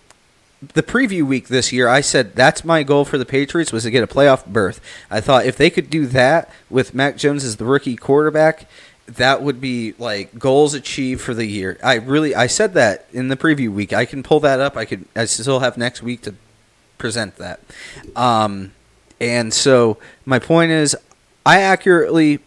the 0.74 0.82
preview 0.82 1.22
week 1.22 1.48
this 1.48 1.72
year. 1.72 1.88
I 1.88 2.00
said 2.00 2.34
that's 2.34 2.64
my 2.64 2.82
goal 2.82 3.04
for 3.04 3.16
the 3.16 3.26
Patriots 3.26 3.72
was 3.72 3.84
to 3.84 3.90
get 3.90 4.02
a 4.02 4.08
playoff 4.08 4.44
berth. 4.44 4.80
I 5.10 5.20
thought 5.20 5.46
if 5.46 5.56
they 5.56 5.70
could 5.70 5.88
do 5.88 6.06
that 6.06 6.50
with 6.68 6.94
Mac 6.94 7.16
Jones 7.16 7.44
as 7.44 7.56
the 7.56 7.64
rookie 7.64 7.96
quarterback, 7.96 8.66
that 9.08 9.42
would 9.42 9.60
be 9.60 9.94
like 9.98 10.38
goals 10.38 10.74
achieved 10.74 11.20
for 11.20 11.34
the 11.34 11.46
year. 11.46 11.78
I 11.82 11.94
really 11.94 12.34
I 12.34 12.46
said 12.46 12.74
that 12.74 13.06
in 13.12 13.28
the 13.28 13.36
preview 13.36 13.70
week. 13.70 13.92
I 13.92 14.04
can 14.04 14.22
pull 14.22 14.40
that 14.40 14.60
up. 14.60 14.76
I 14.76 14.84
could 14.84 15.06
I 15.16 15.24
still 15.24 15.60
have 15.60 15.76
next 15.76 16.02
week 16.02 16.22
to 16.22 16.34
present 16.98 17.36
that. 17.36 17.60
Um, 18.14 18.72
and 19.20 19.52
so 19.52 19.98
my 20.24 20.38
point 20.38 20.70
is, 20.70 20.96
I 21.46 21.60
accurately 21.60 22.40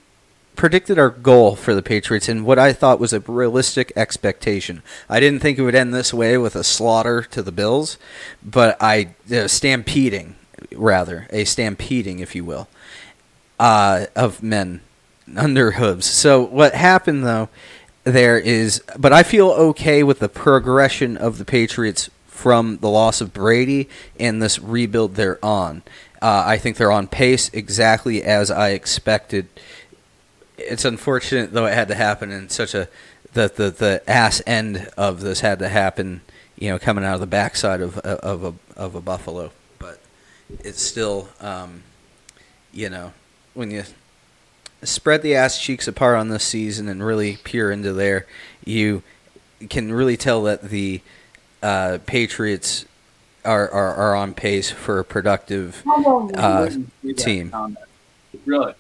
predicted 0.56 1.00
our 1.00 1.10
goal 1.10 1.56
for 1.56 1.74
the 1.74 1.82
Patriots 1.82 2.30
and 2.30 2.46
what 2.46 2.60
I 2.60 2.74
thought 2.74 3.00
was 3.00 3.14
a 3.14 3.20
realistic 3.22 3.92
expectation. 3.96 4.84
I 5.10 5.20
didn't 5.20 5.40
think 5.40 5.58
it 5.58 5.64
would 5.64 5.76
end 5.76 5.94
this 5.94 6.14
way 6.14 6.38
with 6.38 6.56
a 6.56 6.64
slaughter 6.64 7.24
to 7.24 7.42
the 7.42 7.52
Bills, 7.52 7.98
but 8.44 8.78
I 8.80 9.16
uh, 9.34 9.48
stampeding 9.48 10.36
rather 10.74 11.28
a 11.32 11.46
stampeding, 11.46 12.20
if 12.20 12.36
you 12.36 12.46
will, 12.46 12.68
uh, 13.60 14.06
of 14.16 14.44
men 14.44 14.82
under 15.36 15.72
hooves. 15.72 16.06
So 16.06 16.42
what 16.42 16.74
happened 16.74 17.26
though? 17.26 17.50
There 18.04 18.40
is, 18.40 18.82
but 18.98 19.14
I 19.14 19.22
feel 19.22 19.52
okay 19.52 20.02
with 20.02 20.20
the 20.20 20.30
progression 20.30 21.18
of 21.18 21.38
the 21.38 21.46
Patriots 21.46 22.10
from 22.26 22.78
the 22.78 22.90
loss 22.90 23.22
of 23.22 23.32
Brady 23.32 23.88
and 24.20 24.42
this 24.42 24.58
rebuild 24.58 25.14
they're 25.14 25.44
on. 25.46 25.84
Uh, 26.20 26.44
I 26.48 26.58
think 26.58 26.78
they're 26.78 26.92
on 26.92 27.08
pace 27.08 27.50
exactly 27.54 28.24
as 28.24 28.50
I 28.50 28.70
expected. 28.70 29.48
It's 30.58 30.86
unfortunate 30.86 31.54
though 31.54 31.68
it 31.68 31.74
had 31.74 31.88
to 31.90 31.96
happen 31.96 32.32
in 32.32 32.50
such 32.50 32.74
a 32.74 32.88
the 33.34 33.52
the, 33.56 33.70
the 33.70 34.04
ass 34.10 34.42
end 34.46 34.90
of 34.98 35.22
this 35.22 35.42
had 35.42 35.60
to 35.60 35.70
happen, 35.70 36.22
you 36.58 36.70
know, 36.70 36.80
coming 36.80 37.04
out 37.04 37.16
of 37.16 37.20
the 37.20 37.28
backside 37.28 37.82
of 37.82 37.98
of 38.00 38.44
a 38.44 38.54
of 38.76 38.96
a 38.96 39.02
buffalo. 39.02 39.52
But 39.80 40.00
it's 40.60 40.82
still, 40.82 41.30
um, 41.40 41.84
you 42.74 42.90
know, 42.90 43.14
when 43.54 43.72
you 43.72 43.84
spread 44.84 45.22
the 45.22 45.36
ass 45.36 45.60
cheeks 45.62 45.88
apart 45.88 46.18
on 46.18 46.30
this 46.30 46.44
season 46.44 46.88
and 46.88 47.04
really 47.06 47.38
peer 47.38 47.72
into 47.72 47.94
there, 47.94 48.26
you 48.66 49.04
can 49.70 49.92
really 49.94 50.18
tell 50.18 50.44
that 50.44 50.64
the 50.64 51.02
uh, 51.62 52.00
Patriots 52.06 52.86
are, 53.46 53.70
are, 53.70 53.94
are 53.94 54.16
on 54.16 54.34
pace 54.34 54.70
for 54.72 55.00
a 55.00 55.06
productive. 55.06 55.82
How 55.86 56.02
long 56.02 56.28
were 56.28 56.34
you 56.34 56.40
Uh, 56.46 56.62
waiting 56.64 56.84
to 56.84 56.92
see 57.02 57.14
that 57.14 57.18
team. 57.24 57.78
Really? 58.46 58.74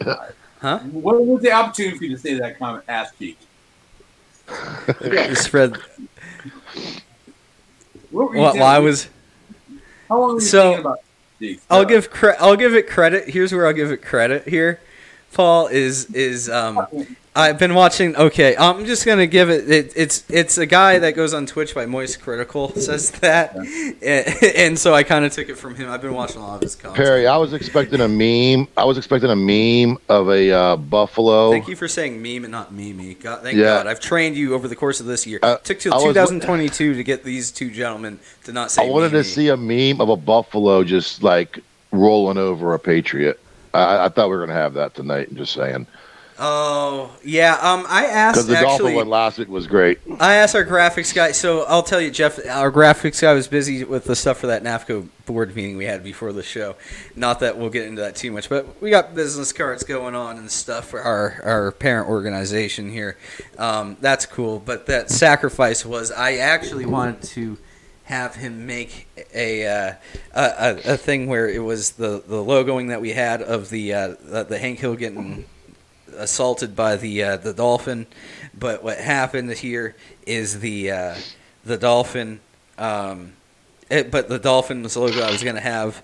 Huh? 0.60 0.80
What 0.80 1.24
was 1.24 1.40
the 1.40 1.52
opportunity 1.52 1.96
for 1.96 2.04
you 2.04 2.16
to 2.16 2.18
say 2.20 2.34
that 2.34 2.58
comment? 2.58 2.82
Ass 2.88 3.12
cheek. 3.16 3.38
Spread. 5.36 5.76
What 8.10 8.30
were 8.30 8.34
you 8.34 8.40
Well, 8.42 8.52
doing? 8.54 8.62
I 8.64 8.78
was. 8.80 9.08
How 10.08 10.18
long 10.18 10.28
were 10.30 10.40
you 10.40 10.40
So, 10.40 10.80
about? 10.80 10.98
I'll 11.70 11.84
give 11.84 12.10
cre- 12.10 12.30
I'll 12.40 12.56
give 12.56 12.74
it 12.74 12.88
credit. 12.88 13.28
Here's 13.28 13.52
where 13.52 13.68
I'll 13.68 13.72
give 13.72 13.92
it 13.92 14.02
credit. 14.02 14.48
Here, 14.48 14.80
Paul 15.32 15.68
is 15.68 16.06
is 16.14 16.48
um. 16.48 16.86
I've 17.36 17.58
been 17.58 17.74
watching. 17.74 18.16
Okay, 18.16 18.56
I'm 18.56 18.84
just 18.84 19.06
gonna 19.06 19.28
give 19.28 19.48
it, 19.48 19.70
it. 19.70 19.92
It's 19.94 20.24
it's 20.28 20.58
a 20.58 20.66
guy 20.66 20.98
that 20.98 21.12
goes 21.14 21.32
on 21.32 21.46
Twitch 21.46 21.72
by 21.72 21.86
Moist 21.86 22.20
Critical 22.20 22.70
says 22.76 23.12
that, 23.20 23.54
and, 23.54 24.02
and 24.56 24.78
so 24.78 24.92
I 24.92 25.04
kind 25.04 25.24
of 25.24 25.30
took 25.30 25.48
it 25.48 25.54
from 25.56 25.76
him. 25.76 25.88
I've 25.88 26.02
been 26.02 26.14
watching 26.14 26.40
a 26.40 26.46
lot 26.46 26.56
of 26.56 26.62
his 26.62 26.74
content. 26.74 26.96
Perry, 26.96 27.28
I 27.28 27.36
was 27.36 27.52
expecting 27.52 28.00
a 28.00 28.08
meme. 28.08 28.66
I 28.76 28.84
was 28.84 28.98
expecting 28.98 29.30
a 29.30 29.36
meme 29.36 29.98
of 30.08 30.28
a 30.30 30.50
uh, 30.50 30.76
buffalo. 30.78 31.52
Thank 31.52 31.68
you 31.68 31.76
for 31.76 31.86
saying 31.86 32.20
meme 32.20 32.42
and 32.42 32.50
not 32.50 32.72
meme. 32.72 33.14
God, 33.20 33.42
thank 33.42 33.56
Yeah. 33.56 33.64
God. 33.66 33.86
I've 33.86 34.00
trained 34.00 34.36
you 34.36 34.54
over 34.54 34.66
the 34.66 34.76
course 34.76 34.98
of 34.98 35.06
this 35.06 35.24
year. 35.24 35.38
Uh, 35.40 35.58
took 35.58 35.78
till 35.78 35.94
I 35.94 35.98
was- 35.98 36.06
2022 36.06 36.94
to 36.94 37.04
get 37.04 37.22
these 37.22 37.52
two 37.52 37.70
gentlemen 37.70 38.18
to 38.44 38.52
not 38.52 38.72
say. 38.72 38.84
I 38.84 38.90
wanted 38.90 39.10
to 39.10 39.22
see 39.22 39.48
a 39.48 39.56
meme 39.56 40.00
of 40.00 40.08
a 40.08 40.16
buffalo 40.16 40.82
just 40.82 41.22
like 41.22 41.60
rolling 41.92 42.36
over 42.38 42.74
a 42.74 42.80
patriot. 42.80 43.38
I, 43.78 44.06
I 44.06 44.08
thought 44.08 44.28
we 44.28 44.36
were 44.36 44.46
gonna 44.46 44.58
have 44.58 44.74
that 44.74 44.94
tonight. 44.94 45.34
Just 45.34 45.52
saying, 45.52 45.86
Oh 46.40 47.10
yeah. 47.24 47.54
Um, 47.54 47.84
I 47.88 48.02
because 48.02 48.38
asked 48.38 48.46
the 48.48 48.54
dolphin 48.54 48.94
one 48.94 49.08
last 49.08 49.38
week 49.38 49.48
was 49.48 49.66
great. 49.66 49.98
I 50.20 50.34
asked 50.34 50.54
our 50.54 50.64
graphics 50.64 51.12
guy. 51.12 51.32
So 51.32 51.64
I'll 51.64 51.82
tell 51.82 52.00
you, 52.00 52.12
Jeff. 52.12 52.38
Our 52.46 52.70
graphics 52.70 53.20
guy 53.20 53.32
was 53.32 53.48
busy 53.48 53.82
with 53.82 54.04
the 54.04 54.14
stuff 54.14 54.38
for 54.38 54.46
that 54.46 54.62
NAFCO 54.62 55.08
board 55.26 55.56
meeting 55.56 55.76
we 55.76 55.86
had 55.86 56.04
before 56.04 56.32
the 56.32 56.44
show. 56.44 56.76
Not 57.16 57.40
that 57.40 57.58
we'll 57.58 57.70
get 57.70 57.86
into 57.86 58.02
that 58.02 58.14
too 58.14 58.30
much, 58.30 58.48
but 58.48 58.80
we 58.80 58.90
got 58.90 59.16
business 59.16 59.52
cards 59.52 59.82
going 59.82 60.14
on 60.14 60.38
and 60.38 60.48
stuff 60.48 60.88
for 60.88 61.00
our 61.00 61.40
our 61.44 61.72
parent 61.72 62.08
organization 62.08 62.88
here. 62.88 63.16
Um, 63.58 63.96
that's 64.00 64.24
cool. 64.24 64.60
But 64.60 64.86
that 64.86 65.10
sacrifice 65.10 65.84
was 65.84 66.12
I 66.12 66.34
actually 66.34 66.86
wanted 66.86 67.22
to 67.30 67.58
have 68.08 68.34
him 68.36 68.66
make 68.66 69.06
a 69.34 69.66
uh, 69.66 69.92
a, 70.34 70.42
a, 70.42 70.92
a 70.94 70.96
thing 70.96 71.26
where 71.26 71.48
it 71.48 71.60
was 71.62 71.92
the, 71.92 72.22
the 72.26 72.36
logoing 72.42 72.88
that 72.88 73.00
we 73.00 73.12
had 73.12 73.42
of 73.42 73.68
the 73.70 73.92
uh, 73.94 74.08
the, 74.22 74.44
the 74.44 74.58
Hank 74.58 74.78
Hill 74.80 74.96
getting 74.96 75.44
assaulted 76.16 76.74
by 76.74 76.96
the 76.96 77.22
uh, 77.22 77.36
the 77.36 77.52
dolphin. 77.52 78.06
But 78.58 78.82
what 78.82 78.98
happened 78.98 79.52
here 79.52 79.94
is 80.26 80.60
the 80.60 80.90
uh, 80.90 81.14
the 81.64 81.76
dolphin. 81.76 82.40
Um, 82.78 83.32
it, 83.90 84.10
but 84.10 84.28
the 84.28 84.38
Dolphins 84.38 84.96
logo 84.96 85.20
I 85.22 85.30
was 85.30 85.42
gonna 85.42 85.60
have 85.60 86.02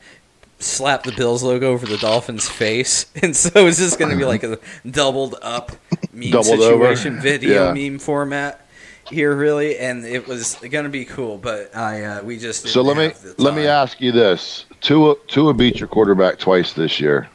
slap 0.58 1.02
the 1.04 1.12
Bills 1.12 1.42
logo 1.42 1.70
over 1.72 1.84
the 1.86 1.98
Dolphins' 1.98 2.48
face, 2.48 3.06
and 3.22 3.36
so 3.36 3.66
it's 3.66 3.78
just 3.78 3.98
gonna 3.98 4.16
be 4.16 4.24
like 4.24 4.42
a 4.42 4.58
doubled 4.90 5.36
up 5.42 5.72
meme 6.12 6.30
Doubled 6.30 6.60
over. 6.60 6.94
situation 6.94 7.20
video 7.20 7.66
Yeah. 7.66 7.72
meme 7.90 7.98
format 7.98 8.63
here, 9.08 9.34
really, 9.34 9.78
and 9.78 10.04
it 10.04 10.26
was 10.26 10.56
gonna 10.70 10.88
be 10.88 11.04
cool. 11.04 11.38
But 11.38 11.74
I 11.76 12.04
uh, 12.04 12.22
we 12.22 12.38
just 12.38 12.68
So 12.68 12.82
let 12.82 12.96
me 12.96 13.12
let 13.38 13.54
me 13.54 13.66
ask 13.66 14.00
you 14.00 14.12
this: 14.12 14.66
Tua 14.80 15.16
Tua 15.28 15.54
beat 15.54 15.78
your 15.80 15.88
quarterback 15.88 16.38
twice 16.38 16.72
this 16.72 17.00
year. 17.00 17.28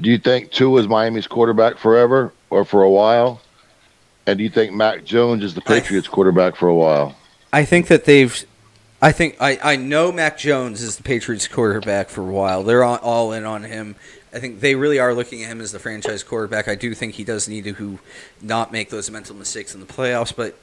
Do 0.00 0.10
you 0.10 0.18
think 0.18 0.50
Tua 0.50 0.80
is 0.80 0.88
Miami's 0.88 1.26
quarterback 1.26 1.78
forever 1.78 2.32
or 2.50 2.64
for 2.64 2.82
a 2.82 2.90
while? 2.90 3.40
And 4.26 4.38
do 4.38 4.44
you 4.44 4.50
think 4.50 4.72
Mac 4.72 5.04
Jones 5.04 5.44
is 5.44 5.54
the 5.54 5.60
Patriots 5.60 6.08
quarterback 6.08 6.56
for 6.56 6.68
a 6.68 6.74
while? 6.74 7.16
I 7.52 7.64
think 7.64 7.86
that 7.88 8.04
they've. 8.04 8.44
I 9.00 9.12
think 9.12 9.36
I, 9.40 9.58
I 9.62 9.76
know 9.76 10.10
Mac 10.10 10.38
Jones 10.38 10.82
is 10.82 10.96
the 10.96 11.02
Patriots 11.02 11.46
quarterback 11.46 12.08
for 12.08 12.22
a 12.22 12.32
while. 12.32 12.62
They're 12.62 12.82
all, 12.82 12.96
all 12.96 13.32
in 13.32 13.44
on 13.44 13.62
him. 13.62 13.94
I 14.36 14.38
think 14.38 14.60
they 14.60 14.74
really 14.74 14.98
are 14.98 15.14
looking 15.14 15.42
at 15.42 15.48
him 15.48 15.62
as 15.62 15.72
the 15.72 15.78
franchise 15.78 16.22
quarterback. 16.22 16.68
I 16.68 16.74
do 16.74 16.94
think 16.94 17.14
he 17.14 17.24
does 17.24 17.48
need 17.48 17.64
to 17.64 17.98
not 18.42 18.70
make 18.70 18.90
those 18.90 19.10
mental 19.10 19.34
mistakes 19.34 19.74
in 19.74 19.80
the 19.80 19.86
playoffs, 19.86 20.36
but 20.36 20.54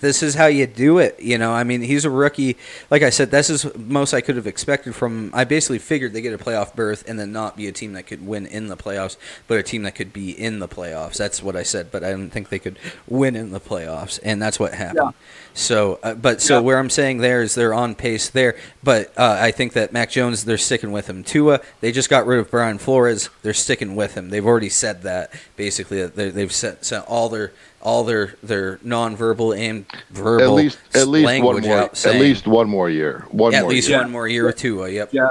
this 0.00 0.24
is 0.24 0.34
how 0.34 0.46
you 0.46 0.66
do 0.66 0.98
it. 0.98 1.20
You 1.20 1.38
know, 1.38 1.52
I 1.52 1.62
mean, 1.62 1.82
he's 1.82 2.04
a 2.04 2.10
rookie. 2.10 2.56
Like 2.90 3.02
I 3.02 3.10
said, 3.10 3.30
this 3.30 3.48
is 3.48 3.76
most 3.76 4.12
I 4.12 4.22
could 4.22 4.34
have 4.34 4.48
expected 4.48 4.96
from. 4.96 5.30
I 5.32 5.44
basically 5.44 5.78
figured 5.78 6.14
they 6.14 6.20
get 6.20 6.34
a 6.34 6.44
playoff 6.44 6.74
berth 6.74 7.04
and 7.06 7.16
then 7.16 7.30
not 7.30 7.56
be 7.56 7.68
a 7.68 7.72
team 7.72 7.92
that 7.92 8.08
could 8.08 8.26
win 8.26 8.44
in 8.44 8.66
the 8.66 8.76
playoffs, 8.76 9.16
but 9.46 9.56
a 9.56 9.62
team 9.62 9.84
that 9.84 9.94
could 9.94 10.12
be 10.12 10.30
in 10.30 10.58
the 10.58 10.68
playoffs. 10.68 11.16
That's 11.16 11.44
what 11.44 11.54
I 11.54 11.62
said, 11.62 11.92
but 11.92 12.02
I 12.02 12.10
didn't 12.10 12.30
think 12.30 12.48
they 12.48 12.58
could 12.58 12.76
win 13.06 13.36
in 13.36 13.52
the 13.52 13.60
playoffs, 13.60 14.18
and 14.24 14.42
that's 14.42 14.58
what 14.58 14.74
happened. 14.74 15.12
Yeah. 15.14 15.41
So, 15.54 15.98
uh, 16.02 16.14
but 16.14 16.40
so 16.40 16.54
Yeah. 16.56 16.60
where 16.60 16.78
I'm 16.78 16.88
saying 16.88 17.18
there 17.18 17.42
is 17.42 17.54
they're 17.54 17.74
on 17.74 17.94
pace 17.94 18.28
there, 18.30 18.56
but 18.82 19.12
uh, 19.18 19.36
I 19.38 19.50
think 19.50 19.74
that 19.74 19.92
Mac 19.92 20.10
Jones 20.10 20.44
they're 20.44 20.56
sticking 20.56 20.92
with 20.92 21.08
him. 21.10 21.22
Tua 21.22 21.60
they 21.80 21.92
just 21.92 22.08
got 22.08 22.26
rid 22.26 22.38
of 22.38 22.50
Brian 22.50 22.78
Flores, 22.78 23.28
they're 23.42 23.52
sticking 23.52 23.94
with 23.94 24.14
him. 24.14 24.30
They've 24.30 24.46
already 24.46 24.70
said 24.70 25.02
that 25.02 25.30
basically 25.56 26.00
that 26.00 26.16
they- 26.16 26.30
they've 26.30 26.52
sent, 26.52 26.84
sent 26.86 27.04
all 27.06 27.28
their 27.28 27.52
all 27.82 28.02
their 28.04 28.34
their 28.42 28.78
nonverbal 28.78 29.56
and 29.58 29.84
verbal 30.10 30.44
At 30.58 30.62
least 30.64 30.78
at 30.94 31.08
least 31.08 31.24
one 31.24 31.24
language 31.26 31.64
more 31.66 31.78
out 31.78 32.06
at 32.06 32.14
least 32.14 32.46
one 32.46 32.68
more 32.68 32.88
year. 32.88 33.26
One 33.30 33.54
at 33.54 33.62
more 33.62 33.70
least 33.72 33.88
year. 33.88 33.98
one 33.98 34.10
more 34.10 34.26
year 34.28 34.46
with 34.46 34.56
Tua. 34.56 34.88
Yep. 34.88 35.10
Yeah. 35.12 35.28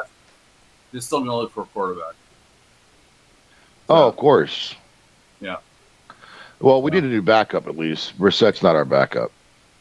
They're 0.91 1.01
still 1.01 1.19
going 1.19 1.29
to 1.31 1.35
look 1.35 1.53
for 1.53 1.63
a 1.63 1.65
quarterback. 1.67 2.13
Oh, 3.89 4.07
of 4.07 4.15
course. 4.17 4.75
Yeah. 5.39 5.57
Well, 6.59 6.81
we 6.81 6.91
need 6.91 7.03
a 7.05 7.07
new 7.07 7.21
backup 7.21 7.67
at 7.67 7.77
least. 7.77 8.17
Brissett's 8.19 8.61
not 8.61 8.75
our 8.75 8.85
backup. 8.85 9.31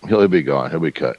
He'll 0.09 0.27
be 0.29 0.43
gone. 0.43 0.71
He'll 0.71 0.81
be 0.81 0.93
cut. 0.93 1.19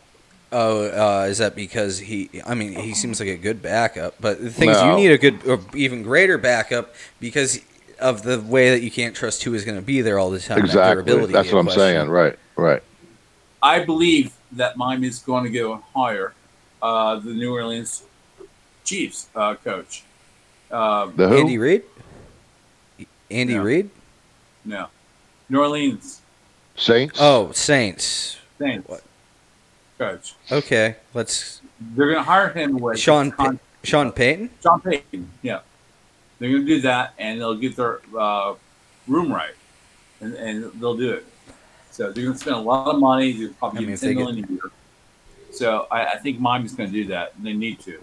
Oh, 0.51 0.85
uh, 0.85 1.25
is 1.27 1.37
that 1.37 1.55
because 1.55 1.99
he? 1.99 2.29
I 2.45 2.55
mean, 2.55 2.73
he 2.73 2.93
seems 2.93 3.19
like 3.19 3.29
a 3.29 3.37
good 3.37 3.61
backup, 3.61 4.15
but 4.19 4.41
the 4.41 4.49
thing 4.49 4.69
is, 4.69 4.81
you 4.81 4.95
need 4.95 5.11
a 5.11 5.17
good, 5.17 5.45
or 5.47 5.59
even 5.73 6.03
greater 6.03 6.37
backup 6.37 6.93
because 7.21 7.61
of 7.99 8.23
the 8.23 8.41
way 8.41 8.71
that 8.71 8.81
you 8.81 8.91
can't 8.91 9.15
trust 9.15 9.43
who 9.43 9.53
is 9.53 9.63
going 9.63 9.77
to 9.77 9.81
be 9.85 10.01
there 10.01 10.19
all 10.19 10.29
the 10.29 10.39
time. 10.39 10.57
Exactly. 10.59 11.03
durability 11.05 11.31
That's 11.33 11.51
what 11.53 11.59
I'm 11.59 11.65
question. 11.65 11.79
saying. 11.81 12.09
Right. 12.09 12.37
Right. 12.57 12.83
I 13.63 13.85
believe 13.85 14.33
that 14.53 14.75
Miami 14.75 15.07
is 15.07 15.19
going 15.19 15.43
to 15.45 15.49
go 15.51 15.73
and 15.73 15.83
hire 15.95 16.33
uh, 16.81 17.15
the 17.19 17.29
New 17.33 17.53
Orleans 17.53 18.03
Chiefs 18.83 19.29
uh, 19.35 19.55
coach. 19.55 20.03
Uh, 20.69 21.11
The 21.15 21.29
who? 21.29 21.37
Andy 21.37 21.57
Reid. 21.59 21.83
Andy 23.29 23.53
Yeah. 23.53 23.59
Reid. 23.61 23.89
no, 24.65 24.87
New 25.47 25.59
Orleans 25.59 26.21
Saints. 26.75 27.17
Oh, 27.21 27.51
Saints. 27.53 28.37
Saints 28.61 28.87
What? 28.89 29.03
coach. 29.97 30.35
Okay, 30.51 30.95
let's. 31.13 31.61
They're 31.79 32.05
going 32.11 32.17
to 32.17 32.23
hire 32.23 32.49
him 32.49 32.77
with 32.77 32.99
Sean 32.99 33.31
con- 33.31 33.59
Sean 33.83 34.11
Payton. 34.11 34.49
Sean 34.61 34.79
Payton. 34.81 35.29
Yeah, 35.41 35.59
they're 36.39 36.49
going 36.51 36.61
to 36.65 36.67
do 36.67 36.81
that, 36.81 37.13
and 37.17 37.39
they'll 37.41 37.55
get 37.55 37.75
their 37.75 37.99
uh, 38.17 38.53
room 39.07 39.33
right, 39.33 39.53
and, 40.19 40.33
and 40.35 40.71
they'll 40.79 40.97
do 40.97 41.11
it. 41.13 41.25
So 41.91 42.11
they're 42.11 42.23
going 42.23 42.33
to 42.35 42.39
spend 42.39 42.55
a 42.55 42.59
lot 42.59 42.93
of 42.93 42.99
money. 42.99 43.31
They're 43.33 43.49
probably 43.49 43.79
I 43.79 43.81
mean, 43.81 43.89
getting 43.95 44.09
if 44.11 44.17
get- 44.17 44.23
million 44.25 44.45
a 44.45 44.51
year. 44.51 44.71
So 45.51 45.85
I, 45.91 46.05
I 46.13 46.17
think 46.17 46.39
Miami's 46.39 46.73
going 46.73 46.89
to 46.89 46.93
do 46.93 47.05
that, 47.09 47.33
and 47.35 47.45
they 47.45 47.53
need 47.53 47.79
to. 47.81 48.01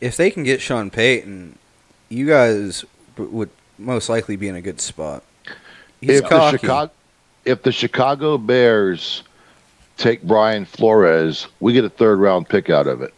If 0.00 0.16
they 0.16 0.30
can 0.30 0.42
get 0.42 0.60
Sean 0.60 0.90
Payton, 0.90 1.56
you 2.08 2.26
guys 2.26 2.84
would 3.16 3.50
most 3.78 4.08
likely 4.08 4.34
be 4.36 4.48
in 4.48 4.56
a 4.56 4.60
good 4.62 4.80
spot. 4.80 5.22
He's 6.00 6.20
if 6.20 6.28
the. 6.28 6.50
Chicago 6.50 6.90
if 7.44 7.62
the 7.62 7.72
Chicago 7.72 8.36
Bears 8.36 9.22
take 10.00 10.22
Brian 10.22 10.64
Flores, 10.64 11.46
we 11.60 11.72
get 11.72 11.84
a 11.84 11.90
third 11.90 12.18
round 12.18 12.48
pick 12.48 12.70
out 12.70 12.86
of 12.86 13.02
it. 13.02 13.12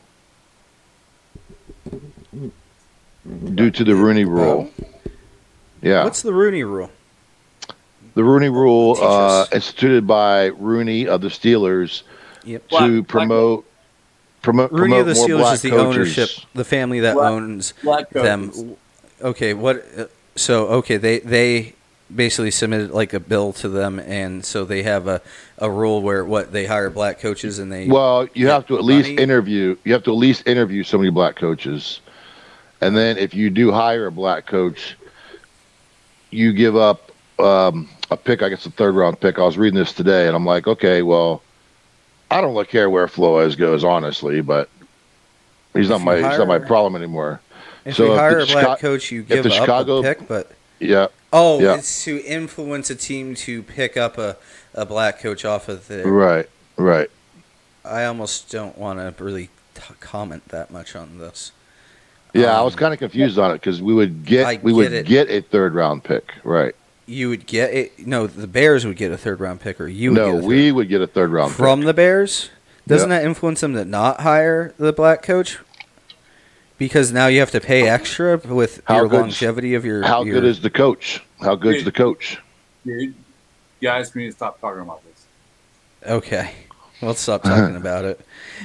Due 3.55 3.71
to 3.71 3.85
the 3.85 3.95
Rooney 3.95 4.25
rule. 4.25 4.69
Yeah. 5.81 6.05
What's 6.05 6.23
the 6.23 6.33
Rooney 6.33 6.65
Rule? 6.65 6.91
the 8.15 8.23
Rooney 8.23 8.51
rule 8.51 8.99
uh, 9.01 9.47
instituted 9.53 10.07
by 10.07 10.47
Rooney 10.49 11.07
of 11.09 11.23
the 11.23 11.29
Steelers 11.29 12.03
Yep. 12.45 12.69
To 12.69 13.03
black- 13.03 13.09
promote 13.09 13.65
promote 14.43 14.73
Rooney 14.73 14.99
of 14.99 15.07
the 15.07 15.15
promote 15.15 15.31
more 15.31 15.39
Steelers 15.39 15.41
black 15.41 15.55
is 15.55 15.63
the 15.63 15.71
coaches. 15.71 15.97
ownership, 15.97 16.29
the 16.55 16.65
family 16.65 17.01
that 17.01 17.15
Black- 17.15 17.31
owns 17.31 17.75
Black 17.83 18.11
them. 18.11 18.77
Okay, 19.23 19.55
what? 19.55 19.85
uh, 19.97 20.07
So 20.35 20.67
okay, 20.69 20.97
they 20.99 21.21
they 21.21 21.75
basically 22.15 22.51
submitted 22.51 22.91
like 22.91 23.13
a 23.15 23.21
bill 23.21 23.53
to 23.55 23.69
them, 23.69 23.99
and 24.01 24.45
so 24.45 24.65
they 24.65 24.83
have 24.83 25.07
a, 25.07 25.23
a 25.63 25.71
rule 25.71 26.03
where 26.03 26.25
what 26.25 26.53
they 26.53 26.67
hire 26.67 26.91
black 26.91 27.21
coaches 27.21 27.61
and 27.61 27.71
they 27.71 27.87
Well, 27.87 28.27
you 28.35 28.49
have 28.49 28.67
to 28.67 28.77
at 28.77 28.85
least 28.85 29.09
interview. 29.09 29.77
You 29.85 29.93
have 29.93 30.03
to 30.05 30.11
at 30.11 30.17
least 30.17 30.47
interview 30.47 30.83
so 30.83 30.99
many 30.99 31.11
black 31.11 31.37
coaches, 31.37 32.01
and 32.81 32.97
then 32.97 33.17
if 33.17 33.33
you 33.33 33.49
do 33.49 33.71
hire 33.71 34.07
a 34.07 34.13
black 34.13 34.45
coach, 34.47 34.97
you 36.31 36.53
give 36.53 36.77
up 36.77 37.13
um, 37.39 37.89
a 38.11 38.17
pick. 38.17 38.43
I 38.43 38.49
guess 38.49 38.67
a 38.67 38.71
third 38.71 38.97
round 38.97 39.21
pick. 39.21 39.39
I 39.39 39.43
was 39.45 39.57
reading 39.57 39.79
this 39.79 39.93
today, 39.93 40.27
and 40.27 40.35
I'm 40.35 40.45
like, 40.45 40.67
okay, 40.67 41.03
well, 41.03 41.43
I 42.31 42.41
don't 42.41 42.53
really 42.55 42.67
care 42.67 42.91
where 42.91 43.07
Flores 43.07 43.55
goes, 43.55 43.85
honestly, 43.85 44.41
but 44.41 44.69
he's 45.75 45.89
not 45.89 46.01
my 46.01 46.17
he's 46.17 46.39
not 46.39 46.49
my 46.49 46.59
problem 46.59 46.97
anymore. 46.97 47.41
if 47.85 47.95
so 47.95 48.07
you 48.07 48.15
hire 48.15 48.41
a 48.41 48.47
black 48.47 48.65
Chica- 48.65 48.77
coach, 48.81 49.13
you 49.13 49.23
give 49.23 49.45
the 49.45 49.51
up 49.51 49.57
Chicago- 49.61 49.99
a 49.99 50.03
pick, 50.03 50.27
but 50.27 50.51
Yeah, 50.81 51.07
oh, 51.33 51.61
Yeah. 51.61 51.77
it's 51.77 52.03
to 52.05 52.21
influence 52.25 52.91
a 52.91 52.97
team 52.97 53.37
to 53.37 53.63
pick 53.63 53.97
up 53.97 54.19
a, 54.19 54.37
a 54.75 54.87
black 54.87 55.21
coach 55.21 55.45
off 55.45 55.69
of 55.69 55.89
the. 55.89 56.05
right, 56.07 56.49
right. 56.77 57.11
I 57.85 58.05
almost 58.05 58.51
don't 58.51 58.79
want 58.79 58.99
to 59.17 59.25
really 59.25 59.49
t- 59.75 59.83
comment 60.01 60.49
that 60.49 60.71
much 60.71 60.95
on 60.95 61.19
this. 61.19 61.53
Yeah, 62.33 62.55
I 62.57 62.59
Um, 62.61 62.65
was 62.67 62.77
kind 62.77 62.93
of 62.95 62.99
confused 63.01 63.39
on 63.39 63.51
it 63.51 63.55
because 63.55 63.83
we 63.83 63.93
would 63.93 64.25
get 64.25 64.47
I 64.47 64.59
we 64.63 64.73
would 64.73 64.85
get 64.91 64.93
it. 64.93 65.07
get 65.07 65.31
a 65.31 65.41
third 65.43 65.75
round 65.75 66.05
pick, 66.05 66.33
right? 66.45 66.75
You 67.07 67.29
would 67.29 67.47
get 67.47 67.75
it. 67.75 68.07
No, 68.07 68.27
the 68.27 68.47
Bears 68.47 68.87
would 68.87 68.97
get 68.97 69.11
a 69.13 69.19
third 69.19 69.41
round 69.41 69.61
pick, 69.61 69.81
or 69.81 69.89
you 69.89 70.11
would 70.13 70.17
no, 70.17 70.27
get 70.27 70.35
a 70.37 70.41
third 70.41 70.47
we 70.47 70.73
would 70.73 70.89
get 70.89 71.01
a 71.03 71.07
third 71.07 71.31
round 71.31 71.53
from 71.53 71.81
pick. 71.81 71.87
the 71.87 71.95
Bears. 71.95 72.51
Doesn't 72.87 73.11
that 73.11 73.25
influence 73.25 73.61
them 73.61 73.75
to 73.75 73.85
not 73.85 74.21
hire 74.23 74.75
the 74.79 74.93
black 74.93 75.23
coach? 75.23 75.59
Because 76.79 77.13
now 77.13 77.27
you 77.29 77.39
have 77.41 77.51
to 77.53 77.61
pay 77.61 77.87
extra 77.89 78.39
with 78.39 78.83
How 78.87 78.97
your 78.97 79.09
longevity 79.09 79.75
of 79.75 79.85
your. 79.85 80.03
How 80.03 80.25
your, 80.25 80.35
good 80.35 80.45
is 80.45 80.61
the 80.61 80.71
coach? 80.71 81.23
How 81.41 81.55
good's 81.55 81.85
the 81.85 81.93
coach? 81.93 82.39
Dude, 82.85 83.15
guys, 83.83 84.15
we 84.15 84.23
need 84.23 84.29
to 84.31 84.37
stop 84.37 84.61
talking 84.61 84.81
about 84.81 85.03
this. 85.05 85.27
Okay, 86.11 86.53
let's 87.03 87.21
stop 87.21 87.43
talking 87.43 87.77
about 87.77 88.05
it. 88.05 88.21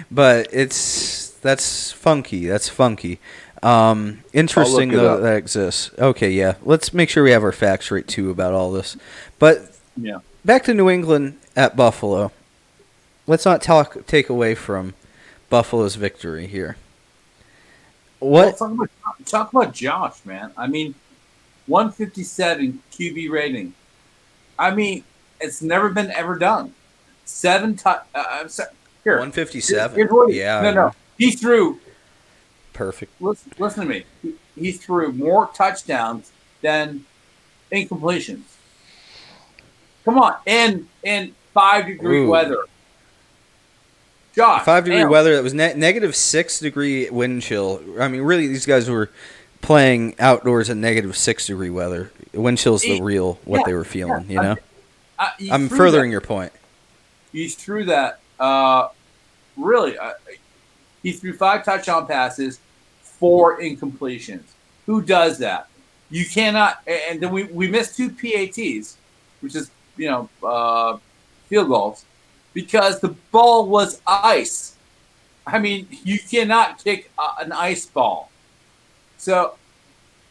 But 0.09 0.47
it's 0.53 1.31
that's 1.41 1.91
funky. 1.91 2.47
That's 2.47 2.69
funky. 2.69 3.19
Um, 3.63 4.19
interesting 4.33 4.91
I'll 4.91 4.95
look 4.97 5.03
it 5.03 5.07
though 5.07 5.15
up. 5.15 5.21
that 5.23 5.35
exists. 5.37 5.91
Okay, 5.97 6.31
yeah. 6.31 6.55
Let's 6.63 6.93
make 6.93 7.09
sure 7.09 7.23
we 7.23 7.31
have 7.31 7.43
our 7.43 7.51
facts 7.51 7.89
right 7.91 8.07
too 8.07 8.29
about 8.29 8.53
all 8.53 8.71
this. 8.71 8.95
But 9.39 9.71
Yeah. 9.97 10.19
back 10.45 10.63
to 10.65 10.73
New 10.73 10.89
England 10.89 11.37
at 11.55 11.75
Buffalo. 11.75 12.31
Let's 13.25 13.45
not 13.45 13.61
talk 13.61 14.05
take 14.05 14.29
away 14.29 14.53
from 14.55 14.93
Buffalo's 15.49 15.95
victory 15.95 16.45
here. 16.47 16.77
Well, 18.19 18.45
What? 18.47 18.57
talk, 18.57 18.71
about, 18.71 18.89
talk 19.25 19.53
about 19.53 19.73
Josh, 19.73 20.17
man. 20.25 20.51
I 20.57 20.67
mean, 20.67 20.95
157 21.67 22.81
QB 22.91 23.29
rating. 23.29 23.73
I 24.59 24.73
mean, 24.73 25.03
it's 25.39 25.61
never 25.61 25.89
been 25.89 26.11
ever 26.11 26.37
done. 26.37 26.73
Seven 27.25 27.75
touch. 27.75 28.03
Uh. 28.15 28.47
Here. 29.03 29.19
One 29.19 29.31
fifty 29.31 29.61
seven. 29.61 30.07
He- 30.29 30.37
Yeah. 30.39 30.61
No, 30.61 30.73
no. 30.73 30.95
He 31.17 31.31
threw. 31.31 31.79
Perfect. 32.73 33.11
Listen, 33.21 33.51
listen 33.57 33.81
to 33.83 33.89
me. 33.89 34.05
He, 34.21 34.33
he 34.55 34.71
threw 34.71 35.11
more 35.11 35.49
touchdowns 35.53 36.31
than 36.61 37.05
incompletions. 37.71 38.43
Come 40.05 40.17
on, 40.19 40.35
in 40.45 40.87
in 41.03 41.33
five 41.53 41.85
degree 41.87 42.19
Ooh. 42.23 42.29
weather. 42.29 42.63
Josh, 44.35 44.63
Five 44.65 44.83
degree 44.85 44.99
damn. 44.99 45.09
weather. 45.09 45.35
That 45.35 45.43
was 45.43 45.53
ne- 45.55 45.73
negative 45.73 46.15
six 46.15 46.59
degree 46.59 47.09
wind 47.09 47.41
chill. 47.41 47.81
I 47.99 48.07
mean, 48.07 48.21
really, 48.21 48.45
these 48.47 48.65
guys 48.67 48.87
were 48.89 49.09
playing 49.61 50.15
outdoors 50.19 50.69
in 50.69 50.79
negative 50.79 51.17
six 51.17 51.47
degree 51.47 51.71
weather. 51.71 52.11
Wind 52.37 52.57
chill's 52.57 52.81
the 52.81 53.01
real 53.01 53.39
what 53.45 53.59
yeah, 53.59 53.63
they 53.65 53.73
were 53.73 53.83
feeling. 53.83 54.25
yeah. 54.29 54.33
You 54.35 54.41
know. 54.41 54.55
He 55.39 55.51
I'm 55.51 55.67
threw 55.67 55.77
furthering 55.77 56.09
that- 56.09 56.13
your 56.13 56.21
point. 56.21 56.51
he 57.31 57.47
threw 57.49 57.85
that. 57.85 58.19
Uh, 58.39 58.89
really, 59.55 59.97
uh, 59.97 60.13
he 61.01 61.11
threw 61.11 61.33
five 61.33 61.65
touchdown 61.65 62.05
passes, 62.07 62.59
four 63.01 63.59
incompletions. 63.59 64.43
Who 64.85 65.01
does 65.01 65.39
that? 65.39 65.69
You 66.09 66.25
cannot. 66.25 66.81
And 66.87 67.19
then 67.19 67.31
we, 67.31 67.45
we 67.45 67.67
missed 67.67 67.97
two 67.97 68.09
PATs, 68.11 68.97
which 69.41 69.55
is 69.55 69.71
you 69.97 70.07
know 70.09 70.29
uh, 70.43 70.97
field 71.47 71.67
goals, 71.69 72.05
because 72.53 72.99
the 72.99 73.09
ball 73.31 73.67
was 73.67 74.01
ice. 74.05 74.75
I 75.47 75.59
mean, 75.59 75.87
you 76.03 76.19
cannot 76.19 76.83
kick 76.83 77.09
uh, 77.17 77.35
an 77.39 77.51
ice 77.53 77.85
ball. 77.85 78.29
So, 79.17 79.55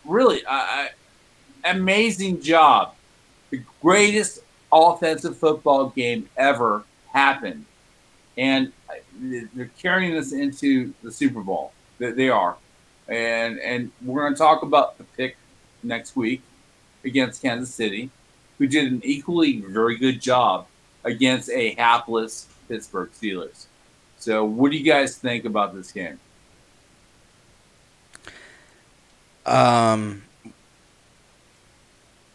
really, 0.05 0.45
I, 0.47 0.59
I, 0.59 0.89
amazing 1.67 2.41
job. 2.41 2.95
The 3.51 3.63
greatest 3.83 4.41
offensive 4.73 5.37
football 5.37 5.91
game 5.91 6.29
ever 6.37 6.85
happened, 7.13 7.65
and 8.37 8.73
they're 9.21 9.71
carrying 9.79 10.17
us 10.17 10.33
into 10.33 10.93
the 11.03 11.11
Super 11.11 11.41
Bowl. 11.41 11.73
They 11.99 12.29
are, 12.29 12.57
and 13.09 13.59
and 13.61 13.91
we're 14.05 14.23
going 14.23 14.35
to 14.35 14.39
talk 14.39 14.63
about 14.63 14.99
the 14.99 15.05
pick 15.05 15.37
next 15.83 16.17
week 16.17 16.43
against 17.05 17.41
Kansas 17.41 17.73
City, 17.73 18.11
who 18.59 18.67
did 18.67 18.93
an 18.93 19.01
equally 19.05 19.61
very 19.61 19.97
good 19.97 20.21
job 20.21 20.67
against 21.05 21.49
a 21.51 21.75
hapless 21.75 22.49
Pittsburgh 22.69 23.11
Steelers. 23.13 23.67
So, 24.19 24.45
what 24.45 24.73
do 24.73 24.79
you 24.79 24.85
guys 24.85 25.17
think 25.17 25.45
about 25.45 25.75
this 25.75 25.93
game? 25.93 26.19
Um, 29.45 30.25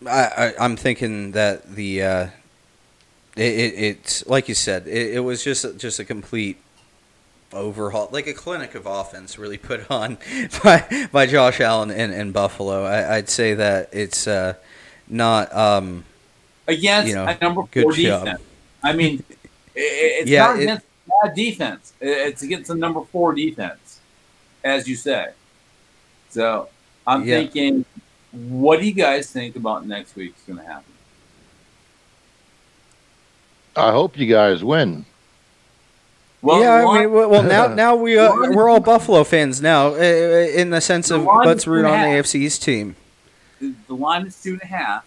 I, 0.08 0.10
I 0.10 0.54
I'm 0.60 0.76
thinking 0.76 1.32
that 1.34 1.76
the 1.76 2.04
uh, 2.04 2.28
it, 3.36 3.41
it 3.43 3.74
it's 3.76 4.26
like 4.28 4.49
you 4.49 4.56
said, 4.56 4.88
it, 4.88 5.16
it 5.16 5.20
was 5.20 5.43
just 5.43 5.78
just 5.78 5.99
a 5.99 6.06
complete 6.06 6.58
overhaul, 7.54 8.10
like 8.12 8.28
a 8.28 8.34
clinic 8.34 8.76
of 8.76 8.86
offense, 8.86 9.38
really 9.38 9.58
put 9.58 9.89
on 9.91 10.18
by 10.64 11.08
by 11.12 11.26
Josh 11.26 11.60
Allen 11.62 11.91
and, 11.91 12.14
and 12.14 12.34
Buffalo. 12.34 12.84
I, 12.86 13.18
I'd 13.18 13.30
say 13.30 13.54
that 13.56 13.89
it's 13.91 14.28
uh, 14.28 14.56
not. 15.08 15.54
Um, 15.56 16.06
Against 16.68 17.10
You 17.10 17.16
know, 17.16 17.26
a 17.26 17.38
number 17.41 17.64
four 17.64 17.91
job. 17.91 18.24
defense. 18.26 18.41
I 18.84 18.93
mean, 18.93 19.24
i- 19.32 19.36
i- 19.80 20.14
it's 20.22 20.30
Yeah, 20.30 20.45
not 20.47 20.60
it- 20.60 20.64
against 20.64 20.86
bad 21.24 21.36
defense. 21.36 21.93
It's 21.99 22.43
against 22.43 22.68
the 22.70 22.76
number 22.76 23.02
four 23.12 23.34
defense, 23.34 23.99
as 24.64 24.88
you 24.88 24.95
say. 24.95 25.32
So 26.30 26.70
I'm 27.06 27.26
Yeah. 27.28 27.39
thinking, 27.39 27.84
what 28.32 28.80
do 28.80 28.86
you 28.86 28.94
guys 28.94 29.30
think 29.32 29.56
about 29.56 29.86
next 29.86 30.16
week's 30.16 30.42
going 30.44 30.60
to 30.60 30.66
happen? 30.66 30.86
I 33.76 33.92
hope 33.92 34.18
you 34.18 34.28
guys 34.28 34.64
win. 34.64 35.06
yeah, 36.44 36.86
I 36.88 37.00
mean, 37.02 37.12
well, 37.12 37.30
well, 37.30 37.44
now 37.44 37.68
now 37.74 37.96
we 37.96 38.18
uh, 38.18 38.32
One- 38.32 38.56
we're 38.56 38.70
all 38.70 38.80
Buffalo 38.80 39.24
fans 39.24 39.62
now, 39.62 39.90
uh, 39.94 39.98
in 39.98 40.70
the 40.72 40.82
sense 40.82 41.10
of 41.12 41.24
One 41.24 41.46
let's 41.46 41.68
root 41.68 41.86
on 41.86 41.92
the 41.92 41.98
and 41.98 42.14
a 42.14 42.16
half. 42.18 42.26
AFC 42.26 42.36
East 42.36 42.64
team. 42.64 42.96
the, 43.60 43.74
the 43.88 43.96
line 43.96 44.26
is 44.26 44.42
two 44.42 44.54
and 44.54 44.62
a 44.62 44.66
half. 44.68 45.06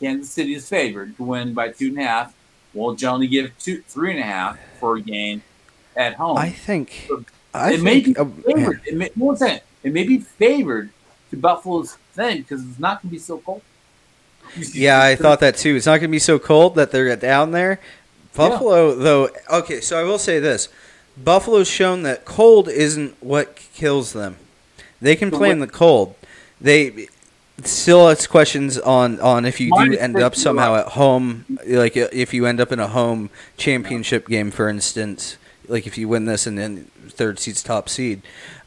Kansas 0.00 0.30
City 0.30 0.54
is 0.54 0.68
favored 0.68 1.16
to 1.16 1.22
win 1.22 1.54
by 1.54 1.68
two 1.70 1.88
and 1.88 1.98
a 1.98 2.02
half. 2.04 2.34
We'll 2.72 2.94
generally 2.94 3.28
give 3.28 3.56
two, 3.58 3.82
three 3.86 4.10
and 4.10 4.20
a 4.20 4.24
half 4.24 4.58
for 4.80 4.96
a 4.96 5.00
game 5.00 5.42
at 5.96 6.14
home. 6.14 6.36
I 6.36 6.50
think. 6.50 7.08
I 7.52 7.74
it 7.74 7.82
may 7.82 8.00
think. 8.00 8.16
be 8.16 8.20
uh, 8.20 8.24
man. 8.24 8.42
favored. 8.42 8.80
It 8.86 8.94
may, 8.96 9.10
one 9.14 9.36
second. 9.36 9.60
It 9.84 9.92
may 9.92 10.04
be 10.04 10.18
favored 10.18 10.90
Buffalo's 11.34 11.96
thing 12.12 12.38
because 12.38 12.62
it's 12.66 12.78
not 12.78 13.02
going 13.02 13.10
to 13.10 13.14
be 13.14 13.18
so 13.18 13.38
cold. 13.38 13.62
Yeah, 14.72 15.00
I 15.02 15.16
thought 15.16 15.40
that 15.40 15.56
too. 15.56 15.74
It's 15.76 15.86
not 15.86 15.92
going 15.98 16.10
to 16.10 16.14
be 16.14 16.18
so 16.18 16.38
cold 16.38 16.74
that 16.76 16.90
they're 16.90 17.14
down 17.16 17.50
there. 17.52 17.80
Buffalo, 18.34 18.94
though, 18.94 19.30
okay, 19.50 19.80
so 19.80 19.98
I 19.98 20.02
will 20.02 20.18
say 20.18 20.38
this. 20.40 20.68
Buffalo's 21.16 21.68
shown 21.68 22.02
that 22.02 22.24
cold 22.24 22.68
isn't 22.68 23.22
what 23.22 23.56
kills 23.74 24.12
them. 24.12 24.36
They 25.00 25.14
can 25.16 25.30
So 25.30 25.38
play 25.38 25.48
what- 25.48 25.52
in 25.52 25.58
the 25.60 25.66
cold. 25.68 26.14
They 26.60 27.08
still 27.62 28.08
it's 28.08 28.26
questions 28.26 28.78
on 28.78 29.20
on 29.20 29.44
if 29.44 29.60
you 29.60 29.70
do 29.78 29.96
end 29.96 30.16
up 30.16 30.34
somehow 30.34 30.74
at 30.74 30.86
home 30.88 31.44
like 31.68 31.96
if 31.96 32.34
you 32.34 32.46
end 32.46 32.60
up 32.60 32.72
in 32.72 32.80
a 32.80 32.88
home 32.88 33.30
championship 33.56 34.26
game 34.26 34.50
for 34.50 34.68
instance 34.68 35.36
like 35.68 35.86
if 35.86 35.96
you 35.96 36.08
win 36.08 36.24
this 36.24 36.48
and 36.48 36.58
then 36.58 36.90
third 37.10 37.38
seed's 37.38 37.62
top 37.62 37.88
seed 37.88 38.22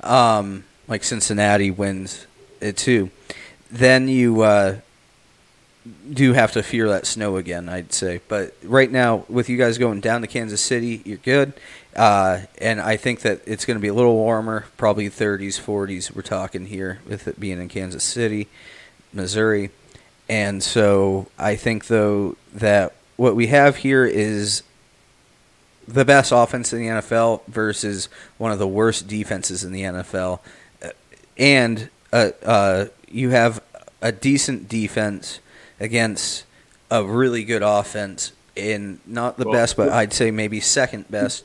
um 0.05 0.63
like 0.87 1.03
Cincinnati 1.03 1.69
wins 1.69 2.26
too 2.75 3.09
then 3.71 4.07
you 4.07 4.41
uh 4.41 4.77
do 6.13 6.33
have 6.33 6.51
to 6.53 6.63
fear 6.63 6.89
that 6.89 7.05
snow 7.05 7.37
again, 7.37 7.69
I'd 7.69 7.93
say. 7.93 8.21
But 8.27 8.55
right 8.63 8.91
now, 8.91 9.25
with 9.29 9.49
you 9.49 9.57
guys 9.57 9.77
going 9.77 10.01
down 10.01 10.21
to 10.21 10.27
Kansas 10.27 10.61
City, 10.61 11.01
you're 11.05 11.17
good. 11.17 11.53
Uh, 11.95 12.41
and 12.59 12.79
I 12.79 12.97
think 12.97 13.21
that 13.21 13.41
it's 13.45 13.65
going 13.65 13.77
to 13.77 13.81
be 13.81 13.87
a 13.87 13.93
little 13.93 14.15
warmer, 14.15 14.65
probably 14.77 15.09
30s, 15.09 15.59
40s. 15.59 16.15
We're 16.15 16.21
talking 16.21 16.67
here 16.67 16.99
with 17.07 17.27
it 17.27 17.39
being 17.39 17.59
in 17.59 17.69
Kansas 17.69 18.03
City, 18.03 18.47
Missouri. 19.13 19.71
And 20.29 20.61
so 20.61 21.27
I 21.39 21.55
think, 21.55 21.87
though, 21.87 22.35
that 22.53 22.93
what 23.15 23.35
we 23.35 23.47
have 23.47 23.77
here 23.77 24.05
is 24.05 24.63
the 25.87 26.05
best 26.05 26.31
offense 26.31 26.73
in 26.73 26.79
the 26.79 26.87
NFL 26.87 27.45
versus 27.47 28.09
one 28.37 28.51
of 28.51 28.59
the 28.59 28.67
worst 28.67 29.07
defenses 29.07 29.63
in 29.63 29.71
the 29.71 29.83
NFL. 29.83 30.39
Uh, 30.83 30.89
And 31.37 31.89
uh, 32.13 32.31
uh, 32.43 32.85
you 33.07 33.29
have 33.29 33.61
a 34.01 34.11
decent 34.11 34.67
defense 34.69 35.39
against 35.79 36.45
a 36.89 37.03
really 37.03 37.43
good 37.43 37.61
offense 37.63 38.31
in 38.55 38.99
not 39.05 39.37
the 39.37 39.45
Well, 39.45 39.53
best, 39.53 39.77
but 39.77 39.89
I'd 39.89 40.13
say 40.13 40.31
maybe 40.31 40.59
second 40.59 41.09
best 41.09 41.43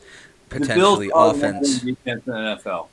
potentially 0.48 1.10
offense. 1.14 1.80
defense 1.80 2.26
in 2.26 2.32
the 2.32 2.38
NFL. 2.62 2.86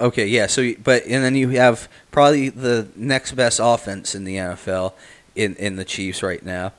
Okay, 0.00 0.26
yeah. 0.26 0.46
So, 0.46 0.72
but 0.82 1.04
and 1.06 1.22
then 1.24 1.36
you 1.36 1.50
have 1.50 1.88
probably 2.10 2.48
the 2.48 2.88
next 2.96 3.32
best 3.32 3.60
offense 3.62 4.14
in 4.14 4.24
the 4.24 4.36
NFL 4.36 4.94
in 5.34 5.54
in 5.56 5.76
the 5.76 5.84
Chiefs 5.84 6.22
right 6.22 6.44
now. 6.44 6.72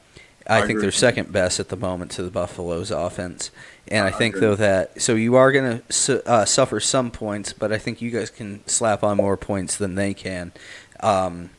I, 0.46 0.62
I 0.62 0.68
think 0.68 0.82
they're 0.82 0.92
second 0.92 1.32
best 1.32 1.60
at 1.60 1.70
the 1.70 1.78
moment 1.78 2.12
to 2.12 2.24
the 2.24 2.30
Buffalo's 2.30 2.92
offense, 2.92 3.50
and 3.90 4.06
I, 4.06 4.12
think 4.12 4.36
though 4.36 4.56
that 4.56 5.02
so 5.02 5.16
you 5.16 5.36
are 5.36 5.52
going 5.52 5.80
to 5.82 5.94
su- 5.94 6.22
uh, 6.26 6.46
suffer 6.46 6.80
some 6.80 7.12
points, 7.12 7.54
but 7.54 7.72
I 7.72 7.78
think 7.78 8.02
you 8.02 8.12
guys 8.12 8.30
can 8.30 8.66
slap 8.68 9.04
on 9.04 9.18
more 9.18 9.38
points 9.38 9.76
than 9.78 9.96
they 9.96 10.14
can. 10.14 10.52
Um, 11.02 11.50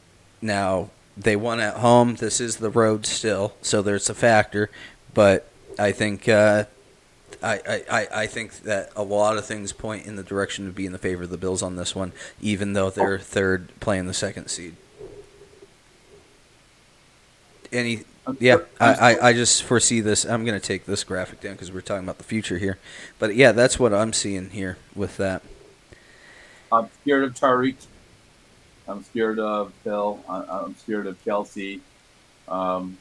now 0.43 0.91
they 1.17 1.37
won 1.37 1.61
at 1.61 1.75
home. 1.77 2.17
This 2.17 2.41
is 2.41 2.57
the 2.57 2.71
road 2.71 3.07
still, 3.07 3.55
so 3.63 3.83
there's 3.83 4.09
a 4.11 4.15
factor, 4.15 4.71
but 5.13 5.49
I 5.79 5.93
think 5.93 6.29
uh, 6.29 6.65
I, 7.43 7.61
I, 7.69 7.83
I- 7.91 8.09
I 8.23 8.27
think 8.27 8.63
that 8.63 8.91
a 8.97 9.03
lot 9.03 9.37
of 9.37 9.45
things 9.45 9.73
point 9.73 10.07
in 10.07 10.17
the 10.17 10.23
direction 10.23 10.67
of 10.67 10.75
being 10.75 10.87
in 10.87 10.93
the 10.93 10.99
favor 10.99 11.25
of 11.25 11.31
the 11.31 11.37
Bills 11.37 11.63
on 11.63 11.77
this 11.77 11.95
one, 11.95 12.13
even 12.41 12.73
though 12.73 12.91
they're 12.91 13.19
third 13.19 13.69
playing 13.81 14.07
the 14.07 14.15
second 14.15 14.49
seed. 14.49 14.77
Any 17.75 18.05
yeah, 18.39 18.59
I, 18.81 18.95
I, 18.95 19.29
I 19.29 19.33
just 19.35 19.63
foresee 19.65 20.01
this. 20.01 20.25
I'm 20.25 20.45
going 20.45 20.59
to 20.59 20.67
take 20.67 20.87
this 20.87 21.05
graphic 21.05 21.41
down 21.41 21.53
because 21.53 21.71
we're 21.71 21.83
talking 21.83 22.05
about 22.05 22.19
the 22.19 22.25
future 22.25 22.59
here. 22.59 22.79
But 23.19 23.35
yeah, 23.35 23.53
that's 23.53 23.79
what 23.79 23.93
I'm 23.93 24.13
seeing 24.13 24.51
here 24.51 24.79
with 24.95 25.19
that. 25.19 25.43
I'm 26.73 26.89
scared 27.03 27.25
of 27.25 27.35
Tyreek. 27.35 27.77
I'm 28.89 29.05
scared 29.05 29.39
of. 29.39 29.73
I- 29.87 30.21
I'm 30.29 30.75
scared 30.77 31.07
of 31.07 31.23
Kelsey. 31.25 31.81
Um, 32.49 32.97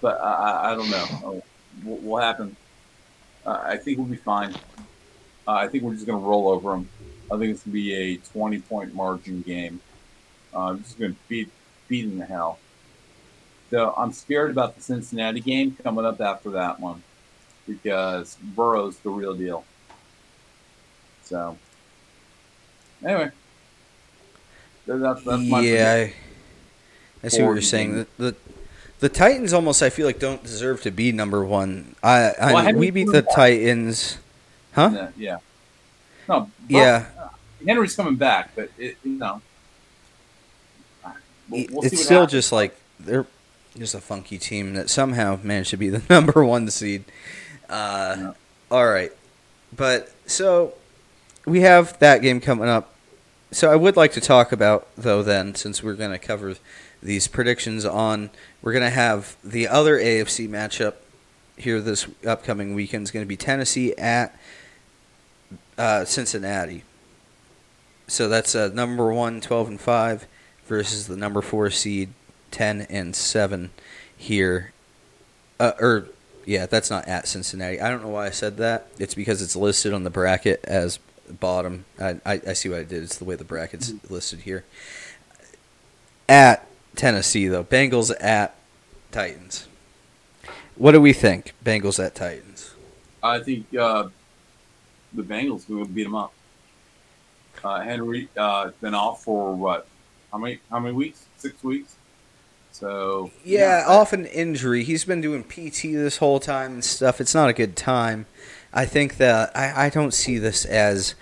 but 0.00 0.20
I, 0.20 0.32
I, 0.32 0.72
I 0.72 0.74
don't 0.74 0.90
know. 0.90 1.42
What 1.82 2.02
will 2.02 2.18
happen? 2.18 2.56
Uh, 3.46 3.60
I 3.62 3.76
think 3.76 3.98
we'll 3.98 4.06
be 4.06 4.16
fine. 4.16 4.54
Uh, 5.46 5.52
I 5.52 5.68
think 5.68 5.84
we're 5.84 5.94
just 5.94 6.06
going 6.06 6.20
to 6.20 6.26
roll 6.26 6.48
over 6.48 6.72
them. 6.72 6.88
I 7.30 7.36
think 7.38 7.50
it's 7.50 7.62
going 7.62 7.72
to 7.72 7.72
be 7.72 7.94
a 7.94 8.16
20 8.16 8.60
point 8.60 8.94
margin 8.94 9.42
game. 9.42 9.80
Uh, 10.54 10.70
I'm 10.70 10.82
just 10.82 10.98
going 10.98 11.12
to 11.12 11.18
beat 11.28 11.50
beat 11.88 12.04
in 12.04 12.18
the 12.18 12.24
hell. 12.26 12.58
So 13.70 13.94
I'm 13.96 14.12
scared 14.12 14.50
about 14.50 14.76
the 14.76 14.82
Cincinnati 14.82 15.40
game 15.40 15.76
coming 15.82 16.04
up 16.04 16.20
after 16.20 16.50
that 16.50 16.80
one 16.80 17.02
because 17.66 18.36
Burrow's 18.42 18.98
the 18.98 19.10
real 19.10 19.34
deal. 19.34 19.64
So 21.24 21.56
anyway, 23.04 23.30
that- 24.86 24.96
that's, 24.98 25.24
that's 25.24 25.42
yeah. 25.42 26.06
I, 26.08 26.14
I 27.24 27.28
see 27.28 27.42
what 27.42 27.52
you're 27.52 27.62
saying. 27.62 27.94
The, 27.94 28.06
the 28.18 28.36
the 29.00 29.08
Titans 29.08 29.52
almost 29.52 29.82
I 29.82 29.90
feel 29.90 30.06
like 30.06 30.18
don't 30.18 30.42
deserve 30.42 30.82
to 30.82 30.90
be 30.90 31.10
number 31.12 31.44
one. 31.44 31.94
I, 32.02 32.32
I 32.40 32.52
Well, 32.52 32.64
Henry 32.64 32.80
we 32.80 32.90
beat 32.90 33.06
the 33.10 33.22
Fournette- 33.22 33.34
Titans, 33.34 34.18
huh? 34.72 34.90
Yeah, 34.94 35.08
yeah. 35.16 35.38
No, 36.28 36.50
Yeah. 36.68 37.06
Henry's 37.66 37.96
coming 37.96 38.16
back, 38.16 38.50
but 38.54 38.70
it, 38.78 38.96
you 39.02 39.12
know, 39.12 39.40
we'll, 41.48 41.66
we'll 41.70 41.84
it's 41.84 42.02
still 42.02 42.20
happens. 42.20 42.32
just 42.32 42.52
like 42.52 42.76
they're 43.00 43.26
just 43.76 43.94
a 43.94 44.00
funky 44.00 44.38
team 44.38 44.74
that 44.74 44.88
somehow 44.88 45.38
managed 45.42 45.70
to 45.70 45.76
be 45.76 45.88
the 45.88 46.02
number 46.10 46.44
one 46.44 46.68
seed. 46.70 47.04
Uh, 47.68 48.16
Yeah. 48.18 48.32
All 48.70 48.86
right, 48.86 49.12
but 49.76 50.12
so 50.26 50.74
we 51.46 51.60
have 51.60 51.98
that 51.98 52.22
game 52.22 52.40
coming 52.40 52.68
up. 52.68 52.94
So 53.50 53.70
I 53.70 53.76
would 53.76 53.96
like 53.96 54.12
to 54.12 54.20
talk 54.20 54.52
about 54.52 54.88
though 54.96 55.22
then, 55.22 55.54
since 55.54 55.82
we're 55.82 55.94
going 55.94 56.10
to 56.10 56.18
cover 56.18 56.56
these 57.02 57.28
predictions 57.28 57.84
on, 57.84 58.30
we're 58.62 58.72
going 58.72 58.84
to 58.84 58.90
have 58.90 59.36
the 59.44 59.68
other 59.68 59.98
AFC 59.98 60.48
matchup 60.48 60.94
here 61.56 61.80
this 61.80 62.08
upcoming 62.26 62.74
weekend 62.74 63.04
is 63.04 63.10
going 63.10 63.24
to 63.24 63.28
be 63.28 63.36
Tennessee 63.36 63.94
at 63.96 64.36
uh, 65.78 66.04
Cincinnati. 66.04 66.82
So 68.06 68.28
that's 68.28 68.54
uh, 68.54 68.70
number 68.72 69.12
one, 69.12 69.40
12 69.40 69.68
and 69.68 69.80
5 69.80 70.26
versus 70.66 71.06
the 71.06 71.16
number 71.16 71.40
4 71.40 71.70
seed, 71.70 72.10
10 72.50 72.82
and 72.82 73.14
7 73.14 73.70
here. 74.16 74.72
Uh, 75.60 75.72
or, 75.80 76.08
yeah, 76.44 76.66
that's 76.66 76.90
not 76.90 77.06
at 77.08 77.28
Cincinnati. 77.28 77.80
I 77.80 77.90
don't 77.90 78.02
know 78.02 78.08
why 78.08 78.26
I 78.26 78.30
said 78.30 78.56
that. 78.58 78.88
It's 78.98 79.14
because 79.14 79.42
it's 79.42 79.56
listed 79.56 79.92
on 79.92 80.04
the 80.04 80.10
bracket 80.10 80.60
as 80.64 80.98
bottom. 81.28 81.84
I, 82.00 82.20
I, 82.24 82.40
I 82.48 82.52
see 82.52 82.68
what 82.68 82.78
I 82.78 82.84
did. 82.84 83.02
It's 83.02 83.18
the 83.18 83.24
way 83.24 83.36
the 83.36 83.44
bracket's 83.44 83.92
listed 84.08 84.40
here. 84.40 84.64
At 86.28 86.66
Tennessee, 86.96 87.48
though. 87.48 87.64
Bengals 87.64 88.12
at 88.20 88.54
Titans. 89.12 89.68
What 90.76 90.92
do 90.92 91.00
we 91.00 91.12
think? 91.12 91.52
Bengals 91.64 92.04
at 92.04 92.14
Titans. 92.14 92.74
I 93.22 93.40
think 93.40 93.66
uh, 93.74 94.08
the 95.12 95.22
Bengals 95.22 95.68
will 95.68 95.84
beat 95.84 96.04
them 96.04 96.14
up. 96.14 96.32
Uh, 97.62 97.80
Henry 97.80 98.28
uh, 98.36 98.70
been 98.80 98.94
off 98.94 99.22
for 99.24 99.54
what? 99.54 99.86
How 100.34 100.38
many? 100.38 100.58
How 100.68 100.80
many 100.80 100.96
weeks? 100.96 101.26
Six 101.36 101.62
weeks. 101.62 101.94
So 102.72 103.30
Yeah, 103.44 103.84
off 103.86 104.12
an 104.12 104.26
injury. 104.26 104.82
He's 104.82 105.04
been 105.04 105.20
doing 105.20 105.44
PT 105.44 105.92
this 105.92 106.16
whole 106.16 106.40
time 106.40 106.72
and 106.72 106.84
stuff. 106.84 107.20
It's 107.20 107.36
not 107.36 107.48
a 107.48 107.52
good 107.52 107.76
time. 107.76 108.26
I 108.72 108.84
think 108.84 109.18
that 109.18 109.56
I, 109.56 109.86
I 109.86 109.90
don't 109.90 110.12
see 110.12 110.38
this 110.38 110.64
as. 110.64 111.14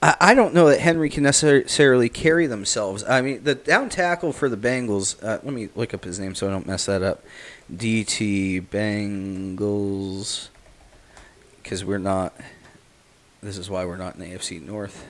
I, 0.00 0.16
I 0.18 0.34
don't 0.34 0.54
know 0.54 0.66
that 0.70 0.80
Henry 0.80 1.10
can 1.10 1.24
necessarily 1.24 2.08
carry 2.08 2.46
themselves. 2.46 3.04
I 3.04 3.20
mean, 3.20 3.44
the 3.44 3.54
down 3.54 3.90
tackle 3.90 4.32
for 4.32 4.48
the 4.48 4.56
Bengals. 4.56 5.22
Uh, 5.22 5.38
let 5.42 5.52
me 5.52 5.68
look 5.74 5.92
up 5.92 6.04
his 6.04 6.18
name 6.18 6.34
so 6.34 6.48
I 6.48 6.50
don't 6.50 6.66
mess 6.66 6.86
that 6.86 7.02
up. 7.02 7.22
DT 7.70 8.66
Bengals. 8.68 10.48
Because 11.62 11.84
we're 11.84 11.98
not. 11.98 12.34
This 13.42 13.58
is 13.58 13.68
why 13.68 13.84
we're 13.84 13.98
not 13.98 14.14
in 14.14 14.20
the 14.20 14.34
AFC 14.34 14.62
North. 14.62 15.06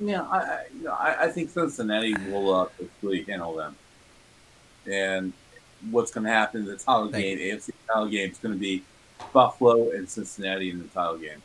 Yeah, 0.00 0.22
I, 0.22 0.38
I, 0.38 0.66
you 0.76 0.84
know, 0.84 0.92
I, 0.92 1.24
I 1.24 1.28
think 1.28 1.50
Cincinnati 1.50 2.14
will 2.30 2.54
uh, 2.54 2.64
quickly 2.66 3.22
handle 3.22 3.54
them. 3.54 3.76
And 4.90 5.32
what's 5.90 6.10
going 6.10 6.24
to 6.24 6.30
happen 6.30 6.62
in 6.62 6.66
the 6.66 6.76
title 6.76 7.08
Thank 7.08 7.38
game, 7.38 7.38
AFC 7.38 7.70
title 7.86 8.08
game, 8.08 8.30
is 8.30 8.38
going 8.38 8.54
to 8.54 8.60
be 8.60 8.82
Buffalo 9.32 9.90
and 9.90 10.08
Cincinnati 10.08 10.70
in 10.70 10.80
the 10.80 10.88
title 10.88 11.18
game. 11.18 11.42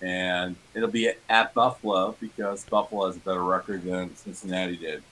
And 0.00 0.54
it'll 0.74 0.88
be 0.88 1.10
at 1.28 1.54
Buffalo 1.54 2.14
because 2.20 2.64
Buffalo 2.64 3.06
has 3.06 3.16
a 3.16 3.20
better 3.20 3.42
record 3.42 3.82
than 3.82 4.14
Cincinnati 4.14 4.76
did. 4.76 5.02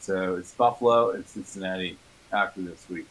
So 0.00 0.36
it's 0.36 0.52
Buffalo 0.54 1.10
and 1.10 1.26
Cincinnati 1.26 1.98
after 2.32 2.62
this 2.62 2.86
week. 2.88 3.06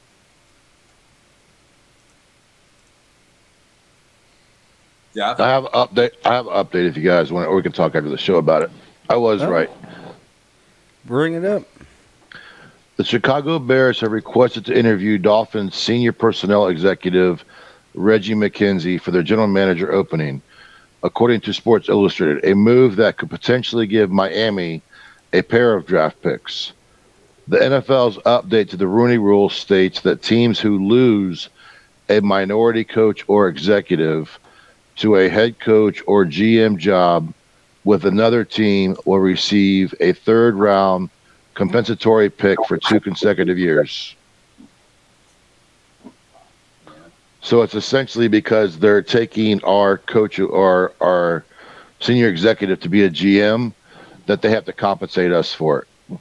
Yeah, 5.15 5.33
I 5.39 5.47
have 5.49 5.63
an 5.65 5.71
update. 5.71 6.11
I 6.25 6.33
have 6.35 6.47
an 6.47 6.53
update 6.53 6.87
if 6.87 6.97
you 6.97 7.03
guys 7.03 7.31
want, 7.31 7.47
or 7.47 7.55
we 7.55 7.63
can 7.63 7.71
talk 7.71 7.95
after 7.95 8.09
the 8.09 8.17
show 8.17 8.35
about 8.35 8.63
it. 8.63 8.71
I 9.09 9.15
was 9.15 9.41
Oh. 9.41 9.49
right. 9.49 9.69
Bring 11.05 11.33
it 11.35 11.45
up. 11.45 11.63
The 12.97 13.03
Chicago 13.05 13.57
Bears 13.59 13.99
have 14.01 14.11
requested 14.11 14.65
to 14.65 14.77
interview 14.77 15.17
Dolphins 15.17 15.75
senior 15.75 16.11
personnel 16.11 16.67
executive 16.67 17.43
Reggie 17.93 18.35
McKenzie 18.35 18.99
for 18.99 19.11
their 19.11 19.23
general 19.23 19.47
manager 19.47 19.91
opening, 19.91 20.41
according 21.03 21.41
to 21.41 21.53
Sports 21.53 21.87
Illustrated, 21.87 22.43
a 22.43 22.53
move 22.53 22.97
that 22.97 23.17
could 23.17 23.29
potentially 23.29 23.87
give 23.87 24.11
Miami 24.11 24.81
a 25.31 25.41
pair 25.41 25.75
of 25.75 25.85
draft 25.85 26.21
picks. 26.21 26.73
The 27.47 27.57
NFL's 27.57 28.17
update 28.19 28.69
to 28.69 28.77
the 28.77 28.87
Rooney 28.87 29.17
Rule 29.17 29.49
states 29.49 30.01
that 30.01 30.21
teams 30.21 30.59
who 30.59 30.85
lose 30.87 31.47
a 32.09 32.19
minority 32.21 32.83
coach 32.83 33.23
or 33.27 33.47
executive 33.47 34.39
to 34.97 35.17
a 35.17 35.29
head 35.29 35.59
coach 35.59 36.01
or 36.07 36.25
GM 36.25 36.77
job 36.77 37.33
with 37.83 38.05
another 38.05 38.43
team 38.43 38.95
will 39.05 39.19
receive 39.19 39.93
a 39.99 40.13
third 40.13 40.55
round 40.55 41.09
compensatory 41.53 42.29
pick 42.29 42.57
for 42.67 42.77
two 42.77 42.99
consecutive 42.99 43.57
years. 43.57 44.15
So 47.41 47.61
it's 47.61 47.75
essentially 47.75 48.27
because 48.27 48.79
they're 48.79 49.03
taking 49.03 49.63
our 49.63 49.99
coach 49.99 50.39
or 50.39 50.93
our 50.99 51.45
senior 51.99 52.27
executive 52.27 52.79
to 52.81 52.89
be 52.89 53.03
a 53.03 53.09
GM 53.09 53.71
that 54.25 54.41
they 54.41 54.49
have 54.49 54.65
to 54.65 54.73
compensate 54.73 55.31
us 55.31 55.53
for 55.53 55.81
it 56.09 56.17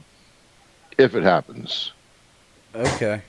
if 0.97 1.15
it 1.15 1.23
happens. 1.23 1.91
Okay. 2.75 3.21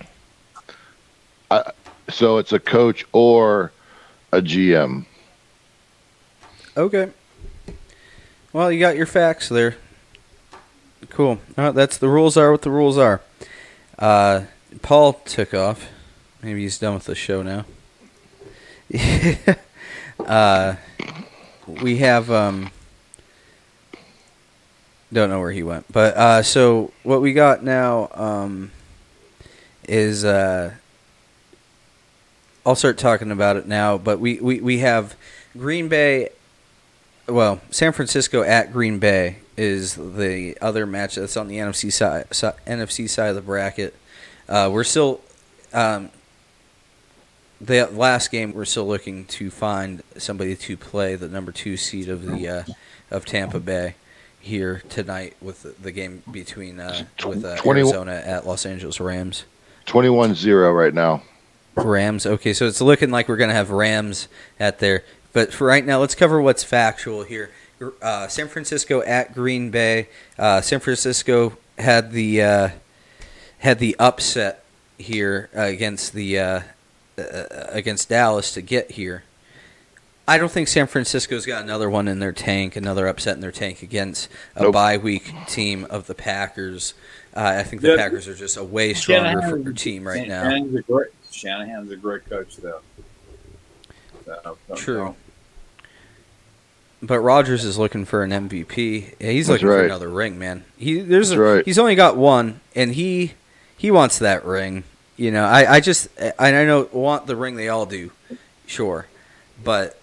So 2.10 2.38
it's 2.38 2.52
a 2.52 2.60
coach 2.60 3.04
or 3.12 3.72
a 4.32 4.42
GM. 4.42 5.06
Okay. 6.76 7.10
Well, 8.52 8.70
you 8.70 8.78
got 8.78 8.96
your 8.96 9.06
facts 9.06 9.48
there. 9.48 9.76
Cool. 11.08 11.38
Uh, 11.56 11.72
that's 11.72 11.96
the 11.96 12.08
rules 12.08 12.36
are 12.36 12.52
what 12.52 12.60
the 12.60 12.70
rules 12.70 12.98
are. 12.98 13.22
Uh, 13.98 14.42
Paul 14.82 15.14
took 15.14 15.54
off. 15.54 15.88
Maybe 16.42 16.60
he's 16.60 16.78
done 16.78 16.92
with 16.92 17.04
the 17.04 17.14
show 17.14 17.42
now. 17.42 17.64
uh, 20.26 20.76
we 21.66 21.96
have 21.96 22.30
um, 22.30 22.70
don't 25.10 25.30
know 25.30 25.40
where 25.40 25.52
he 25.52 25.62
went, 25.62 25.90
but 25.90 26.14
uh, 26.14 26.42
so 26.42 26.92
what 27.04 27.22
we 27.22 27.32
got 27.32 27.64
now 27.64 28.10
um, 28.12 28.70
is 29.88 30.26
uh, 30.26 30.74
I'll 32.66 32.76
start 32.76 32.98
talking 32.98 33.30
about 33.30 33.56
it 33.56 33.66
now. 33.66 33.96
But 33.96 34.20
we, 34.20 34.40
we, 34.40 34.60
we 34.60 34.78
have 34.80 35.16
Green 35.56 35.88
Bay 35.88 36.30
well, 37.26 37.60
San 37.70 37.92
Francisco 37.92 38.42
at 38.42 38.72
Green 38.72 38.98
Bay 38.98 39.38
is 39.56 39.94
the 39.94 40.56
other 40.60 40.86
match 40.86 41.16
that's 41.16 41.36
on 41.36 41.48
the 41.48 41.56
NFC 41.56 41.92
side, 41.92 42.26
si- 42.32 42.48
NFC 42.66 43.08
side 43.08 43.28
of 43.30 43.34
the 43.36 43.42
bracket. 43.42 43.94
Uh, 44.48 44.70
we're 44.72 44.84
still, 44.84 45.20
um, 45.72 46.10
the 47.60 47.86
last 47.86 48.30
game 48.30 48.52
we're 48.52 48.64
still 48.64 48.86
looking 48.86 49.24
to 49.24 49.50
find 49.50 50.02
somebody 50.16 50.54
to 50.54 50.76
play 50.76 51.14
the 51.16 51.28
number 51.28 51.52
two 51.52 51.76
seed 51.76 52.08
of 52.08 52.24
the 52.24 52.48
uh, 52.48 52.62
of 53.10 53.24
Tampa 53.24 53.60
Bay 53.60 53.94
here 54.40 54.82
tonight 54.88 55.34
with 55.40 55.62
the, 55.62 55.74
the 55.80 55.90
game 55.90 56.22
between 56.30 56.78
uh, 56.78 57.06
with 57.26 57.44
uh, 57.44 57.56
Arizona 57.64 58.22
at 58.24 58.46
Los 58.46 58.66
Angeles 58.66 59.00
Rams. 59.00 59.44
21-0 59.86 60.76
right 60.76 60.92
now. 60.92 61.22
Rams. 61.76 62.26
Okay, 62.26 62.52
so 62.52 62.66
it's 62.66 62.80
looking 62.80 63.10
like 63.10 63.28
we're 63.28 63.36
going 63.36 63.50
to 63.50 63.54
have 63.54 63.70
Rams 63.70 64.28
at 64.58 64.78
there. 64.78 65.04
But 65.36 65.52
for 65.52 65.66
right 65.66 65.84
now, 65.84 65.98
let's 66.00 66.14
cover 66.14 66.40
what's 66.40 66.64
factual 66.64 67.22
here. 67.22 67.50
Uh, 68.00 68.26
San 68.26 68.48
Francisco 68.48 69.02
at 69.02 69.34
Green 69.34 69.70
Bay. 69.70 70.08
Uh, 70.38 70.62
San 70.62 70.80
Francisco 70.80 71.58
had 71.76 72.10
the 72.12 72.40
uh, 72.40 72.68
had 73.58 73.78
the 73.78 73.94
upset 73.98 74.64
here 74.96 75.50
against 75.52 76.14
the 76.14 76.38
uh, 76.38 76.60
uh, 77.18 77.22
against 77.68 78.08
Dallas 78.08 78.54
to 78.54 78.62
get 78.62 78.92
here. 78.92 79.24
I 80.26 80.38
don't 80.38 80.50
think 80.50 80.68
San 80.68 80.86
Francisco's 80.86 81.44
got 81.44 81.62
another 81.62 81.90
one 81.90 82.08
in 82.08 82.18
their 82.18 82.32
tank, 82.32 82.74
another 82.74 83.06
upset 83.06 83.34
in 83.34 83.42
their 83.42 83.52
tank 83.52 83.82
against 83.82 84.30
a 84.54 84.62
Nope. 84.62 84.72
bye 84.72 84.96
week 84.96 85.30
team 85.48 85.84
of 85.90 86.06
the 86.06 86.14
Packers. 86.14 86.94
Uh, 87.36 87.56
I 87.58 87.62
think 87.62 87.82
the 87.82 87.88
Yeah. 87.90 87.96
Packers 87.98 88.26
are 88.26 88.34
just 88.34 88.56
a 88.56 88.64
way 88.64 88.94
stronger 88.94 89.42
Shanahan- 89.42 89.64
for 89.64 89.72
team 89.74 90.08
right 90.08 90.26
now. 90.26 90.44
Shanahan's 90.44 90.74
a 90.76 90.80
great, 90.80 91.08
Shanahan's 91.30 91.92
a 91.92 91.96
great 91.96 92.24
coach, 92.24 92.56
though. 92.56 92.80
So, 94.24 94.56
True. 94.74 95.04
know. 95.04 95.16
But 97.02 97.20
Rodgers 97.20 97.64
is 97.64 97.78
looking 97.78 98.04
for 98.04 98.22
an 98.22 98.30
MVP. 98.30 99.20
He's 99.20 99.46
That's 99.46 99.48
looking 99.48 99.68
for 99.68 99.84
another 99.84 100.08
ring, 100.08 100.38
man. 100.38 100.64
He 100.76 101.00
there's 101.00 101.28
That's 101.28 101.38
a, 101.38 101.42
right. 101.42 101.64
he's 101.64 101.78
only 101.78 101.94
got 101.94 102.16
one, 102.16 102.60
and 102.74 102.94
he 102.94 103.34
he 103.76 103.90
wants 103.90 104.18
that 104.18 104.44
ring. 104.44 104.84
You 105.16 105.30
know, 105.30 105.44
I, 105.44 105.74
I 105.74 105.80
just 105.80 106.08
I, 106.20 106.48
I 106.48 106.64
know 106.64 106.88
want 106.92 107.26
the 107.26 107.36
ring. 107.36 107.56
They 107.56 107.68
all 107.68 107.86
do, 107.86 108.12
sure, 108.66 109.06
but 109.62 109.98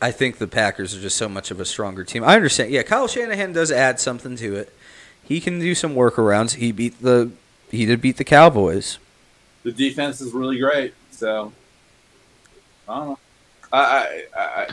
I 0.00 0.10
think 0.10 0.38
the 0.38 0.46
Packers 0.46 0.94
are 0.94 1.00
just 1.00 1.16
so 1.16 1.28
much 1.28 1.50
of 1.50 1.60
a 1.60 1.64
stronger 1.64 2.04
team. 2.04 2.24
I 2.24 2.36
understand. 2.36 2.70
Yeah, 2.70 2.82
Kyle 2.82 3.08
Shanahan 3.08 3.52
does 3.52 3.70
add 3.70 4.00
something 4.00 4.36
to 4.36 4.54
it. 4.56 4.74
He 5.22 5.40
can 5.40 5.58
do 5.58 5.74
some 5.74 5.94
workarounds. 5.94 6.56
He 6.56 6.72
beat 6.72 7.00
the 7.00 7.30
he 7.70 7.86
did 7.86 8.00
beat 8.00 8.16
the 8.16 8.24
Cowboys. 8.24 8.98
The 9.62 9.72
defense 9.72 10.20
is 10.20 10.32
really 10.32 10.58
great. 10.58 10.94
So, 11.10 11.52
I 12.88 12.98
don't 12.98 13.08
know. 13.08 13.18
I 13.72 14.22
I 14.36 14.40
I, 14.40 14.68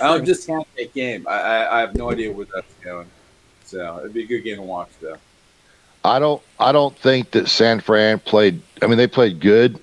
I, 0.00 0.04
I 0.04 0.16
don't 0.16 0.26
just 0.26 0.46
can't 0.46 0.66
take 0.76 0.94
game. 0.94 1.26
I, 1.28 1.40
I 1.40 1.76
I 1.76 1.80
have 1.80 1.94
no 1.94 2.10
idea 2.10 2.32
where 2.32 2.46
that's 2.52 2.72
going. 2.82 3.06
So 3.64 3.98
it'd 4.00 4.14
be 4.14 4.24
a 4.24 4.26
good 4.26 4.42
game 4.42 4.56
to 4.56 4.62
watch, 4.62 4.88
though. 5.00 5.16
I 6.04 6.18
don't 6.18 6.42
I 6.58 6.72
don't 6.72 6.96
think 6.98 7.32
that 7.32 7.48
San 7.48 7.80
Fran 7.80 8.18
played 8.20 8.62
I 8.82 8.86
mean 8.86 8.98
they 8.98 9.06
played 9.06 9.40
good, 9.40 9.78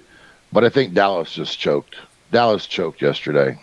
but 0.52 0.64
I 0.64 0.70
think 0.70 0.94
Dallas 0.94 1.34
just 1.34 1.60
choked. 1.60 1.96
Dallas 2.32 2.66
choked 2.66 3.02
yesterday. 3.02 3.60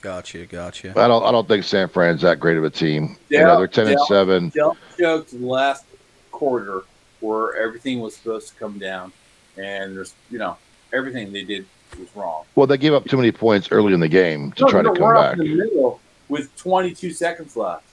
Gotcha, 0.00 0.46
gotcha. 0.46 0.90
I 0.98 1.08
don't 1.08 1.22
I 1.24 1.30
don't 1.32 1.46
think 1.46 1.64
San 1.64 1.88
Fran's 1.88 2.22
that 2.22 2.40
great 2.40 2.56
of 2.56 2.64
a 2.64 2.70
team. 2.70 3.16
you 3.28 3.38
Yeah, 3.38 3.44
know, 3.46 3.58
they're 3.58 3.66
ten 3.66 3.88
and 3.88 4.00
seven. 4.06 4.48
Del 4.50 4.76
choked 4.98 5.32
last 5.34 5.84
quarter 6.30 6.82
where 7.20 7.54
everything 7.56 8.00
was 8.00 8.16
supposed 8.16 8.48
to 8.48 8.54
come 8.54 8.78
down, 8.78 9.12
and 9.58 9.96
there's 9.96 10.14
you 10.30 10.38
know 10.38 10.56
everything 10.92 11.32
they 11.32 11.44
did 11.44 11.66
was 11.98 12.08
wrong. 12.14 12.44
Well, 12.54 12.66
they 12.66 12.78
gave 12.78 12.92
up 12.94 13.04
too 13.06 13.16
many 13.16 13.32
points 13.32 13.68
early 13.70 13.92
in 13.92 14.00
the 14.00 14.08
game 14.08 14.52
to 14.52 14.64
No, 14.64 14.68
try 14.70 14.82
to 14.82 14.92
come 14.92 15.02
run 15.02 15.16
up 15.16 15.30
back. 15.32 15.38
the 15.38 15.54
middle 15.54 16.00
with 16.28 16.54
22 16.56 17.12
seconds 17.12 17.56
left. 17.56 17.84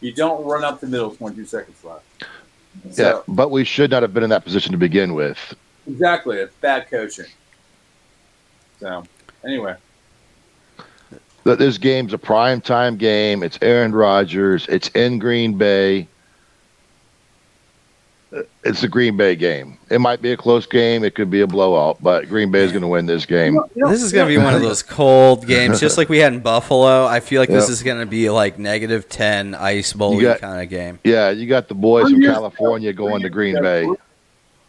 You 0.00 0.12
don't 0.12 0.44
run 0.44 0.62
up 0.64 0.80
the 0.80 0.86
middle 0.86 1.08
with 1.10 1.18
22 1.18 1.46
seconds 1.46 1.82
left. 1.84 2.04
Yeah, 2.98 3.20
but 3.26 3.50
we 3.50 3.64
should 3.64 3.90
not 3.90 4.02
have 4.02 4.12
been 4.12 4.22
in 4.22 4.30
that 4.30 4.44
position 4.44 4.72
to 4.72 4.78
begin 4.78 5.14
with. 5.14 5.54
exactly. 5.88 6.36
It's 6.38 6.54
bad 6.56 6.90
coaching. 6.90 7.24
So, 8.80 9.04
anyway, 9.44 9.76
This 11.44 11.78
game's 11.78 12.12
a 12.12 12.18
prime 12.18 12.60
time 12.60 12.96
game. 12.96 13.42
It's 13.42 13.58
Aaron 13.62 13.92
Rodgers. 13.92 14.66
It's 14.68 14.88
in 14.88 15.18
Green 15.18 15.56
Bay. 15.56 16.06
Uh, 18.32 18.42
It's 18.64 18.82
a 18.82 18.88
Green 18.88 19.16
Bay 19.16 19.36
game. 19.36 19.78
It 19.88 20.00
might 20.00 20.20
be 20.20 20.32
a 20.32 20.36
close 20.36 20.66
game. 20.66 21.04
It 21.04 21.14
could 21.14 21.30
be 21.30 21.42
a 21.42 21.46
blowout, 21.46 22.02
but 22.02 22.28
Green 22.28 22.50
Bay 22.50 22.64
is 22.64 22.72
going 22.72 22.82
to 22.82 22.88
win 22.88 23.06
this 23.06 23.24
game. 23.24 23.58
This 23.74 24.02
is 24.02 24.12
going 24.12 24.28
to 24.28 24.34
be 24.38 24.42
one 24.42 24.54
of 24.54 24.62
those 24.62 24.82
cold 24.82 25.46
games, 25.46 25.78
just 25.78 25.96
like 25.96 26.08
we 26.08 26.18
had 26.18 26.32
in 26.32 26.40
Buffalo. 26.40 27.06
I 27.06 27.20
feel 27.20 27.40
like 27.40 27.48
this 27.48 27.68
is 27.68 27.82
going 27.82 28.00
to 28.00 28.06
be 28.06 28.28
like 28.30 28.58
negative 28.58 29.08
10 29.08 29.54
ice 29.54 29.92
bowl 29.92 30.20
kind 30.38 30.60
of 30.62 30.68
game. 30.68 30.98
Yeah, 31.04 31.30
you 31.30 31.46
got 31.46 31.68
the 31.68 31.74
boys 31.74 32.08
Three 32.10 32.26
from 32.26 32.34
California 32.34 32.90
ago- 32.90 33.06
going 33.08 33.22
to 33.22 33.30
Green 33.30 33.54
years 33.54 33.62
Bay. 33.62 33.88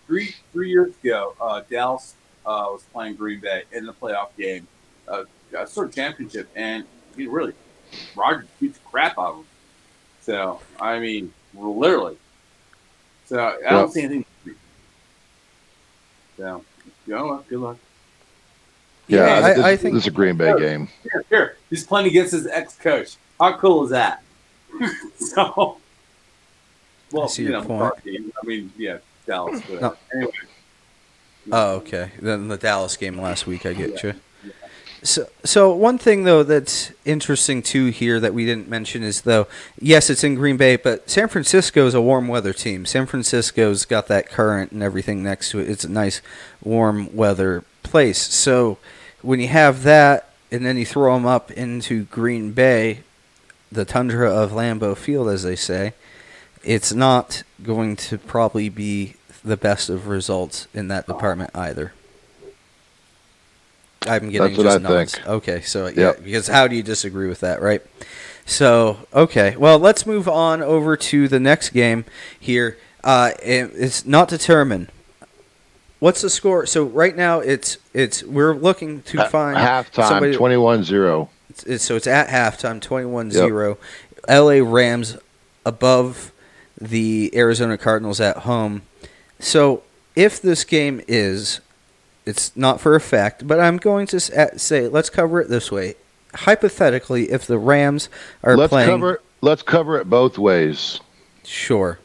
Three 0.06 0.36
three 0.54 0.70
years 0.70 0.94
ago, 1.04 1.36
uh, 1.42 1.62
Dallas 1.70 2.14
uh, 2.46 2.68
was 2.70 2.84
playing 2.94 3.16
Green 3.16 3.40
Bay 3.42 3.64
in 3.74 3.86
the 3.86 3.94
playoff 3.94 4.30
game, 4.38 4.66
uh, 5.08 5.24
uh, 5.58 5.66
sort 5.66 5.90
of 5.90 5.96
championship, 5.96 6.48
and 6.56 6.86
he 7.18 7.28
really 7.28 7.54
Roger 8.16 8.46
beat 8.62 8.74
the 8.76 8.80
crap 8.90 9.18
out 9.20 9.32
of 9.32 9.36
him. 9.40 9.46
So 10.22 10.62
I 10.80 11.00
mean, 11.00 11.34
literally. 11.54 12.18
So 13.28 13.40
I 13.40 13.70
don't 13.72 13.82
Yep. 13.82 13.90
see 13.92 14.02
anything. 14.04 14.26
So, 16.38 16.64
you 17.06 17.16
know 17.16 17.26
what? 17.28 17.48
Good 17.50 17.60
luck. 17.60 17.78
Yeah, 19.08 19.24
I- 19.24 19.54
this, 19.54 19.60
I 19.64 19.76
think- 19.78 19.94
this 19.96 20.04
is 20.04 20.08
a 20.08 20.12
Green 20.12 20.36
Bay 20.38 20.58
game. 20.60 20.90
Here, 21.04 21.26
here. 21.30 21.58
He's 21.70 21.86
playing 21.86 22.08
against 22.08 22.32
his 22.34 22.46
ex-coach. 22.48 23.16
How 23.40 23.58
cool 23.58 23.84
is 23.86 23.90
that? 23.92 24.22
so, 25.18 25.78
well, 27.12 27.24
I 27.24 27.28
see 27.28 27.44
you 27.44 27.50
your 27.52 27.62
know, 27.62 27.68
point. 27.68 27.94
I 28.06 28.46
mean, 28.46 28.72
yeah, 28.78 28.98
Dallas. 29.26 29.62
But 29.70 29.82
No. 29.82 29.96
anyway, 30.14 30.32
Oh, 31.50 31.76
okay. 31.76 32.12
Then 32.22 32.50
the 32.50 32.58
Dallas 32.58 32.98
game 32.98 33.18
last 33.22 33.48
week, 33.48 33.66
I 33.66 33.72
get 33.74 34.04
you. 34.04 34.14
So, 35.04 35.30
so 35.44 35.74
one 35.74 35.98
thing 35.98 36.24
though 36.24 36.44
that's 36.44 36.92
interesting 37.06 37.62
too 37.62 37.88
here 37.88 38.20
that 38.20 38.34
we 38.34 38.46
didn't 38.46 38.68
mention 38.68 39.04
is 39.04 39.22
though, 39.22 39.48
yes, 39.80 40.10
it's 40.10 40.24
in 40.24 40.36
Green 40.36 40.58
Bay, 40.58 40.76
but 40.76 41.10
San 41.10 41.28
Francisco 41.28 41.86
is 41.86 41.94
a 41.94 42.02
warm 42.02 42.28
weather 42.28 42.54
team. 42.54 42.86
San 42.86 43.06
Francisco's 43.06 43.86
got 43.86 44.08
that 44.08 44.30
current 44.30 44.72
and 44.72 44.82
everything 44.82 45.24
next 45.24 45.52
to 45.52 45.60
it. 45.60 45.70
It's 45.70 45.84
a 45.84 45.90
nice 45.90 46.22
warm 46.64 47.16
weather 47.16 47.64
place. 47.84 48.18
So 48.18 48.80
when 49.22 49.40
you 49.40 49.48
have 49.48 49.84
that, 49.84 50.30
and 50.52 50.66
then 50.66 50.78
you 50.78 50.86
throw 50.86 51.14
them 51.14 51.26
up 51.26 51.52
into 51.52 52.06
Green 52.06 52.52
Bay, 52.52 53.04
the 53.72 53.86
tundra 53.86 54.32
of 54.32 54.52
Lambeau 54.52 54.96
Field, 54.96 55.30
as 55.30 55.44
they 55.44 55.56
say, 55.56 55.94
it's 56.64 56.94
not 56.94 57.44
going 57.62 57.96
to 57.96 58.18
probably 58.18 58.70
be 58.70 59.16
the 59.44 59.58
best 59.58 59.90
of 59.90 60.08
results 60.08 60.68
in 60.74 60.88
that 60.88 61.06
department 61.08 61.52
either. 61.54 61.94
I'm 64.08 64.30
getting 64.30 64.48
That's 64.56 64.58
what 64.58 64.64
just 64.64 64.80
I 64.80 64.82
nods. 64.96 65.16
think. 65.16 65.28
Okay, 65.28 65.62
so 65.62 65.88
yeah, 65.88 65.94
Yep. 65.98 66.24
because 66.24 66.48
how 66.48 66.68
do 66.68 66.76
you 66.76 66.84
disagree 66.84 67.28
with 67.28 67.40
that, 67.42 67.62
right? 67.62 67.82
So 68.46 68.98
okay, 69.14 69.56
well 69.58 69.78
let's 69.80 70.06
move 70.06 70.28
on 70.28 70.62
over 70.62 70.96
to 70.98 71.28
the 71.28 71.40
next 71.40 71.70
game 71.70 72.06
here. 72.40 72.78
Uh, 73.04 73.32
it- 73.44 73.72
it's 73.76 74.06
not 74.06 74.28
determined. 74.30 74.88
What's 76.00 76.22
the 76.22 76.30
score? 76.30 76.66
So 76.66 76.84
right 76.84 77.16
now 77.16 77.40
it's 77.40 77.78
it's 77.94 78.24
we're 78.24 78.54
looking 78.54 79.02
to 79.04 79.18
Ha- 79.18 79.28
find 79.30 79.58
halftime 79.58 80.08
somebody- 80.10 80.36
21-0. 80.36 81.30
it's, 81.50 81.64
it's- 81.64 81.84
so 81.84 81.96
it's 81.96 82.08
at 82.08 82.28
halftime, 82.30 82.80
21-0. 82.80 83.78
LA 84.30 84.60
Rams 84.62 85.18
above 85.66 86.32
the 86.80 87.32
Arizona 87.36 87.78
Cardinals 87.78 88.22
at 88.22 88.38
home. 88.40 88.84
So 89.40 89.84
if 90.16 90.42
this 90.42 90.64
game 90.64 91.02
is, 91.08 91.60
it's 92.28 92.56
not 92.56 92.80
for 92.82 92.96
a 92.96 93.02
fact, 93.02 93.48
but 93.48 93.60
I'm 93.60 93.78
going 93.78 94.08
to 94.08 94.20
say 94.20 94.88
let's 94.88 95.10
cover 95.10 95.42
it 95.42 95.50
this 95.50 95.72
way. 95.72 95.96
Hypothetically, 96.34 97.32
if 97.32 97.46
the 97.48 97.58
Rams 97.58 98.10
are 98.44 98.56
Let's 98.58 98.70
playing, 98.70 98.90
cover 98.90 99.22
let's 99.42 99.64
cover 99.64 99.98
it 100.00 100.10
both 100.10 100.38
ways. 100.38 101.00
sure. 101.44 102.00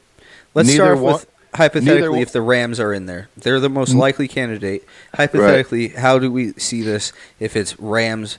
Let's 0.54 0.68
Neither 0.68 0.76
start 0.84 0.98
one- 0.98 1.12
with 1.14 1.26
hypothetically 1.54 1.94
neither 1.96 2.10
one- 2.12 2.20
if 2.20 2.32
the 2.32 2.42
Rams 2.42 2.78
are 2.80 2.92
in 2.92 3.06
there. 3.06 3.28
They're 3.36 3.60
the 3.60 3.68
most 3.68 3.92
Mm. 3.94 3.98
likely 3.98 4.28
candidate. 4.28 4.84
Hypothetically, 5.16 5.88
how 5.88 6.18
do 6.18 6.30
we 6.30 6.52
see 6.54 6.82
this 6.82 7.12
if 7.40 7.56
it's 7.56 7.78
Rams 7.80 8.38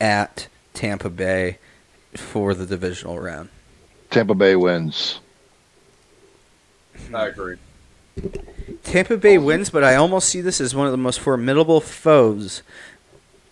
at 0.00 0.48
Tampa 0.74 1.08
Bay 1.10 1.58
for 2.16 2.54
the 2.54 2.66
divisional 2.66 3.18
round? 3.18 3.48
Tampa 4.10 4.34
Bay 4.34 4.54
wins. 4.56 5.20
I 7.12 7.26
agree. 7.26 7.56
Tampa 8.82 9.16
Bay 9.16 9.38
wins, 9.38 9.70
but 9.70 9.82
I 9.82 9.96
almost 9.96 10.28
see 10.28 10.40
this 10.40 10.60
as 10.60 10.74
one 10.74 10.86
of 10.86 10.92
the 10.92 10.98
most 10.98 11.20
formidable 11.20 11.80
foes. 11.80 12.62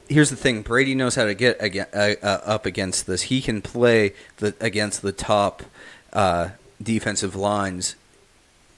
Here's 0.09 0.31
the 0.31 0.37
thing: 0.37 0.63
Brady 0.63 0.95
knows 0.95 1.15
how 1.15 1.25
to 1.25 1.35
get 1.35 1.57
again, 1.61 1.87
uh, 1.93 2.15
uh, 2.23 2.41
up 2.45 2.67
against 2.67 3.07
this. 3.07 3.23
He 3.23 3.41
can 3.41 3.63
play 3.63 4.15
the 4.39 4.55
against 4.61 5.03
the 5.03 5.13
top 5.13 5.63
uh, 6.13 6.51
defensive 6.83 7.35
lines. 7.35 7.97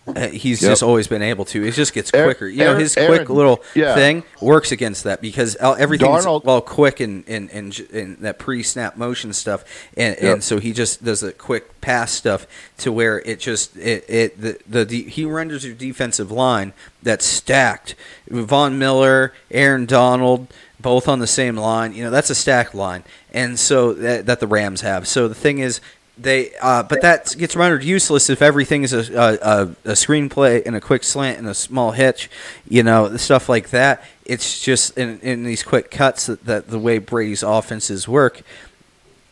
Uh, 0.06 0.28
he's 0.28 0.60
Yep. 0.60 0.70
just 0.72 0.82
always 0.82 1.06
been 1.06 1.22
able 1.22 1.46
to. 1.46 1.64
It 1.66 1.70
just 1.72 1.94
gets 1.94 2.10
Aaron- 2.12 2.28
quicker. 2.28 2.46
You 2.46 2.58
know, 2.58 2.64
Aaron- 2.72 2.80
his 2.80 2.94
quick 2.94 3.08
Aaron- 3.08 3.26
little 3.34 3.62
yeah. 3.74 3.94
thing 3.94 4.22
works 4.42 4.70
against 4.70 5.04
that 5.04 5.22
because 5.22 5.56
everything's 5.56 6.26
Darnold- 6.26 6.44
well 6.44 6.60
quick 6.60 7.00
and 7.00 7.24
and, 7.26 7.50
and, 7.50 7.80
and 7.92 8.18
that 8.18 8.38
pre-snap 8.38 8.98
motion 8.98 9.32
stuff, 9.32 9.64
and, 9.96 10.14
Yep. 10.20 10.32
and 10.34 10.44
so 10.44 10.58
he 10.58 10.72
just 10.74 11.02
does 11.02 11.20
the 11.20 11.32
quick 11.32 11.80
pass 11.80 12.12
stuff 12.12 12.46
to 12.78 12.92
where 12.92 13.20
it 13.20 13.40
just 13.40 13.76
it, 13.78 14.04
it 14.08 14.40
the, 14.40 14.58
the 14.68 14.84
de- 14.84 15.08
he 15.08 15.24
renders 15.24 15.64
your 15.64 15.74
defensive 15.74 16.30
line 16.30 16.74
that's 17.02 17.24
stacked. 17.24 17.94
Von 18.30 18.78
Miller, 18.78 19.32
Aaron 19.50 19.86
Donald, 19.86 20.48
both 20.80 21.08
on 21.08 21.18
the 21.18 21.26
same 21.26 21.56
line. 21.56 21.94
You 21.94 22.04
know 22.04 22.10
that's 22.10 22.28
a 22.30 22.34
stacked 22.34 22.74
line, 22.74 23.04
and 23.32 23.58
so 23.58 23.94
that, 23.94 24.26
that 24.26 24.40
the 24.40 24.46
Rams 24.46 24.82
have. 24.82 25.08
So 25.08 25.28
the 25.28 25.34
thing 25.34 25.60
is, 25.60 25.80
They, 26.16 26.52
uh, 26.60 26.84
but 26.84 27.02
that 27.02 27.34
gets 27.36 27.56
rendered 27.56 27.82
useless 27.82 28.30
if 28.30 28.40
everything 28.40 28.84
is 28.84 28.92
a, 28.92 28.98
a, 29.16 29.62
a, 29.62 29.94
screenplay 29.94 30.62
and 30.64 30.76
a 30.76 30.80
quick 30.80 31.02
slant 31.02 31.38
and 31.38 31.48
a 31.48 31.54
small 31.54 31.90
hitch, 31.90 32.30
you 32.68 32.84
know, 32.84 33.16
stuff 33.16 33.48
like 33.48 33.70
that. 33.70 34.04
It's 34.24 34.62
just 34.62 34.96
in, 34.96 35.18
in 35.20 35.42
these 35.42 35.64
quick 35.64 35.90
cuts 35.90 36.26
that, 36.26 36.44
that 36.44 36.68
the 36.68 36.78
way 36.78 36.98
Brady's 36.98 37.42
offenses 37.42 38.06
work. 38.06 38.42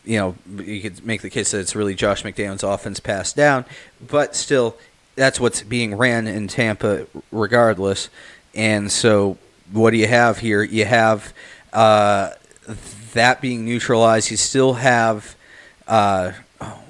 You 0.03 0.17
know, 0.17 0.35
you 0.61 0.81
could 0.81 1.05
make 1.05 1.21
the 1.21 1.29
case 1.29 1.51
that 1.51 1.59
it's 1.59 1.73
really 1.73 1.95
Josh 1.95 2.23
McDaniels' 2.23 2.63
offense 2.63 2.99
passed 2.99 3.37
down, 3.37 3.63
but 4.05 4.35
still, 4.35 4.75
that's 5.15 5.39
what's 5.39 5.61
being 5.61 5.95
ran 5.95 6.27
in 6.27 6.49
Tampa, 6.49 7.07
regardless. 7.31 8.09
And 8.53 8.91
so, 8.91 9.37
what 9.71 9.91
do 9.91 9.97
you 9.97 10.07
have 10.07 10.39
here? 10.39 10.61
You 10.61 10.83
have 10.83 11.33
uh, 11.71 12.31
that 13.13 13.39
being 13.39 13.63
neutralized. 13.63 14.31
You 14.31 14.35
still 14.37 14.73
have. 14.73 15.37
Uh, 15.87 16.33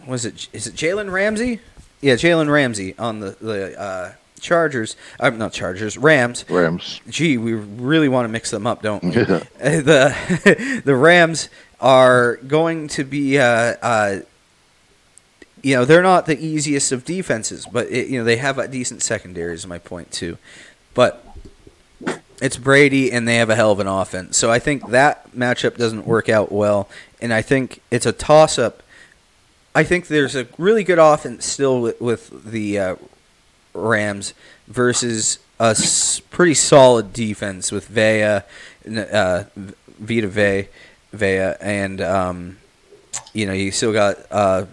was 0.07 0.25
it? 0.25 0.47
Is 0.53 0.67
it 0.67 0.75
Jalen 0.75 1.11
Ramsey? 1.11 1.59
Yeah, 2.01 2.15
Jalen 2.15 2.51
Ramsey 2.51 2.95
on 2.97 3.19
the 3.19 3.37
the 3.39 3.79
uh, 3.79 4.13
Chargers. 4.39 4.95
I'm 5.19 5.37
not 5.37 5.53
Chargers. 5.53 5.97
Rams. 5.97 6.45
Rams. 6.49 7.01
Gee, 7.09 7.37
we 7.37 7.53
really 7.53 8.09
want 8.09 8.25
to 8.25 8.29
mix 8.29 8.51
them 8.51 8.67
up, 8.67 8.81
don't 8.81 9.03
we? 9.03 9.11
Uh, 9.63 9.79
the 9.79 10.81
the 10.85 10.95
Rams 10.95 11.49
are 11.79 12.35
going 12.37 12.87
to 12.89 13.03
be. 13.03 13.39
Uh, 13.39 13.75
uh, 13.81 14.19
you 15.61 15.75
know, 15.75 15.85
they're 15.85 16.03
not 16.03 16.25
the 16.25 16.37
easiest 16.37 16.91
of 16.91 17.05
defenses, 17.05 17.65
but 17.71 17.87
it, 17.89 18.09
you 18.09 18.19
know 18.19 18.25
they 18.25 18.35
have 18.35 18.59
a 18.59 18.67
decent 18.67 19.01
secondary. 19.01 19.53
Is 19.53 19.65
my 19.65 19.77
point 19.77 20.11
too, 20.11 20.37
but 20.93 21.25
it's 22.41 22.57
Brady 22.57 23.09
and 23.09 23.25
they 23.25 23.37
have 23.37 23.49
a 23.49 23.55
hell 23.55 23.71
of 23.71 23.79
an 23.79 23.87
offense. 23.87 24.35
So 24.37 24.51
I 24.51 24.59
think 24.59 24.89
that 24.89 25.31
matchup 25.31 25.77
doesn't 25.77 26.05
work 26.05 26.27
out 26.27 26.51
well, 26.51 26.89
and 27.21 27.33
I 27.33 27.41
think 27.41 27.81
it's 27.89 28.05
a 28.05 28.11
toss 28.11 28.59
up. 28.59 28.82
I 29.75 29.83
think 29.83 30.07
there's 30.07 30.35
a 30.35 30.47
really 30.57 30.83
good 30.83 30.99
offense 30.99 31.45
still 31.45 31.81
with, 31.81 31.99
with 31.99 32.43
the 32.51 32.77
uh, 32.79 32.95
Rams 33.73 34.33
versus 34.67 35.39
a 35.59 35.69
s- 35.71 36.19
pretty 36.19 36.53
solid 36.53 37.11
defense 37.13 37.71
with 37.71 37.87
Vea, 37.87 38.41
uh, 39.01 39.43
Vita 39.99 40.27
Vea, 40.27 40.67
Vea, 41.11 41.53
and 41.61 42.01
um, 42.01 42.57
you 43.33 43.45
know 43.45 43.53
you 43.53 43.71
still 43.71 43.93
got 43.93 44.17
uh, 44.31 44.65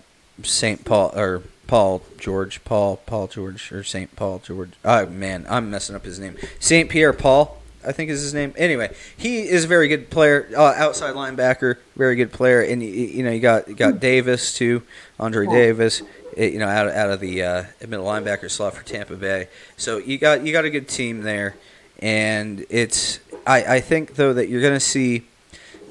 Saint 0.43 0.85
Paul 0.85 1.13
or 1.17 1.43
Paul 1.67 2.03
George, 2.19 2.63
Paul 2.65 2.97
Paul 3.07 3.27
George 3.29 3.73
or 3.73 3.83
Saint 3.85 4.15
Paul 4.17 4.41
George. 4.45 4.73
Oh 4.85 5.07
man, 5.07 5.47
I'm 5.49 5.71
messing 5.71 5.97
up 5.97 6.05
his 6.05 6.19
name. 6.19 6.37
Saint 6.59 6.91
Pierre 6.91 7.13
Paul. 7.13 7.60
I 7.85 7.93
think 7.93 8.11
is 8.11 8.23
his 8.23 8.35
name. 8.35 8.53
Anyway, 8.57 8.95
he 9.17 9.49
is 9.49 9.65
a 9.65 9.69
very 9.69 9.89
good 9.89 10.11
player, 10.11 10.49
uh, 10.57 10.75
outside 10.77 11.15
linebacker, 11.15 11.77
very 11.97 12.15
good 12.15 12.33
player, 12.33 12.61
and 12.61 12.83
you, 12.83 12.89
you 12.91 13.23
know 13.23 13.31
you 13.31 13.41
got 13.41 13.69
you 13.69 13.75
got 13.75 14.01
Davis 14.01 14.53
too, 14.55 14.83
Andre 15.19 15.47
Davis, 15.47 16.03
eh, 16.37 16.49
you 16.49 16.59
know 16.59 16.69
out 16.69 16.89
of, 16.89 16.95
out 16.95 17.11
of 17.11 17.21
the 17.21 17.43
uh, 17.43 17.65
middle 17.81 18.05
linebacker 18.05 18.51
slot 18.51 18.75
for 18.75 18.85
Tampa 18.85 19.17
Bay. 19.17 19.49
So 19.77 19.99
you 19.99 20.19
got 20.19 20.45
you 20.45 20.53
got 20.53 20.65
a 20.65 20.71
good 20.71 20.89
team 20.89 21.23
there, 21.23 21.57
and 22.01 22.67
it's 22.69 23.21
I, 23.47 23.77
I 23.77 23.81
think 23.81 24.17
though 24.17 24.35
that 24.35 24.49
you're 24.49 24.61
going 24.61 24.75
to 24.75 24.81
see 24.81 25.27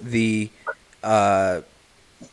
the 0.02 0.50
uh, 1.04 1.62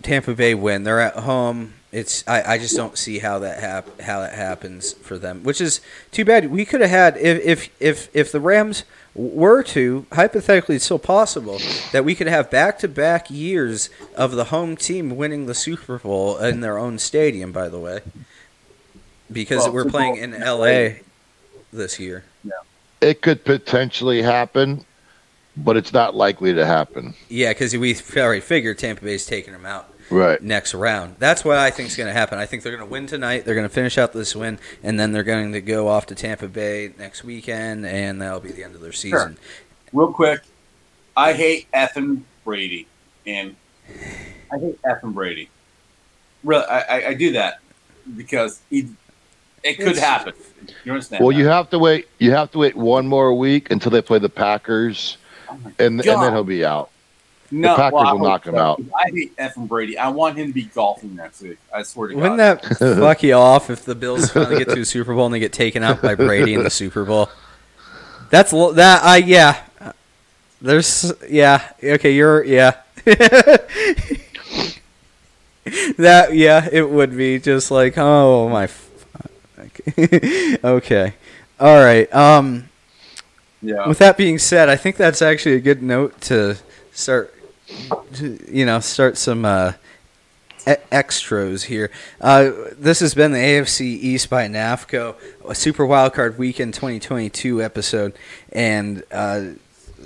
Tampa 0.03 0.35
Bay 0.35 0.55
win. 0.55 0.85
They're 0.85 1.01
at 1.01 1.17
home. 1.17 1.75
It's 1.93 2.25
I, 2.29 2.55
I 2.55 2.59
just 2.59 2.77
don't 2.77 2.99
see 2.99 3.21
how 3.21 3.39
that 3.39 3.61
hap- 3.61 4.01
how 4.01 4.21
that 4.21 4.35
happens 4.35 4.93
for 4.93 5.17
them, 5.19 5.43
which 5.45 5.61
is 5.61 5.81
too 6.11 6.25
bad. 6.25 6.51
We 6.51 6.65
could 6.65 6.81
have 6.83 6.91
had 6.91 7.17
if 7.17 7.45
if 7.45 7.71
if 7.81 8.15
if 8.15 8.33
the 8.33 8.41
Rams 8.41 8.85
were 9.17 9.63
to 9.63 10.05
hypothetically, 10.13 10.77
it's 10.77 10.85
still 10.85 10.99
possible 10.99 11.59
that 11.93 12.05
we 12.05 12.15
could 12.15 12.27
have 12.27 12.51
back 12.51 12.79
to 12.81 12.89
back 12.89 13.31
years 13.31 13.89
of 14.15 14.33
the 14.33 14.45
home 14.45 14.77
team 14.77 15.17
winning 15.17 15.47
the 15.47 15.55
Super 15.55 15.99
Bowl 15.99 16.37
in 16.39 16.61
their 16.61 16.77
own 16.77 16.99
stadium. 16.99 17.51
By 17.51 17.69
the 17.69 17.79
way, 17.79 18.01
because 19.33 19.65
Well, 19.65 19.73
we're 19.73 19.85
playing 19.87 20.17
in 20.17 20.35
in 20.35 20.43
L.A. 20.43 21.01
this 21.73 21.99
year. 21.99 22.25
It 23.01 23.23
could 23.23 23.45
potentially 23.45 24.23
happen, 24.23 24.85
but 25.57 25.77
it's 25.77 25.93
not 25.93 26.15
likely 26.15 26.55
to 26.55 26.67
happen. 26.67 27.15
Yeah, 27.29 27.51
because 27.51 27.77
we 27.77 27.97
already 28.17 28.41
figured 28.41 28.79
Tampa 28.79 29.05
Bay's 29.05 29.27
taking 29.27 29.53
them 29.53 29.67
out. 29.67 29.93
Right. 30.11 30.41
next 30.43 30.73
round. 30.75 31.17
That's 31.19 31.45
what 31.45 31.59
I 31.59 31.71
think 31.71 31.89
is 31.89 31.97
going 31.97 32.07
to 32.07 32.13
happen. 32.13 32.39
I 32.39 32.47
think 32.47 32.63
they're 32.63 32.77
going 32.77 32.87
to 32.87 32.91
win 32.93 33.07
tonight. 33.07 33.45
They're 33.45 33.55
going 33.55 33.67
to 33.69 33.73
finish 33.75 33.99
out 33.99 34.13
this 34.13 34.37
win, 34.37 34.59
and 34.83 34.99
then 35.01 35.13
they're 35.13 35.23
going 35.25 35.53
to 35.53 35.61
go 35.61 35.89
off 35.89 36.07
to 36.07 36.15
Tampa 36.15 36.49
Bay 36.49 36.93
next 36.99 37.25
weekend, 37.25 37.85
and 37.87 38.21
that'll 38.23 38.41
be 38.41 38.53
the 38.53 38.63
end 38.65 38.75
of 38.75 38.81
their 38.81 38.93
season. 38.93 39.37
Real 39.93 40.13
quick, 40.13 40.43
I 41.17 41.33
hate 41.33 41.67
effing 41.73 42.23
Brady, 42.45 42.87
and 43.27 43.57
I 44.53 44.59
hate 44.59 44.81
effing 44.83 45.15
Brady. 45.15 45.51
Really, 46.45 46.65
I, 46.67 46.81
I, 46.81 47.07
I 47.09 47.15
do 47.15 47.33
that 47.33 47.59
because 48.17 48.61
he, 48.71 48.89
it 49.65 49.75
could 49.79 49.89
It's- 49.89 49.99
happen. 49.99 50.35
You 50.85 50.93
understand? 50.93 51.23
Well, 51.25 51.33
that? 51.33 51.39
you 51.41 51.47
have 51.47 51.71
to 51.71 51.79
wait. 51.79 52.09
You 52.19 52.31
have 52.33 52.51
to 52.53 52.59
wait 52.59 52.77
one 52.77 53.07
more 53.07 53.33
week 53.35 53.71
until 53.71 53.91
they 53.91 54.03
play 54.03 54.19
the 54.19 54.29
Packers, 54.29 55.17
Oh 55.49 55.55
my 55.59 55.71
and 55.79 56.01
and 56.01 56.01
then 56.01 56.33
he'll 56.33 56.45
be 56.45 56.65
out. 56.65 56.91
No, 57.51 57.77
Packers 57.77 57.93
well, 57.93 58.07
I 58.07 58.13
will 58.13 58.21
knock 58.21 58.45
hope 58.45 58.55
him 58.55 58.59
so. 58.59 58.63
out. 58.63 58.83
I 58.95 59.11
hate 59.11 59.37
effing 59.37 59.69
Brady. 59.69 59.99
I 59.99 60.09
want 60.09 60.37
him 60.37 60.49
to 60.49 60.53
be 60.53 60.65
golfing 60.65 61.15
next 61.17 61.43
week. 61.43 61.59
I 61.73 61.83
swear 61.83 62.09
to 62.09 62.15
God. 62.15 62.21
Wouldn't 62.21 62.39
that 62.39 62.79
fuck 62.79 63.23
you 63.23 63.35
off 63.35 63.71
if 63.71 63.85
the 63.85 63.95
Bills 63.95 64.31
finally 64.31 64.59
get 64.59 64.69
to 64.71 64.81
a 64.81 64.85
Super 64.85 65.15
Bowl 65.15 65.27
and 65.27 65.35
they 65.35 65.39
get 65.39 65.53
taken 65.53 65.83
out 65.83 66.03
by 66.03 66.15
Brady 66.15 66.55
in 66.55 66.63
the 66.63 66.71
Super 66.71 67.05
Bowl? 67.05 67.29
That's 68.31 68.53
lo- 68.53 68.73
that. 68.73 69.05
I 69.05 69.19
yeah. 69.19 69.63
There's 70.61 71.13
yeah. 71.29 71.69
Okay, 71.83 72.13
you're 72.13 72.43
yeah. 72.45 72.81
that 75.99 76.31
yeah, 76.33 76.69
it 76.71 76.89
would 76.89 77.17
be 77.17 77.39
just 77.39 77.71
like 77.71 77.97
oh 77.99 78.49
my. 78.49 78.67
Fuck. 78.67 79.81
okay, 80.65 81.15
all 81.61 81.77
right. 81.77 82.13
Um. 82.15 82.69
yeah. 83.63 83.87
With 83.87 83.99
that 83.99 84.17
being 84.17 84.39
said, 84.39 84.69
I 84.69 84.77
think 84.77 84.97
that's 84.97 85.23
actually 85.23 85.55
a 85.55 85.61
good 85.61 85.83
note 85.83 86.21
to 86.23 86.57
start, 86.93 87.33
to, 87.35 87.36
you 88.49 88.67
know, 88.67 88.81
start 88.81 89.17
some 89.17 89.45
uh, 89.45 89.73
e- 90.67 90.75
extras 90.91 91.65
here. 91.65 91.91
Uh, 92.21 92.51
this 92.79 93.01
has 93.01 93.15
been 93.15 93.33
the 93.33 93.39
AFC 93.39 93.81
East 93.81 94.31
by 94.31 94.47
NAFCO, 94.47 95.17
a 95.49 95.55
Super 95.55 95.85
Wildcard 95.85 96.37
Weekend 96.39 96.75
2022 96.75 97.63
episode, 97.63 98.15
and 98.53 99.03
uh, 99.11 99.41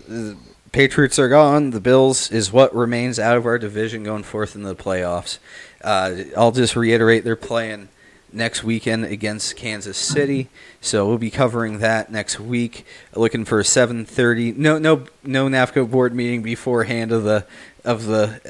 the 0.08 0.36
Patriots 0.72 1.18
are 1.18 1.28
gone. 1.28 1.70
The 1.70 1.80
Bills 1.80 2.30
is 2.30 2.52
what 2.52 2.74
remains 2.74 3.18
out 3.18 3.36
of 3.36 3.44
our 3.46 3.58
division 3.58 4.04
going 4.04 4.22
forth 4.22 4.54
in 4.54 4.62
the 4.62 4.76
playoffs. 4.76 5.38
Uh, 5.82 6.24
I'll 6.36 6.52
just 6.52 6.76
reiterate 6.76 7.24
they're 7.24 7.36
playing 7.36 7.88
next 8.32 8.62
weekend 8.64 9.04
against 9.04 9.56
Kansas 9.56 9.96
City. 9.96 10.48
So 10.80 11.06
we'll 11.06 11.18
be 11.18 11.30
covering 11.30 11.78
that 11.78 12.10
next 12.10 12.40
week. 12.40 12.86
Looking 13.14 13.44
for 13.44 13.60
a 13.60 13.64
7:30. 13.64 14.56
No, 14.56 14.78
no, 14.78 15.04
no 15.22 15.48
NAFCO 15.48 15.90
board 15.90 16.14
meeting 16.14 16.42
beforehand 16.42 17.12
of 17.12 17.24
the 17.24 17.44
of 17.84 18.06
the 18.06 18.40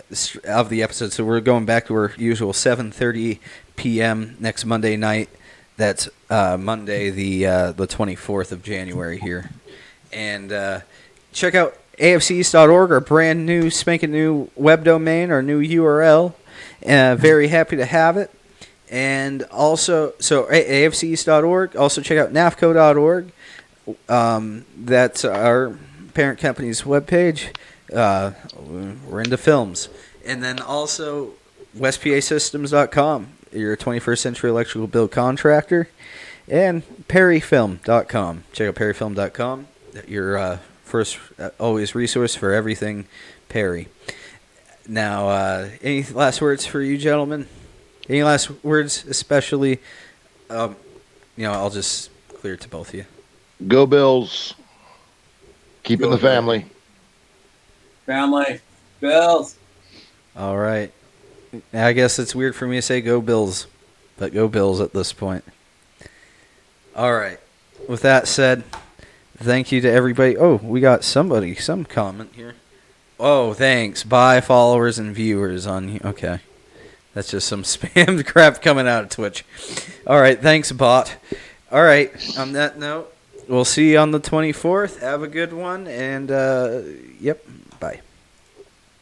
of 0.45 0.69
the 0.69 0.83
episode. 0.83 1.13
So 1.13 1.25
we're 1.25 1.41
going 1.41 1.65
back 1.65 1.87
to 1.87 1.95
our 1.95 2.13
usual 2.17 2.53
7:30 2.53 3.39
p.m. 3.77 4.37
next 4.41 4.65
Monday 4.65 4.97
night. 4.97 5.29
That's 5.77 6.09
uh, 6.29 6.57
Monday 6.59 7.11
the 7.11 7.47
uh, 7.47 7.73
the 7.73 7.87
24th 7.87 8.53
of 8.53 8.63
January 8.63 9.19
here, 9.19 9.51
and 10.13 10.53
uh, 10.53 10.81
check 11.33 11.55
out 11.55 11.77
AFCeast.org, 11.99 12.93
our 12.93 13.01
brand 13.01 13.47
new 13.47 13.71
spanking 13.71 14.11
new 14.11 14.51
web 14.57 14.85
domain, 14.85 15.31
our 15.31 15.43
new 15.43 15.61
URL. 15.63 16.35
Uh, 16.87 17.15
very 17.17 17.49
happy 17.49 17.77
to 17.77 17.85
have 17.85 18.17
it. 18.17 18.31
And 18.91 19.45
also, 19.45 20.15
so 20.19 20.45
AFCeast.org. 20.47 21.77
Also, 21.77 22.03
check 22.03 22.19
out 22.19 22.33
NAFCO.org. 22.33 23.31
Um, 24.09 24.67
that's 24.77 25.25
our 25.25 25.79
parent 26.13 26.41
company's 26.41 26.83
webpage. 26.83 27.57
Uh, 27.95 28.33
we're 29.09 29.21
into 29.21 29.37
films. 29.37 29.89
And 30.27 30.43
then 30.43 30.61
also, 30.61 31.35
WestPASystems.com, 31.77 33.29
your 33.53 33.77
21st 33.77 34.19
century 34.19 34.51
electrical 34.51 34.89
build 34.89 35.13
contractor. 35.13 35.89
And 36.49 36.83
PerryFilm.com. 37.07 38.45
Check 38.53 38.69
out 38.69 38.75
PerryFilm.com. 38.75 39.69
Your 40.09 40.37
uh, 40.37 40.59
first, 40.83 41.19
uh, 41.39 41.51
always 41.61 41.95
resource 41.95 42.35
for 42.35 42.53
everything 42.53 43.07
Perry. 43.49 43.89
Now, 44.89 45.29
uh, 45.29 45.69
any 45.83 46.03
last 46.03 46.41
words 46.41 46.67
for 46.67 46.81
you, 46.81 46.99
gentlemen? 46.99 47.47
Any 48.11 48.25
last 48.25 48.51
words, 48.65 49.05
especially? 49.07 49.79
Um, 50.51 50.75
you 51.37 51.45
know, 51.45 51.53
I'll 51.53 51.71
just 51.71 52.11
clear 52.27 52.55
it 52.55 52.61
to 52.63 52.69
both 52.69 52.89
of 52.89 52.95
you. 52.97 53.05
Go 53.69 53.87
Bills. 53.87 54.55
Keeping 55.85 56.09
Go 56.09 56.17
the 56.17 56.19
family. 56.19 56.67
Family, 58.07 58.59
Bills. 58.99 59.55
All 60.35 60.59
right. 60.59 60.93
I 61.73 61.93
guess 61.93 62.19
it's 62.19 62.35
weird 62.35 62.57
for 62.57 62.67
me 62.67 62.79
to 62.79 62.83
say 62.83 63.01
go 63.01 63.21
Bills, 63.21 63.69
but 64.19 64.35
go 64.35 64.49
Bills 64.49 64.81
at 64.81 64.93
this 64.93 65.13
point. 65.13 65.45
All 66.97 67.15
right. 67.15 67.39
With 67.89 68.03
that 68.03 68.27
said, 68.27 68.65
thank 69.37 69.71
you 69.71 69.81
to 69.83 69.89
everybody. 69.89 70.37
Oh, 70.37 70.57
we 70.57 70.81
got 70.81 71.05
somebody, 71.05 71.55
some 71.55 71.85
comment 71.85 72.33
here. 72.35 72.57
Oh, 73.21 73.55
thanks. 73.55 74.03
Bye, 74.03 74.41
followers 74.41 74.99
and 74.99 75.15
viewers 75.15 75.65
on. 75.65 76.01
Okay. 76.05 76.41
That's 77.15 77.31
just 77.31 77.49
some 77.49 77.63
spam 77.65 78.25
crap 78.25 78.63
coming 78.63 78.89
out 78.89 79.05
of 79.05 79.11
Twitch. 79.11 79.45
All 80.07 80.21
right, 80.21 80.41
thanks, 80.41 80.73
bot. 80.73 81.17
All 81.71 81.83
right, 81.83 82.13
on 82.39 82.53
that 82.53 82.79
note, 82.79 83.15
we'll 83.49 83.65
see 83.65 83.93
you 83.93 83.99
on 83.99 84.11
the 84.11 84.21
24th. 84.21 85.01
Have 85.01 85.23
a 85.23 85.29
good 85.29 85.53
one, 85.53 85.87
and 85.87 86.31
uh, 86.31 86.81
yep, 87.21 87.45
bye. 87.79 88.01